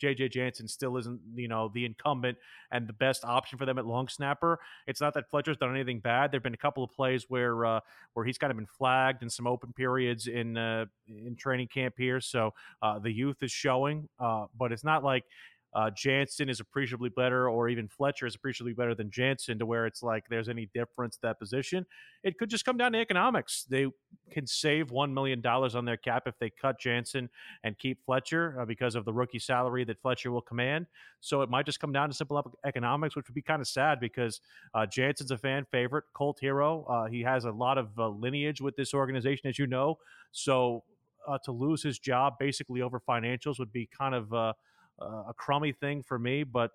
JJ 0.00 0.32
Jansen 0.32 0.66
still 0.66 0.96
isn't, 0.96 1.20
you 1.34 1.48
know, 1.48 1.70
the 1.72 1.84
incumbent 1.84 2.38
and 2.70 2.88
the 2.88 2.92
best 2.92 3.24
option 3.24 3.58
for 3.58 3.66
them 3.66 3.78
at 3.78 3.86
long 3.86 4.08
snapper. 4.08 4.58
It's 4.86 5.00
not 5.00 5.14
that 5.14 5.30
Fletcher's 5.30 5.58
done 5.58 5.74
anything 5.74 6.00
bad. 6.00 6.32
There've 6.32 6.42
been 6.42 6.54
a 6.54 6.58
couple 6.58 6.82
of 6.82 6.90
plays 6.90 7.26
where 7.28 7.64
uh, 7.64 7.80
where 8.14 8.24
he's 8.24 8.38
kind 8.38 8.50
of 8.50 8.56
been 8.56 8.66
flagged 8.66 9.22
in 9.22 9.30
some 9.30 9.46
open 9.46 9.72
periods 9.72 10.26
in 10.26 10.56
uh, 10.56 10.86
in 11.06 11.36
training 11.36 11.68
camp 11.68 11.94
here. 11.98 12.20
So 12.20 12.54
uh, 12.82 12.98
the 12.98 13.12
youth 13.12 13.42
is 13.42 13.52
showing, 13.52 14.08
uh, 14.18 14.46
but 14.58 14.72
it's 14.72 14.84
not 14.84 15.04
like 15.04 15.24
uh, 15.72 15.90
Jansen 15.90 16.48
is 16.48 16.60
appreciably 16.60 17.10
better, 17.10 17.48
or 17.48 17.68
even 17.68 17.86
Fletcher 17.86 18.26
is 18.26 18.34
appreciably 18.34 18.72
better 18.72 18.94
than 18.94 19.10
Jansen, 19.10 19.58
to 19.58 19.66
where 19.66 19.86
it's 19.86 20.02
like 20.02 20.24
there's 20.28 20.48
any 20.48 20.68
difference 20.74 21.18
that 21.22 21.38
position. 21.38 21.86
It 22.24 22.38
could 22.38 22.50
just 22.50 22.64
come 22.64 22.76
down 22.76 22.92
to 22.92 22.98
economics. 22.98 23.64
They 23.68 23.86
can 24.30 24.46
save 24.46 24.90
one 24.90 25.14
million 25.14 25.40
dollars 25.40 25.74
on 25.74 25.84
their 25.84 25.96
cap 25.96 26.24
if 26.26 26.38
they 26.38 26.50
cut 26.50 26.80
Jansen 26.80 27.28
and 27.62 27.78
keep 27.78 28.04
Fletcher 28.04 28.60
uh, 28.60 28.64
because 28.64 28.94
of 28.94 29.04
the 29.04 29.12
rookie 29.12 29.38
salary 29.38 29.84
that 29.84 30.00
Fletcher 30.02 30.32
will 30.32 30.42
command. 30.42 30.86
So 31.20 31.42
it 31.42 31.50
might 31.50 31.66
just 31.66 31.80
come 31.80 31.92
down 31.92 32.08
to 32.08 32.14
simple 32.14 32.58
economics, 32.64 33.14
which 33.14 33.28
would 33.28 33.34
be 33.34 33.42
kind 33.42 33.60
of 33.60 33.68
sad 33.68 34.00
because 34.00 34.40
uh, 34.74 34.86
Jansen's 34.86 35.30
a 35.30 35.38
fan 35.38 35.66
favorite, 35.70 36.04
cult 36.16 36.38
hero. 36.40 36.84
Uh, 36.84 37.06
he 37.06 37.22
has 37.22 37.44
a 37.44 37.50
lot 37.52 37.78
of 37.78 37.96
uh, 37.98 38.08
lineage 38.08 38.60
with 38.60 38.74
this 38.74 38.92
organization, 38.92 39.48
as 39.48 39.58
you 39.58 39.66
know. 39.66 39.98
So 40.32 40.82
uh, 41.28 41.38
to 41.44 41.52
lose 41.52 41.82
his 41.82 41.98
job 41.98 42.34
basically 42.38 42.82
over 42.82 43.00
financials 43.00 43.58
would 43.58 43.72
be 43.72 43.86
kind 43.86 44.14
of 44.14 44.54
uh, 45.00 45.24
a 45.28 45.34
crummy 45.34 45.72
thing 45.72 46.02
for 46.02 46.18
me, 46.18 46.44
but 46.44 46.70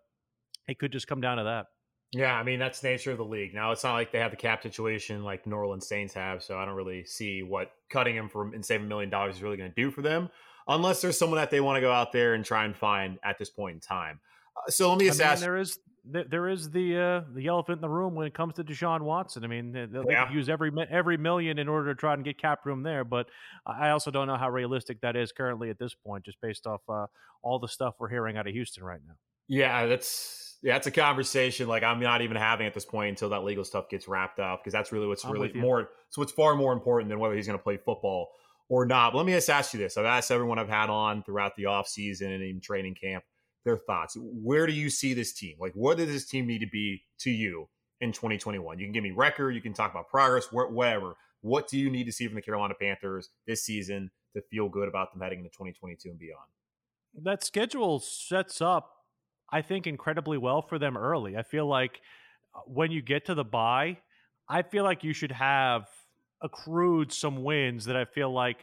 it 0.68 0.80
could 0.80 0.92
just 0.92 1.08
come 1.08 1.22
down 1.22 1.38
to 1.38 1.44
that. 1.44 1.68
Yeah, 2.12 2.34
I 2.34 2.44
mean 2.44 2.60
that's 2.60 2.80
the 2.80 2.90
nature 2.90 3.12
of 3.12 3.18
the 3.18 3.26
league. 3.26 3.54
Now 3.54 3.72
it's 3.72 3.84
not 3.84 3.94
like 3.94 4.12
they 4.12 4.20
have 4.20 4.32
the 4.32 4.38
cap 4.38 4.64
situation 4.64 5.24
like 5.24 5.46
New 5.46 5.56
Orleans 5.56 5.88
Saints 5.88 6.14
have, 6.14 6.44
so 6.44 6.58
I 6.58 6.66
don't 6.66 6.76
really 6.76 7.04
see 7.04 7.44
what 7.44 7.72
cutting 7.90 8.16
him 8.16 8.30
from 8.30 8.54
and 8.54 8.66
saving 8.66 8.86
a 8.86 8.90
million 8.90 9.10
dollars 9.10 9.36
is 9.36 9.44
really 9.44 9.58
going 9.58 9.70
to 9.70 9.76
do 9.76 9.92
for 9.92 10.02
them, 10.02 10.30
unless 10.68 11.02
there's 11.02 11.18
someone 11.18 11.38
that 11.38 11.52
they 11.52 11.60
want 11.60 11.78
to 11.78 11.82
go 11.82 11.92
out 11.92 12.12
there 12.12 12.34
and 12.34 12.46
try 12.46 12.64
and 12.64 12.76
find 12.76 13.20
at 13.24 13.38
this 13.38 13.50
point 13.50 13.76
in 13.76 13.80
time. 13.82 14.20
Uh, 14.56 14.70
so 14.70 14.90
let 14.90 15.00
me 15.00 15.06
just 15.06 15.22
I 15.22 15.24
mean, 15.24 15.32
ask. 15.32 15.42
There 15.42 15.58
is 15.58 15.80
there 16.08 16.48
is 16.50 16.70
the 16.70 16.98
uh, 16.98 17.22
the 17.34 17.48
elephant 17.48 17.78
in 17.78 17.82
the 17.82 17.90
room 17.90 18.14
when 18.16 18.28
it 18.28 18.34
comes 18.34 18.54
to 18.56 18.64
Deshaun 18.64 19.02
Watson. 19.02 19.44
I 19.44 19.48
mean, 19.48 19.72
they, 19.72 19.86
they 19.86 20.02
yeah. 20.08 20.32
use 20.32 20.50
every 20.50 20.72
every 20.90 21.18
million 21.18 21.58
in 21.58 21.68
order 21.68 21.94
to 21.94 22.00
try 22.00 22.14
and 22.14 22.24
get 22.24 22.38
cap 22.38 22.66
room 22.66 22.84
there, 22.84 23.04
but 23.04 23.28
I 23.66 23.90
also 23.90 24.12
don't 24.12 24.28
know 24.28 24.38
how 24.38 24.50
realistic 24.50 25.02
that 25.02 25.16
is 25.16 25.32
currently 25.32 25.70
at 25.70 25.80
this 25.80 25.96
point, 25.96 26.26
just 26.26 26.40
based 26.42 26.68
off 26.68 26.82
uh, 26.88 27.08
all 27.42 27.60
the 27.60 27.68
stuff 27.68 27.96
we're 28.00 28.10
hearing 28.10 28.38
out 28.38 28.48
of 28.48 28.54
Houston 28.54 28.84
right 28.84 29.00
now. 29.06 29.16
Yeah, 29.48 29.88
that's 29.88 30.58
yeah, 30.62 30.74
that's 30.74 30.88
a 30.88 30.92
conversation 30.92 31.68
like 31.68 31.84
I'm 31.84 32.00
not 32.00 32.22
even 32.22 32.38
having 32.38 32.68
at 32.68 32.74
this 32.74 32.86
point 32.86 33.10
until 33.10 33.30
that 33.30 33.44
legal 33.44 33.64
stuff 33.64 33.90
gets 33.90 34.08
wrapped 34.08 34.40
up 34.40 34.62
because 34.62 34.74
that's 34.74 34.92
really 34.92 35.08
what's 35.08 35.24
I'm 35.26 35.32
really 35.32 35.54
more. 35.54 35.90
So 36.10 36.22
it's 36.22 36.32
far 36.32 36.56
more 36.56 36.74
important 36.74 37.10
than 37.10 37.20
whether 37.20 37.36
he's 37.36 37.48
going 37.48 37.58
to 37.58 37.64
play 37.64 37.78
football 37.78 38.32
or 38.70 38.86
not. 38.86 39.12
But 39.12 39.20
let 39.20 39.26
me 39.26 39.34
just 39.34 39.50
ask 39.50 39.74
you 39.74 39.80
this: 39.80 39.98
I've 39.98 40.06
asked 40.06 40.32
everyone 40.32 40.60
I've 40.60 40.70
had 40.70 40.90
on 40.90 41.24
throughout 41.24 41.56
the 41.56 41.64
offseason 41.64 42.34
and 42.34 42.44
in 42.44 42.60
training 42.62 42.96
camp 42.96 43.24
their 43.66 43.78
thoughts. 43.78 44.16
Where 44.18 44.66
do 44.66 44.74
you 44.74 44.90
see 44.90 45.14
this 45.14 45.34
team? 45.34 45.58
Like, 45.60 45.74
what 45.74 45.98
does 45.98 46.08
this 46.08 46.26
team 46.26 46.48
need 46.48 46.60
to 46.60 46.70
be 46.72 47.04
to 47.20 47.32
you 47.32 47.68
in 48.00 48.12
2021? 48.12 48.80
You 48.80 48.86
can 48.86 48.94
give 48.94 49.04
me 49.04 49.12
record, 49.12 49.56
you 49.56 49.62
can 49.62 49.74
talk 49.74 49.92
about 49.92 50.08
progress, 50.08 50.48
whatever. 50.52 51.16
What 51.42 51.68
do 51.68 51.78
you 51.78 51.90
need 51.90 52.06
to 52.06 52.12
see 52.12 52.28
from 52.28 52.36
the 52.36 52.42
Carolina 52.42 52.76
Panthers 52.80 53.30
this 53.46 53.66
season 53.66 54.10
to 54.36 54.42
feel 54.50 54.70
good 54.70 54.88
about 54.88 55.12
them 55.12 55.22
heading 55.22 55.40
into 55.40 55.50
2022 55.50 56.10
and 56.10 56.20
beyond? 56.20 56.46
That 57.24 57.44
schedule 57.44 58.00
sets 58.00 58.62
up, 58.62 58.92
I 59.52 59.62
think, 59.62 59.88
incredibly 59.88 60.38
well 60.38 60.62
for 60.62 60.80
them 60.80 60.98
early. 60.98 61.38
I 61.38 61.44
feel 61.44 61.68
like 61.68 62.02
uh, 62.56 62.62
when 62.66 62.92
you 62.92 63.02
get 63.02 63.26
to 63.26 63.36
the 63.36 63.44
bye, 63.44 63.98
I 64.48 64.62
feel 64.62 64.84
like 64.84 65.04
you 65.04 65.14
should 65.14 65.32
have 65.32 65.88
accrued 66.42 67.12
some 67.12 67.44
wins 67.44 67.86
that 67.86 67.96
I 67.96 68.06
feel 68.06 68.32
like 68.32 68.58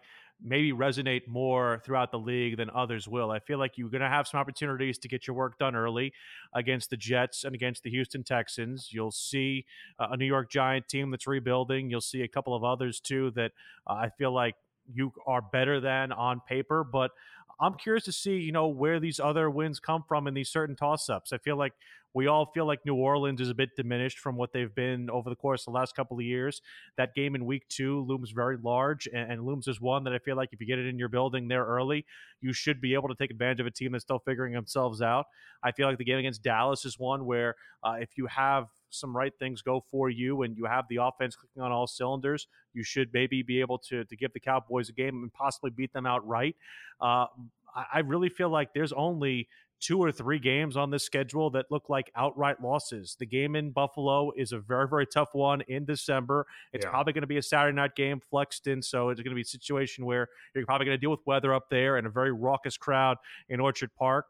maybe 0.44 0.72
resonate 0.72 1.26
more 1.28 1.80
throughout 1.84 2.10
the 2.10 2.18
league 2.18 2.56
than 2.56 2.70
others 2.70 3.06
will. 3.06 3.30
I 3.30 3.38
feel 3.38 3.58
like 3.58 3.78
you're 3.78 3.90
going 3.90 4.02
to 4.02 4.08
have 4.08 4.26
some 4.26 4.40
opportunities 4.40 4.98
to 4.98 5.08
get 5.08 5.26
your 5.26 5.36
work 5.36 5.58
done 5.58 5.76
early 5.76 6.12
against 6.54 6.90
the 6.90 6.96
Jets 6.96 7.44
and 7.44 7.54
against 7.54 7.82
the 7.82 7.90
Houston 7.90 8.24
Texans. 8.24 8.88
You'll 8.92 9.12
see 9.12 9.64
a 9.98 10.16
New 10.16 10.26
York 10.26 10.50
Giant 10.50 10.88
team 10.88 11.10
that's 11.10 11.26
rebuilding. 11.26 11.90
You'll 11.90 12.00
see 12.00 12.22
a 12.22 12.28
couple 12.28 12.54
of 12.54 12.64
others 12.64 13.00
too 13.00 13.30
that 13.36 13.52
uh, 13.86 13.94
I 13.94 14.10
feel 14.18 14.32
like 14.32 14.54
you 14.92 15.12
are 15.26 15.42
better 15.42 15.80
than 15.80 16.12
on 16.12 16.40
paper. 16.48 16.84
But 16.84 17.12
I'm 17.60 17.74
curious 17.74 18.04
to 18.04 18.12
see, 18.12 18.38
you 18.38 18.52
know, 18.52 18.68
where 18.68 19.00
these 19.00 19.20
other 19.20 19.50
wins 19.50 19.80
come 19.80 20.04
from 20.06 20.26
in 20.26 20.34
these 20.34 20.50
certain 20.50 20.76
toss 20.76 21.08
ups. 21.08 21.32
I 21.32 21.38
feel 21.38 21.56
like 21.56 21.72
we 22.14 22.26
all 22.26 22.46
feel 22.52 22.66
like 22.66 22.80
New 22.84 22.94
Orleans 22.94 23.40
is 23.40 23.48
a 23.48 23.54
bit 23.54 23.70
diminished 23.76 24.18
from 24.18 24.36
what 24.36 24.52
they've 24.52 24.74
been 24.74 25.08
over 25.08 25.30
the 25.30 25.36
course 25.36 25.62
of 25.62 25.72
the 25.72 25.78
last 25.78 25.96
couple 25.96 26.18
of 26.18 26.24
years. 26.24 26.60
That 26.98 27.14
game 27.14 27.34
in 27.34 27.46
week 27.46 27.66
two 27.68 28.04
looms 28.04 28.32
very 28.32 28.58
large, 28.62 29.06
and, 29.06 29.32
and 29.32 29.46
looms 29.46 29.66
is 29.66 29.80
one 29.80 30.04
that 30.04 30.12
I 30.12 30.18
feel 30.18 30.36
like 30.36 30.50
if 30.52 30.60
you 30.60 30.66
get 30.66 30.78
it 30.78 30.86
in 30.86 30.98
your 30.98 31.08
building 31.08 31.48
there 31.48 31.64
early, 31.64 32.04
you 32.40 32.52
should 32.52 32.80
be 32.80 32.94
able 32.94 33.08
to 33.08 33.14
take 33.14 33.30
advantage 33.30 33.60
of 33.60 33.66
a 33.66 33.70
team 33.70 33.92
that's 33.92 34.04
still 34.04 34.18
figuring 34.18 34.52
themselves 34.52 35.00
out. 35.00 35.26
I 35.62 35.72
feel 35.72 35.88
like 35.88 35.98
the 35.98 36.04
game 36.04 36.18
against 36.18 36.42
Dallas 36.42 36.84
is 36.84 36.98
one 36.98 37.24
where 37.24 37.54
uh, 37.82 37.96
if 38.00 38.10
you 38.16 38.26
have 38.26 38.66
some 38.92 39.16
right 39.16 39.32
things 39.38 39.62
go 39.62 39.84
for 39.90 40.10
you 40.10 40.42
and 40.42 40.56
you 40.56 40.64
have 40.64 40.86
the 40.88 40.96
offense 40.96 41.36
clicking 41.36 41.62
on 41.62 41.72
all 41.72 41.86
cylinders, 41.86 42.46
you 42.74 42.82
should 42.82 43.08
maybe 43.12 43.42
be 43.42 43.60
able 43.60 43.78
to 43.78 44.04
to 44.04 44.16
give 44.16 44.32
the 44.32 44.40
Cowboys 44.40 44.88
a 44.88 44.92
game 44.92 45.22
and 45.22 45.32
possibly 45.32 45.70
beat 45.70 45.92
them 45.92 46.06
outright. 46.06 46.56
Uh, 47.00 47.26
I 47.74 48.00
really 48.00 48.28
feel 48.28 48.50
like 48.50 48.74
there's 48.74 48.92
only 48.92 49.48
two 49.82 49.98
or 49.98 50.12
three 50.12 50.38
games 50.38 50.76
on 50.76 50.90
this 50.90 51.02
schedule 51.02 51.50
that 51.50 51.66
look 51.70 51.88
like 51.88 52.10
outright 52.14 52.62
losses. 52.62 53.16
The 53.18 53.26
game 53.26 53.56
in 53.56 53.70
Buffalo 53.70 54.30
is 54.36 54.52
a 54.52 54.58
very, 54.58 54.88
very 54.88 55.06
tough 55.06 55.30
one 55.32 55.60
in 55.62 55.84
December. 55.84 56.46
It's 56.72 56.84
yeah. 56.84 56.90
probably 56.90 57.12
going 57.12 57.22
to 57.22 57.26
be 57.26 57.38
a 57.38 57.42
Saturday 57.42 57.74
night 57.74 57.96
game 57.96 58.20
flexed 58.20 58.68
in, 58.68 58.80
so 58.80 59.08
it's 59.08 59.20
going 59.20 59.32
to 59.32 59.34
be 59.34 59.42
a 59.42 59.44
situation 59.44 60.06
where 60.06 60.28
you're 60.54 60.64
probably 60.64 60.86
going 60.86 60.96
to 60.96 61.00
deal 61.00 61.10
with 61.10 61.26
weather 61.26 61.52
up 61.52 61.68
there 61.68 61.96
and 61.96 62.06
a 62.06 62.10
very 62.10 62.32
raucous 62.32 62.76
crowd 62.76 63.16
in 63.48 63.58
Orchard 63.58 63.90
Park 63.98 64.26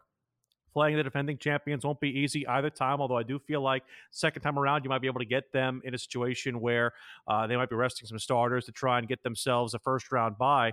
playing 0.72 0.96
the 0.96 1.02
defending 1.02 1.38
champions 1.38 1.84
won't 1.84 2.00
be 2.00 2.08
easy 2.08 2.46
either 2.46 2.70
time. 2.70 3.00
Although 3.00 3.18
I 3.18 3.22
do 3.22 3.38
feel 3.38 3.60
like 3.60 3.84
second 4.10 4.42
time 4.42 4.58
around, 4.58 4.84
you 4.84 4.90
might 4.90 5.00
be 5.00 5.06
able 5.06 5.20
to 5.20 5.26
get 5.26 5.52
them 5.52 5.80
in 5.84 5.94
a 5.94 5.98
situation 5.98 6.60
where 6.60 6.92
uh, 7.28 7.46
they 7.46 7.56
might 7.56 7.70
be 7.70 7.76
resting 7.76 8.06
some 8.06 8.18
starters 8.18 8.64
to 8.66 8.72
try 8.72 8.98
and 8.98 9.08
get 9.08 9.22
themselves 9.22 9.74
a 9.74 9.78
first 9.78 10.10
round 10.12 10.38
bye. 10.38 10.72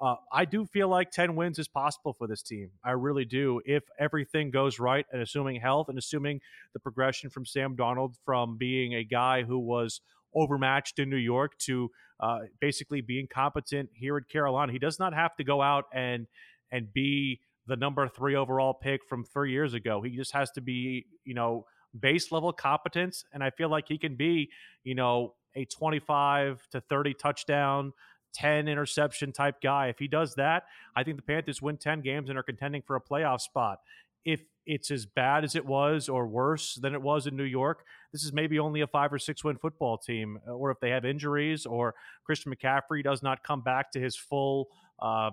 Uh, 0.00 0.14
I 0.32 0.46
do 0.46 0.64
feel 0.64 0.88
like 0.88 1.10
10 1.10 1.36
wins 1.36 1.58
is 1.58 1.68
possible 1.68 2.14
for 2.14 2.26
this 2.26 2.42
team. 2.42 2.70
I 2.82 2.92
really 2.92 3.26
do. 3.26 3.60
If 3.66 3.82
everything 3.98 4.50
goes 4.50 4.78
right 4.78 5.04
and 5.12 5.20
assuming 5.20 5.60
health 5.60 5.88
and 5.90 5.98
assuming 5.98 6.40
the 6.72 6.80
progression 6.80 7.28
from 7.28 7.44
Sam 7.44 7.76
Darnold 7.76 8.14
from 8.24 8.56
being 8.56 8.94
a 8.94 9.04
guy 9.04 9.42
who 9.42 9.58
was 9.58 10.00
overmatched 10.34 10.98
in 10.98 11.10
New 11.10 11.16
York 11.16 11.58
to 11.58 11.90
uh, 12.20 12.40
basically 12.60 13.00
being 13.00 13.26
competent 13.26 13.90
here 13.92 14.16
at 14.16 14.28
Carolina. 14.28 14.72
He 14.72 14.78
does 14.78 14.98
not 14.98 15.12
have 15.12 15.36
to 15.36 15.44
go 15.44 15.60
out 15.60 15.84
and 15.92 16.26
and 16.72 16.92
be 16.92 17.40
the 17.70 17.76
number 17.76 18.06
three 18.08 18.34
overall 18.34 18.74
pick 18.74 19.04
from 19.04 19.22
three 19.22 19.52
years 19.52 19.74
ago. 19.74 20.02
He 20.02 20.10
just 20.10 20.32
has 20.32 20.50
to 20.52 20.60
be, 20.60 21.06
you 21.24 21.34
know, 21.34 21.66
base 21.98 22.32
level 22.32 22.52
competence. 22.52 23.24
And 23.32 23.44
I 23.44 23.50
feel 23.50 23.68
like 23.68 23.86
he 23.86 23.96
can 23.96 24.16
be, 24.16 24.50
you 24.82 24.96
know, 24.96 25.34
a 25.54 25.64
25 25.66 26.66
to 26.72 26.80
30 26.80 27.14
touchdown 27.14 27.92
10 28.34 28.66
interception 28.66 29.32
type 29.32 29.60
guy. 29.62 29.86
If 29.86 30.00
he 30.00 30.08
does 30.08 30.34
that, 30.34 30.64
I 30.96 31.04
think 31.04 31.16
the 31.16 31.22
Panthers 31.22 31.62
win 31.62 31.76
10 31.76 32.00
games 32.00 32.28
and 32.28 32.36
are 32.36 32.42
contending 32.42 32.82
for 32.82 32.96
a 32.96 33.00
playoff 33.00 33.40
spot. 33.40 33.78
If 34.24 34.42
it's 34.66 34.90
as 34.90 35.06
bad 35.06 35.44
as 35.44 35.54
it 35.54 35.64
was 35.64 36.08
or 36.08 36.26
worse 36.26 36.74
than 36.74 36.92
it 36.94 37.02
was 37.02 37.28
in 37.28 37.36
New 37.36 37.44
York, 37.44 37.84
this 38.12 38.24
is 38.24 38.32
maybe 38.32 38.58
only 38.58 38.80
a 38.80 38.86
five 38.88 39.12
or 39.12 39.18
six 39.18 39.44
win 39.44 39.56
football 39.56 39.96
team. 39.96 40.40
Or 40.46 40.72
if 40.72 40.80
they 40.80 40.90
have 40.90 41.04
injuries 41.04 41.66
or 41.66 41.94
Christian 42.24 42.52
McCaffrey 42.52 43.04
does 43.04 43.22
not 43.22 43.44
come 43.44 43.62
back 43.62 43.92
to 43.92 44.00
his 44.00 44.16
full, 44.16 44.68
uh, 45.00 45.30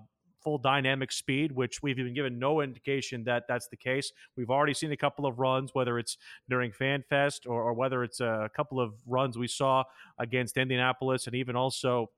full 0.48 0.58
dynamic 0.58 1.12
speed, 1.12 1.52
which 1.52 1.84
we've 1.84 1.98
been 1.98 2.14
given 2.14 2.40
no 2.40 2.62
indication 2.62 3.22
that 3.26 3.44
that's 3.50 3.68
the 3.68 3.76
case. 3.76 4.14
We've 4.38 4.50
already 4.50 4.74
seen 4.74 4.94
a 4.94 4.96
couple 4.96 5.26
of 5.26 5.40
runs, 5.40 5.72
whether 5.74 6.00
it's 6.00 6.16
during 6.48 6.72
FanFest 6.72 7.40
or, 7.46 7.62
or 7.62 7.74
whether 7.74 8.02
it's 8.02 8.22
uh, 8.22 8.46
a 8.46 8.50
couple 8.50 8.80
of 8.80 8.94
runs 9.06 9.38
we 9.38 9.50
saw 9.50 9.84
against 10.18 10.56
Indianapolis 10.56 11.28
and 11.28 11.36
even 11.36 11.58
also 11.58 12.12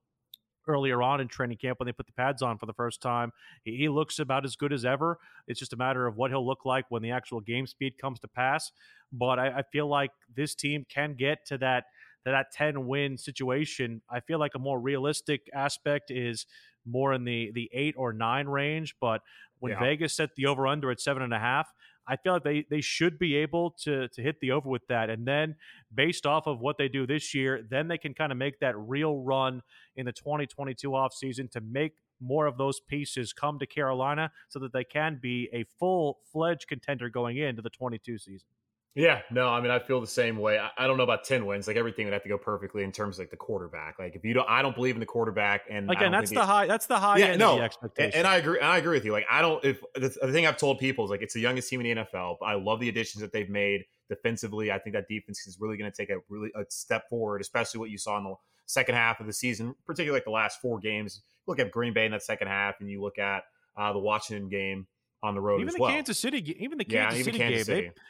earlier 0.68 1.02
on 1.02 1.22
in 1.22 1.28
training 1.28 1.58
camp 1.58 1.80
when 1.80 1.88
they 1.88 1.92
put 1.92 2.06
the 2.06 2.14
pads 2.14 2.44
on 2.44 2.60
for 2.60 2.68
the 2.68 2.74
first 2.74 3.02
time. 3.02 3.32
He, 3.64 3.78
he, 3.78 3.90
looks 3.90 4.20
about 4.20 4.46
as 4.46 4.56
good 4.56 4.74
as 4.74 4.86
ever. 4.86 5.18
It's 5.48 5.60
just 5.60 5.74
a 5.74 5.78
matter 5.78 6.06
of 6.06 6.16
what 6.16 6.30
he'll 6.30 6.46
look 6.46 6.66
like 6.66 6.86
when 6.90 7.02
the 7.02 7.10
actual 7.10 7.42
game 7.42 7.66
speed 7.66 7.98
comes 7.98 8.20
to 8.20 8.28
pass. 8.28 8.72
But 9.12 9.40
I, 9.40 9.48
I 9.48 9.64
feel 9.72 9.88
like 9.88 10.12
this 10.36 10.54
team 10.54 10.86
can 10.88 11.16
get 11.16 11.48
to 11.48 11.58
that 11.58 11.86
to 12.26 12.32
that 12.32 12.52
10 12.52 12.86
win 12.86 13.18
situation. 13.18 14.02
I 14.08 14.20
feel 14.20 14.38
like 14.38 14.52
a 14.54 14.60
more 14.60 14.80
realistic 14.80 15.50
aspect 15.52 16.12
is 16.12 16.46
more 16.90 17.14
in 17.14 17.24
the 17.24 17.52
the 17.54 17.70
eight 17.74 17.96
or 17.98 18.14
nine 18.14 18.48
range. 18.48 18.96
But 19.00 19.22
when 19.60 19.74
yeah. 19.74 19.80
Vegas 19.80 20.16
set 20.16 20.36
the 20.36 20.46
over 20.46 20.68
under 20.68 20.92
at 20.92 21.00
seven 21.00 21.24
and 21.24 21.34
a 21.34 21.40
half, 21.40 21.74
I 22.08 22.16
feel 22.16 22.34
like 22.34 22.44
they 22.44 22.66
they 22.70 22.82
should 22.82 23.20
be 23.20 23.36
able 23.36 23.72
to 23.84 24.08
to 24.08 24.22
hit 24.22 24.40
the 24.40 24.52
over 24.52 24.68
with 24.68 24.88
that. 24.88 25.10
And 25.10 25.28
then 25.28 25.56
based 25.94 26.26
off 26.26 26.48
of 26.48 26.60
what 26.60 26.78
they 26.78 26.88
do 26.88 27.06
this 27.06 27.34
year, 27.36 27.66
then 27.70 27.88
they 27.88 27.98
can 27.98 28.14
kind 28.14 28.32
of 28.32 28.38
make 28.38 28.60
that 28.60 28.78
real 28.78 29.20
run 29.20 29.62
in 29.96 30.06
the 30.06 30.12
2022 30.14 30.90
offseason 30.90 31.52
to 31.52 31.62
make 31.62 31.94
more 32.20 32.48
of 32.48 32.58
those 32.58 32.80
pieces 32.80 33.32
come 33.32 33.60
to 33.60 33.66
Carolina 33.66 34.32
so 34.50 34.60
that 34.60 34.74
they 34.74 34.84
can 34.84 35.20
be 35.22 35.50
a 35.54 35.64
full 35.80 36.20
fledged 36.32 36.68
contender 36.68 37.10
going 37.10 37.38
into 37.38 37.62
the 37.62 37.70
22 37.70 38.18
season. 38.18 38.48
Yeah, 38.96 39.22
no, 39.32 39.48
I 39.48 39.62
mean, 39.62 39.70
I 39.70 39.80
feel 39.80 40.02
the 40.02 40.08
same 40.08 40.38
way. 40.38 40.58
I, 40.58 40.72
I, 40.78 40.88
don't 40.88 40.98
know 40.98 41.04
about 41.04 41.24
ten 41.24 41.46
wins. 41.46 41.68
Like 41.68 41.78
everything 41.78 42.06
would 42.06 42.14
have 42.14 42.24
to 42.24 42.30
go 42.30 42.40
perfectly 42.40 42.84
in 42.84 42.92
terms 42.92 43.18
of 43.18 43.24
like 43.24 43.30
the 43.30 43.38
quarterback. 43.38 44.00
Like 44.00 44.16
if 44.16 44.26
you 44.26 44.34
don't, 44.34 44.50
I 44.50 44.62
don't 44.64 44.76
believe 44.76 44.96
in 44.96 45.00
the 45.00 45.06
quarterback. 45.06 45.62
And 45.70 45.90
again, 45.92 46.12
that's 46.12 46.32
the 46.32 46.46
high. 46.46 46.66
That's 46.66 46.88
the 46.88 47.00
high 47.00 47.18
yeah, 47.20 47.26
end 47.28 47.40
no, 47.40 47.60
expectation. 47.60 48.08
And, 48.08 48.16
and 48.16 48.28
I 48.28 48.38
agree. 48.38 48.60
I 48.60 48.78
agree 48.78 48.98
with 48.98 49.06
you. 49.06 49.12
Like 49.12 49.26
I 49.30 49.42
don't. 49.42 49.64
If 49.64 49.82
the, 49.94 50.10
the, 50.10 50.32
thing 50.32 50.48
I've 50.48 50.58
told 50.58 50.80
people 50.80 51.06
is 51.06 51.12
like 51.12 51.22
it's 51.22 51.36
the 51.36 51.40
youngest 51.40 51.70
team 51.70 51.82
in 51.82 51.98
the 51.98 52.04
NFL. 52.04 52.38
I 52.44 52.56
love 52.56 52.80
the 52.80 52.90
additions 52.90 53.22
that 53.22 53.32
they've 53.32 53.50
made 53.50 53.86
defensively. 54.10 54.72
I 54.72 54.80
think 54.80 54.96
that 54.96 55.08
defense 55.08 55.46
is 55.46 55.60
really 55.62 55.78
going 55.78 55.90
to 55.90 55.96
take 55.96 56.10
a 56.10 56.18
really 56.28 56.52
a 56.56 56.64
step 56.70 57.08
forward, 57.10 57.42
especially 57.42 57.80
what 57.80 57.92
you 57.92 57.98
saw 58.00 58.18
in 58.18 58.24
the 58.24 58.34
second 58.66 58.96
half 58.96 59.20
of 59.20 59.28
the 59.28 59.34
season, 59.34 59.76
particularly 59.86 60.18
like 60.18 60.26
the 60.26 60.32
last 60.32 60.60
four 60.62 60.80
games. 60.80 61.22
Look 61.48 61.60
at 61.60 61.72
Green 61.72 61.94
Bay 61.94 62.06
in 62.06 62.12
that 62.12 62.24
second 62.24 62.48
half, 62.48 62.76
and 62.80 62.90
you 62.90 63.02
look 63.02 63.20
at 63.20 63.44
uh, 63.78 63.94
the 63.94 64.00
Washington 64.00 64.50
game 64.50 64.88
on 65.22 65.36
the 65.36 65.42
road 65.42 65.58
even 65.58 65.70
as 65.70 65.76
the 65.76 65.82
well. 65.82 65.92
Kansas 65.92 66.18
City, 66.18 66.56
even 66.60 66.78
the 66.78 66.86
Kansas 66.86 67.18
yeah, 67.18 67.20
even 67.20 67.34
City 67.34 67.38
Kansas 67.38 67.68
game. 67.68 67.76
City. 67.76 67.88
They, 67.88 68.02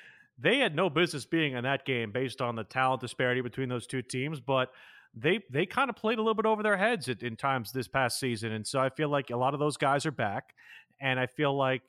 they 0.41 0.59
had 0.59 0.75
no 0.75 0.89
business 0.89 1.25
being 1.25 1.53
in 1.53 1.63
that 1.63 1.85
game 1.85 2.11
based 2.11 2.41
on 2.41 2.55
the 2.55 2.63
talent 2.63 3.01
disparity 3.01 3.41
between 3.41 3.69
those 3.69 3.87
two 3.87 4.01
teams, 4.01 4.39
but 4.39 4.71
they 5.15 5.41
they 5.49 5.65
kind 5.65 5.89
of 5.89 5.95
played 5.95 6.17
a 6.17 6.21
little 6.21 6.35
bit 6.35 6.45
over 6.45 6.63
their 6.63 6.77
heads 6.77 7.09
at, 7.09 7.23
in 7.23 7.35
times 7.35 7.71
this 7.71 7.87
past 7.87 8.19
season, 8.19 8.51
and 8.51 8.65
so 8.65 8.79
I 8.79 8.89
feel 8.89 9.09
like 9.09 9.29
a 9.29 9.37
lot 9.37 9.53
of 9.53 9.59
those 9.59 9.77
guys 9.77 10.05
are 10.05 10.11
back, 10.11 10.53
and 11.01 11.19
I 11.19 11.25
feel 11.25 11.55
like 11.55 11.81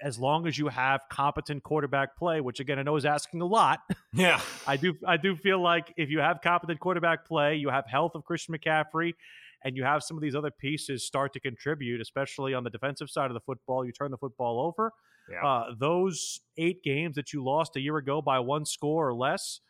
as 0.00 0.18
long 0.18 0.46
as 0.46 0.56
you 0.56 0.68
have 0.68 1.02
competent 1.10 1.62
quarterback 1.62 2.16
play, 2.16 2.40
which 2.40 2.60
again 2.60 2.78
I 2.78 2.82
know 2.82 2.96
is 2.96 3.04
asking 3.04 3.40
a 3.40 3.46
lot. 3.46 3.80
Yeah, 4.14 4.42
I 4.66 4.76
do 4.76 4.94
I 5.06 5.16
do 5.16 5.34
feel 5.34 5.58
like 5.62 5.94
if 5.96 6.10
you 6.10 6.18
have 6.18 6.42
competent 6.42 6.80
quarterback 6.80 7.24
play, 7.24 7.56
you 7.56 7.70
have 7.70 7.86
health 7.86 8.14
of 8.14 8.26
Christian 8.26 8.54
McCaffrey, 8.54 9.14
and 9.64 9.76
you 9.76 9.84
have 9.84 10.02
some 10.02 10.16
of 10.16 10.22
these 10.22 10.34
other 10.34 10.50
pieces 10.50 11.06
start 11.06 11.32
to 11.34 11.40
contribute, 11.40 12.00
especially 12.00 12.54
on 12.54 12.64
the 12.64 12.70
defensive 12.70 13.10
side 13.10 13.30
of 13.30 13.34
the 13.34 13.40
football. 13.40 13.84
You 13.84 13.92
turn 13.92 14.10
the 14.10 14.18
football 14.18 14.60
over. 14.60 14.92
Yeah. 15.30 15.46
Uh, 15.46 15.74
those 15.78 16.40
eight 16.56 16.82
games 16.82 17.14
that 17.16 17.32
you 17.32 17.44
lost 17.44 17.76
a 17.76 17.80
year 17.80 17.96
ago 17.96 18.20
by 18.20 18.40
one 18.40 18.64
score 18.64 19.08
or 19.08 19.14
less, 19.14 19.60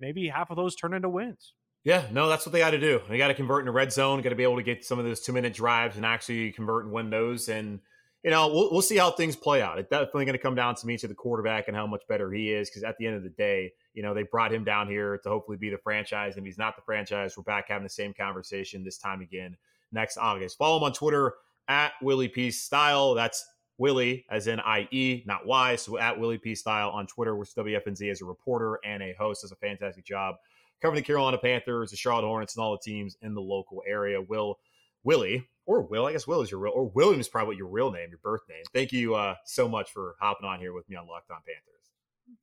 maybe 0.00 0.28
half 0.28 0.50
of 0.50 0.56
those 0.56 0.76
turn 0.76 0.94
into 0.94 1.08
wins. 1.08 1.54
Yeah, 1.84 2.04
no, 2.12 2.28
that's 2.28 2.46
what 2.46 2.52
they 2.52 2.60
got 2.60 2.70
to 2.70 2.80
do. 2.80 3.00
They 3.08 3.18
got 3.18 3.28
to 3.28 3.34
convert 3.34 3.60
in 3.60 3.66
the 3.66 3.72
red 3.72 3.92
zone. 3.92 4.22
Got 4.22 4.30
to 4.30 4.36
be 4.36 4.44
able 4.44 4.56
to 4.56 4.62
get 4.62 4.84
some 4.84 5.00
of 5.00 5.04
those 5.04 5.20
two 5.20 5.32
minute 5.32 5.52
drives 5.52 5.96
and 5.96 6.06
actually 6.06 6.52
convert 6.52 6.84
and 6.84 6.92
win 6.92 7.10
those. 7.10 7.48
And 7.48 7.80
you 8.22 8.30
know, 8.30 8.48
we'll, 8.48 8.70
we'll 8.70 8.82
see 8.82 8.96
how 8.96 9.10
things 9.10 9.34
play 9.34 9.62
out. 9.62 9.78
It's 9.78 9.90
definitely 9.90 10.24
going 10.24 10.36
to 10.36 10.42
come 10.42 10.54
down 10.54 10.76
to 10.76 10.86
me 10.86 10.96
to 10.98 11.08
the 11.08 11.14
quarterback 11.14 11.66
and 11.66 11.76
how 11.76 11.86
much 11.86 12.02
better 12.08 12.30
he 12.30 12.52
is. 12.52 12.70
Because 12.70 12.84
at 12.84 12.96
the 12.98 13.06
end 13.06 13.16
of 13.16 13.24
the 13.24 13.30
day, 13.30 13.72
you 13.94 14.02
know, 14.02 14.14
they 14.14 14.22
brought 14.22 14.52
him 14.52 14.64
down 14.64 14.88
here 14.88 15.18
to 15.18 15.28
hopefully 15.28 15.56
be 15.56 15.70
the 15.70 15.78
franchise. 15.78 16.36
And 16.36 16.44
if 16.44 16.46
he's 16.46 16.58
not 16.58 16.76
the 16.76 16.82
franchise, 16.82 17.36
we're 17.36 17.42
back 17.42 17.68
having 17.68 17.82
the 17.82 17.90
same 17.90 18.14
conversation 18.14 18.84
this 18.84 18.98
time 18.98 19.22
again 19.22 19.56
next 19.90 20.16
August. 20.16 20.56
Follow 20.56 20.76
him 20.76 20.84
on 20.84 20.92
Twitter 20.92 21.34
at 21.68 21.92
Willie 22.00 22.28
P 22.28 22.50
Style. 22.50 23.14
That's 23.14 23.44
Willie, 23.78 24.24
as 24.30 24.46
in 24.46 24.60
IE, 24.60 25.24
not 25.26 25.44
Y. 25.44 25.74
So 25.76 25.98
at 25.98 26.18
Willie 26.18 26.38
P 26.38 26.54
Style 26.54 26.90
on 26.90 27.08
Twitter, 27.08 27.34
which 27.34 27.50
WFNZ 27.56 28.10
as 28.10 28.22
a 28.22 28.24
reporter 28.24 28.78
and 28.84 29.02
a 29.02 29.14
host 29.18 29.42
does 29.42 29.50
a 29.50 29.56
fantastic 29.56 30.04
job 30.04 30.36
covering 30.80 31.00
the 31.00 31.06
Carolina 31.06 31.38
Panthers, 31.38 31.90
the 31.90 31.96
Charlotte 31.96 32.26
Hornets, 32.26 32.56
and 32.56 32.62
all 32.62 32.72
the 32.72 32.90
teams 32.90 33.16
in 33.22 33.34
the 33.34 33.40
local 33.40 33.82
area. 33.86 34.20
Will 34.20 34.58
Willie 35.04 35.48
or 35.66 35.82
Will, 35.82 36.06
I 36.06 36.12
guess 36.12 36.26
Will 36.26 36.42
is 36.42 36.50
your 36.50 36.60
real, 36.60 36.72
or 36.74 36.88
William 36.88 37.20
is 37.20 37.28
probably 37.28 37.56
your 37.56 37.68
real 37.68 37.90
name, 37.90 38.08
your 38.10 38.18
birth 38.22 38.42
name. 38.48 38.62
Thank 38.74 38.92
you 38.92 39.14
uh, 39.14 39.36
so 39.44 39.68
much 39.68 39.90
for 39.92 40.16
hopping 40.20 40.46
on 40.46 40.58
here 40.58 40.72
with 40.72 40.88
me 40.88 40.96
on 40.96 41.06
Locked 41.06 41.30
On 41.30 41.36
Panthers. 41.36 41.90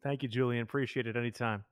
Thank 0.04 0.24
you, 0.24 0.30
Julian. 0.30 0.64
Appreciate 0.64 1.08
it 1.08 1.16
anytime. 1.16 1.64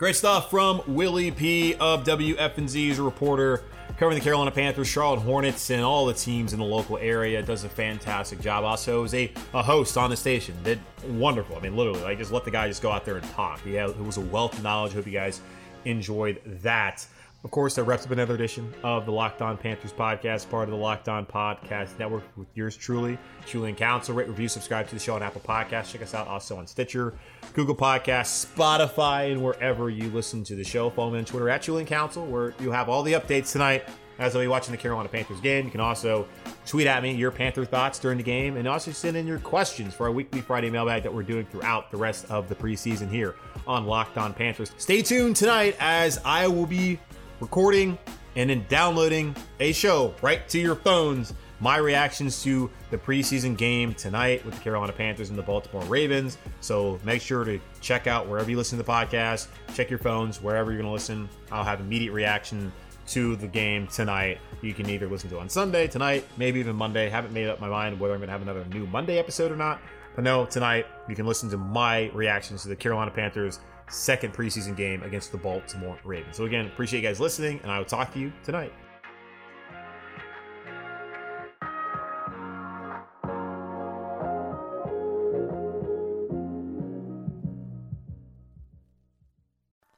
Great 0.00 0.16
stuff 0.16 0.50
from 0.50 0.82
Willie 0.86 1.30
P 1.30 1.74
of 1.74 2.04
WFNZ 2.04 3.04
reporter 3.04 3.62
covering 3.98 4.18
the 4.18 4.24
Carolina 4.24 4.50
Panthers, 4.50 4.88
Charlotte 4.88 5.20
Hornets, 5.20 5.68
and 5.68 5.82
all 5.82 6.06
the 6.06 6.14
teams 6.14 6.54
in 6.54 6.58
the 6.58 6.64
local 6.64 6.96
area. 6.96 7.42
Does 7.42 7.64
a 7.64 7.68
fantastic 7.68 8.40
job. 8.40 8.64
Also, 8.64 9.04
is 9.04 9.12
a, 9.12 9.30
a 9.52 9.62
host 9.62 9.98
on 9.98 10.08
the 10.08 10.16
station. 10.16 10.54
Did 10.64 10.80
wonderful. 11.06 11.54
I 11.54 11.60
mean, 11.60 11.76
literally, 11.76 12.02
I 12.04 12.14
just 12.14 12.32
let 12.32 12.46
the 12.46 12.50
guy 12.50 12.66
just 12.66 12.80
go 12.80 12.90
out 12.90 13.04
there 13.04 13.16
and 13.16 13.30
talk. 13.32 13.60
He 13.60 13.74
had, 13.74 13.90
it 13.90 14.02
was 14.02 14.16
a 14.16 14.22
wealth 14.22 14.54
of 14.54 14.62
knowledge. 14.62 14.94
Hope 14.94 15.04
you 15.04 15.12
guys 15.12 15.42
enjoyed 15.84 16.40
that. 16.62 17.06
Of 17.42 17.50
course, 17.50 17.74
that 17.76 17.84
wraps 17.84 18.04
up 18.04 18.10
another 18.10 18.34
edition 18.34 18.70
of 18.82 19.06
the 19.06 19.12
Locked 19.12 19.40
On 19.40 19.56
Panthers 19.56 19.94
podcast, 19.94 20.50
part 20.50 20.64
of 20.64 20.70
the 20.70 20.76
Locked 20.76 21.08
On 21.08 21.24
Podcast 21.24 21.98
Network 21.98 22.22
with 22.36 22.48
yours 22.54 22.76
truly, 22.76 23.16
Julian 23.46 23.74
Council. 23.74 24.14
Rate, 24.14 24.28
review, 24.28 24.46
subscribe 24.46 24.86
to 24.88 24.94
the 24.94 25.00
show 25.00 25.14
on 25.14 25.22
Apple 25.22 25.40
Podcasts. 25.40 25.90
Check 25.90 26.02
us 26.02 26.12
out 26.12 26.28
also 26.28 26.58
on 26.58 26.66
Stitcher, 26.66 27.14
Google 27.54 27.74
Podcasts, 27.74 28.44
Spotify, 28.44 29.32
and 29.32 29.42
wherever 29.42 29.88
you 29.88 30.10
listen 30.10 30.44
to 30.44 30.54
the 30.54 30.64
show. 30.64 30.90
Follow 30.90 31.12
me 31.12 31.18
on 31.18 31.24
Twitter 31.24 31.48
at 31.48 31.62
Julian 31.62 31.86
Council, 31.86 32.26
where 32.26 32.52
you 32.60 32.72
have 32.72 32.90
all 32.90 33.02
the 33.02 33.14
updates 33.14 33.52
tonight 33.52 33.84
as 34.18 34.36
I'll 34.36 34.42
be 34.42 34.48
watching 34.48 34.72
the 34.72 34.78
Carolina 34.78 35.08
Panthers 35.08 35.40
game. 35.40 35.64
You 35.64 35.70
can 35.70 35.80
also 35.80 36.28
tweet 36.66 36.86
at 36.86 37.02
me 37.02 37.12
your 37.14 37.30
Panther 37.30 37.64
thoughts 37.64 37.98
during 37.98 38.18
the 38.18 38.22
game 38.22 38.58
and 38.58 38.68
also 38.68 38.90
send 38.92 39.16
in 39.16 39.26
your 39.26 39.38
questions 39.38 39.94
for 39.94 40.04
our 40.04 40.12
weekly 40.12 40.42
Friday 40.42 40.68
mailbag 40.68 41.04
that 41.04 41.14
we're 41.14 41.22
doing 41.22 41.46
throughout 41.46 41.90
the 41.90 41.96
rest 41.96 42.30
of 42.30 42.50
the 42.50 42.54
preseason 42.54 43.10
here 43.10 43.34
on 43.66 43.86
Locked 43.86 44.18
On 44.18 44.34
Panthers. 44.34 44.72
Stay 44.76 45.00
tuned 45.00 45.36
tonight 45.36 45.74
as 45.80 46.20
I 46.22 46.46
will 46.48 46.66
be 46.66 46.98
recording 47.40 47.98
and 48.36 48.50
then 48.50 48.64
downloading 48.68 49.34
a 49.58 49.72
show 49.72 50.14
right 50.22 50.48
to 50.48 50.58
your 50.58 50.76
phones. 50.76 51.34
My 51.58 51.76
reactions 51.76 52.42
to 52.44 52.70
the 52.90 52.96
preseason 52.96 53.56
game 53.56 53.92
tonight 53.92 54.44
with 54.46 54.54
the 54.54 54.60
Carolina 54.60 54.92
Panthers 54.92 55.28
and 55.28 55.38
the 55.38 55.42
Baltimore 55.42 55.84
Ravens. 55.84 56.38
So 56.60 56.98
make 57.04 57.20
sure 57.20 57.44
to 57.44 57.60
check 57.82 58.06
out 58.06 58.26
wherever 58.28 58.50
you 58.50 58.56
listen 58.56 58.78
to 58.78 58.84
the 58.84 58.90
podcast, 58.90 59.48
check 59.74 59.90
your 59.90 59.98
phones, 59.98 60.40
wherever 60.40 60.70
you're 60.70 60.80
going 60.80 60.88
to 60.88 60.92
listen. 60.92 61.28
I'll 61.52 61.64
have 61.64 61.80
immediate 61.80 62.12
reaction 62.12 62.72
to 63.08 63.36
the 63.36 63.46
game 63.46 63.88
tonight. 63.88 64.38
You 64.62 64.72
can 64.72 64.88
either 64.88 65.06
listen 65.06 65.28
to 65.30 65.38
on 65.40 65.50
Sunday, 65.50 65.86
tonight, 65.86 66.24
maybe 66.38 66.60
even 66.60 66.76
Monday. 66.76 67.10
Haven't 67.10 67.32
made 67.32 67.48
up 67.48 67.60
my 67.60 67.68
mind 67.68 67.98
whether 68.00 68.14
I'm 68.14 68.20
going 68.20 68.28
to 68.28 68.32
have 68.32 68.42
another 68.42 68.64
new 68.72 68.86
Monday 68.86 69.18
episode 69.18 69.50
or 69.50 69.56
not. 69.56 69.82
But 70.14 70.24
no, 70.24 70.46
tonight 70.46 70.86
you 71.08 71.14
can 71.14 71.26
listen 71.26 71.50
to 71.50 71.56
my 71.56 72.10
reactions 72.14 72.62
to 72.62 72.68
the 72.68 72.76
Carolina 72.76 73.10
Panthers 73.10 73.60
second 73.90 74.32
preseason 74.32 74.76
game 74.76 75.02
against 75.02 75.32
the 75.32 75.38
Baltimore 75.38 75.98
Ravens. 76.04 76.36
So 76.36 76.44
again, 76.44 76.66
appreciate 76.66 77.02
you 77.02 77.08
guys 77.08 77.20
listening, 77.20 77.60
and 77.62 77.70
I 77.70 77.78
will 77.78 77.84
talk 77.84 78.12
to 78.14 78.18
you 78.18 78.32
tonight. 78.44 78.72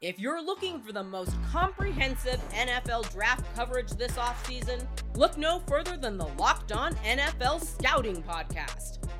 If 0.03 0.19
you're 0.19 0.43
looking 0.43 0.81
for 0.81 0.93
the 0.93 1.05
most 1.05 1.33
comprehensive 1.53 2.41
NFL 2.51 3.13
draft 3.13 3.45
coverage 3.55 3.91
this 3.93 4.11
offseason, 4.15 4.85
look 5.15 5.39
no 5.39 5.61
further 5.69 5.97
than 5.97 6.19
the 6.19 6.27
Locked 6.27 6.73
On 6.73 6.93
NFL 6.97 7.65
Scouting 7.65 8.21
Podcast. 8.25 8.99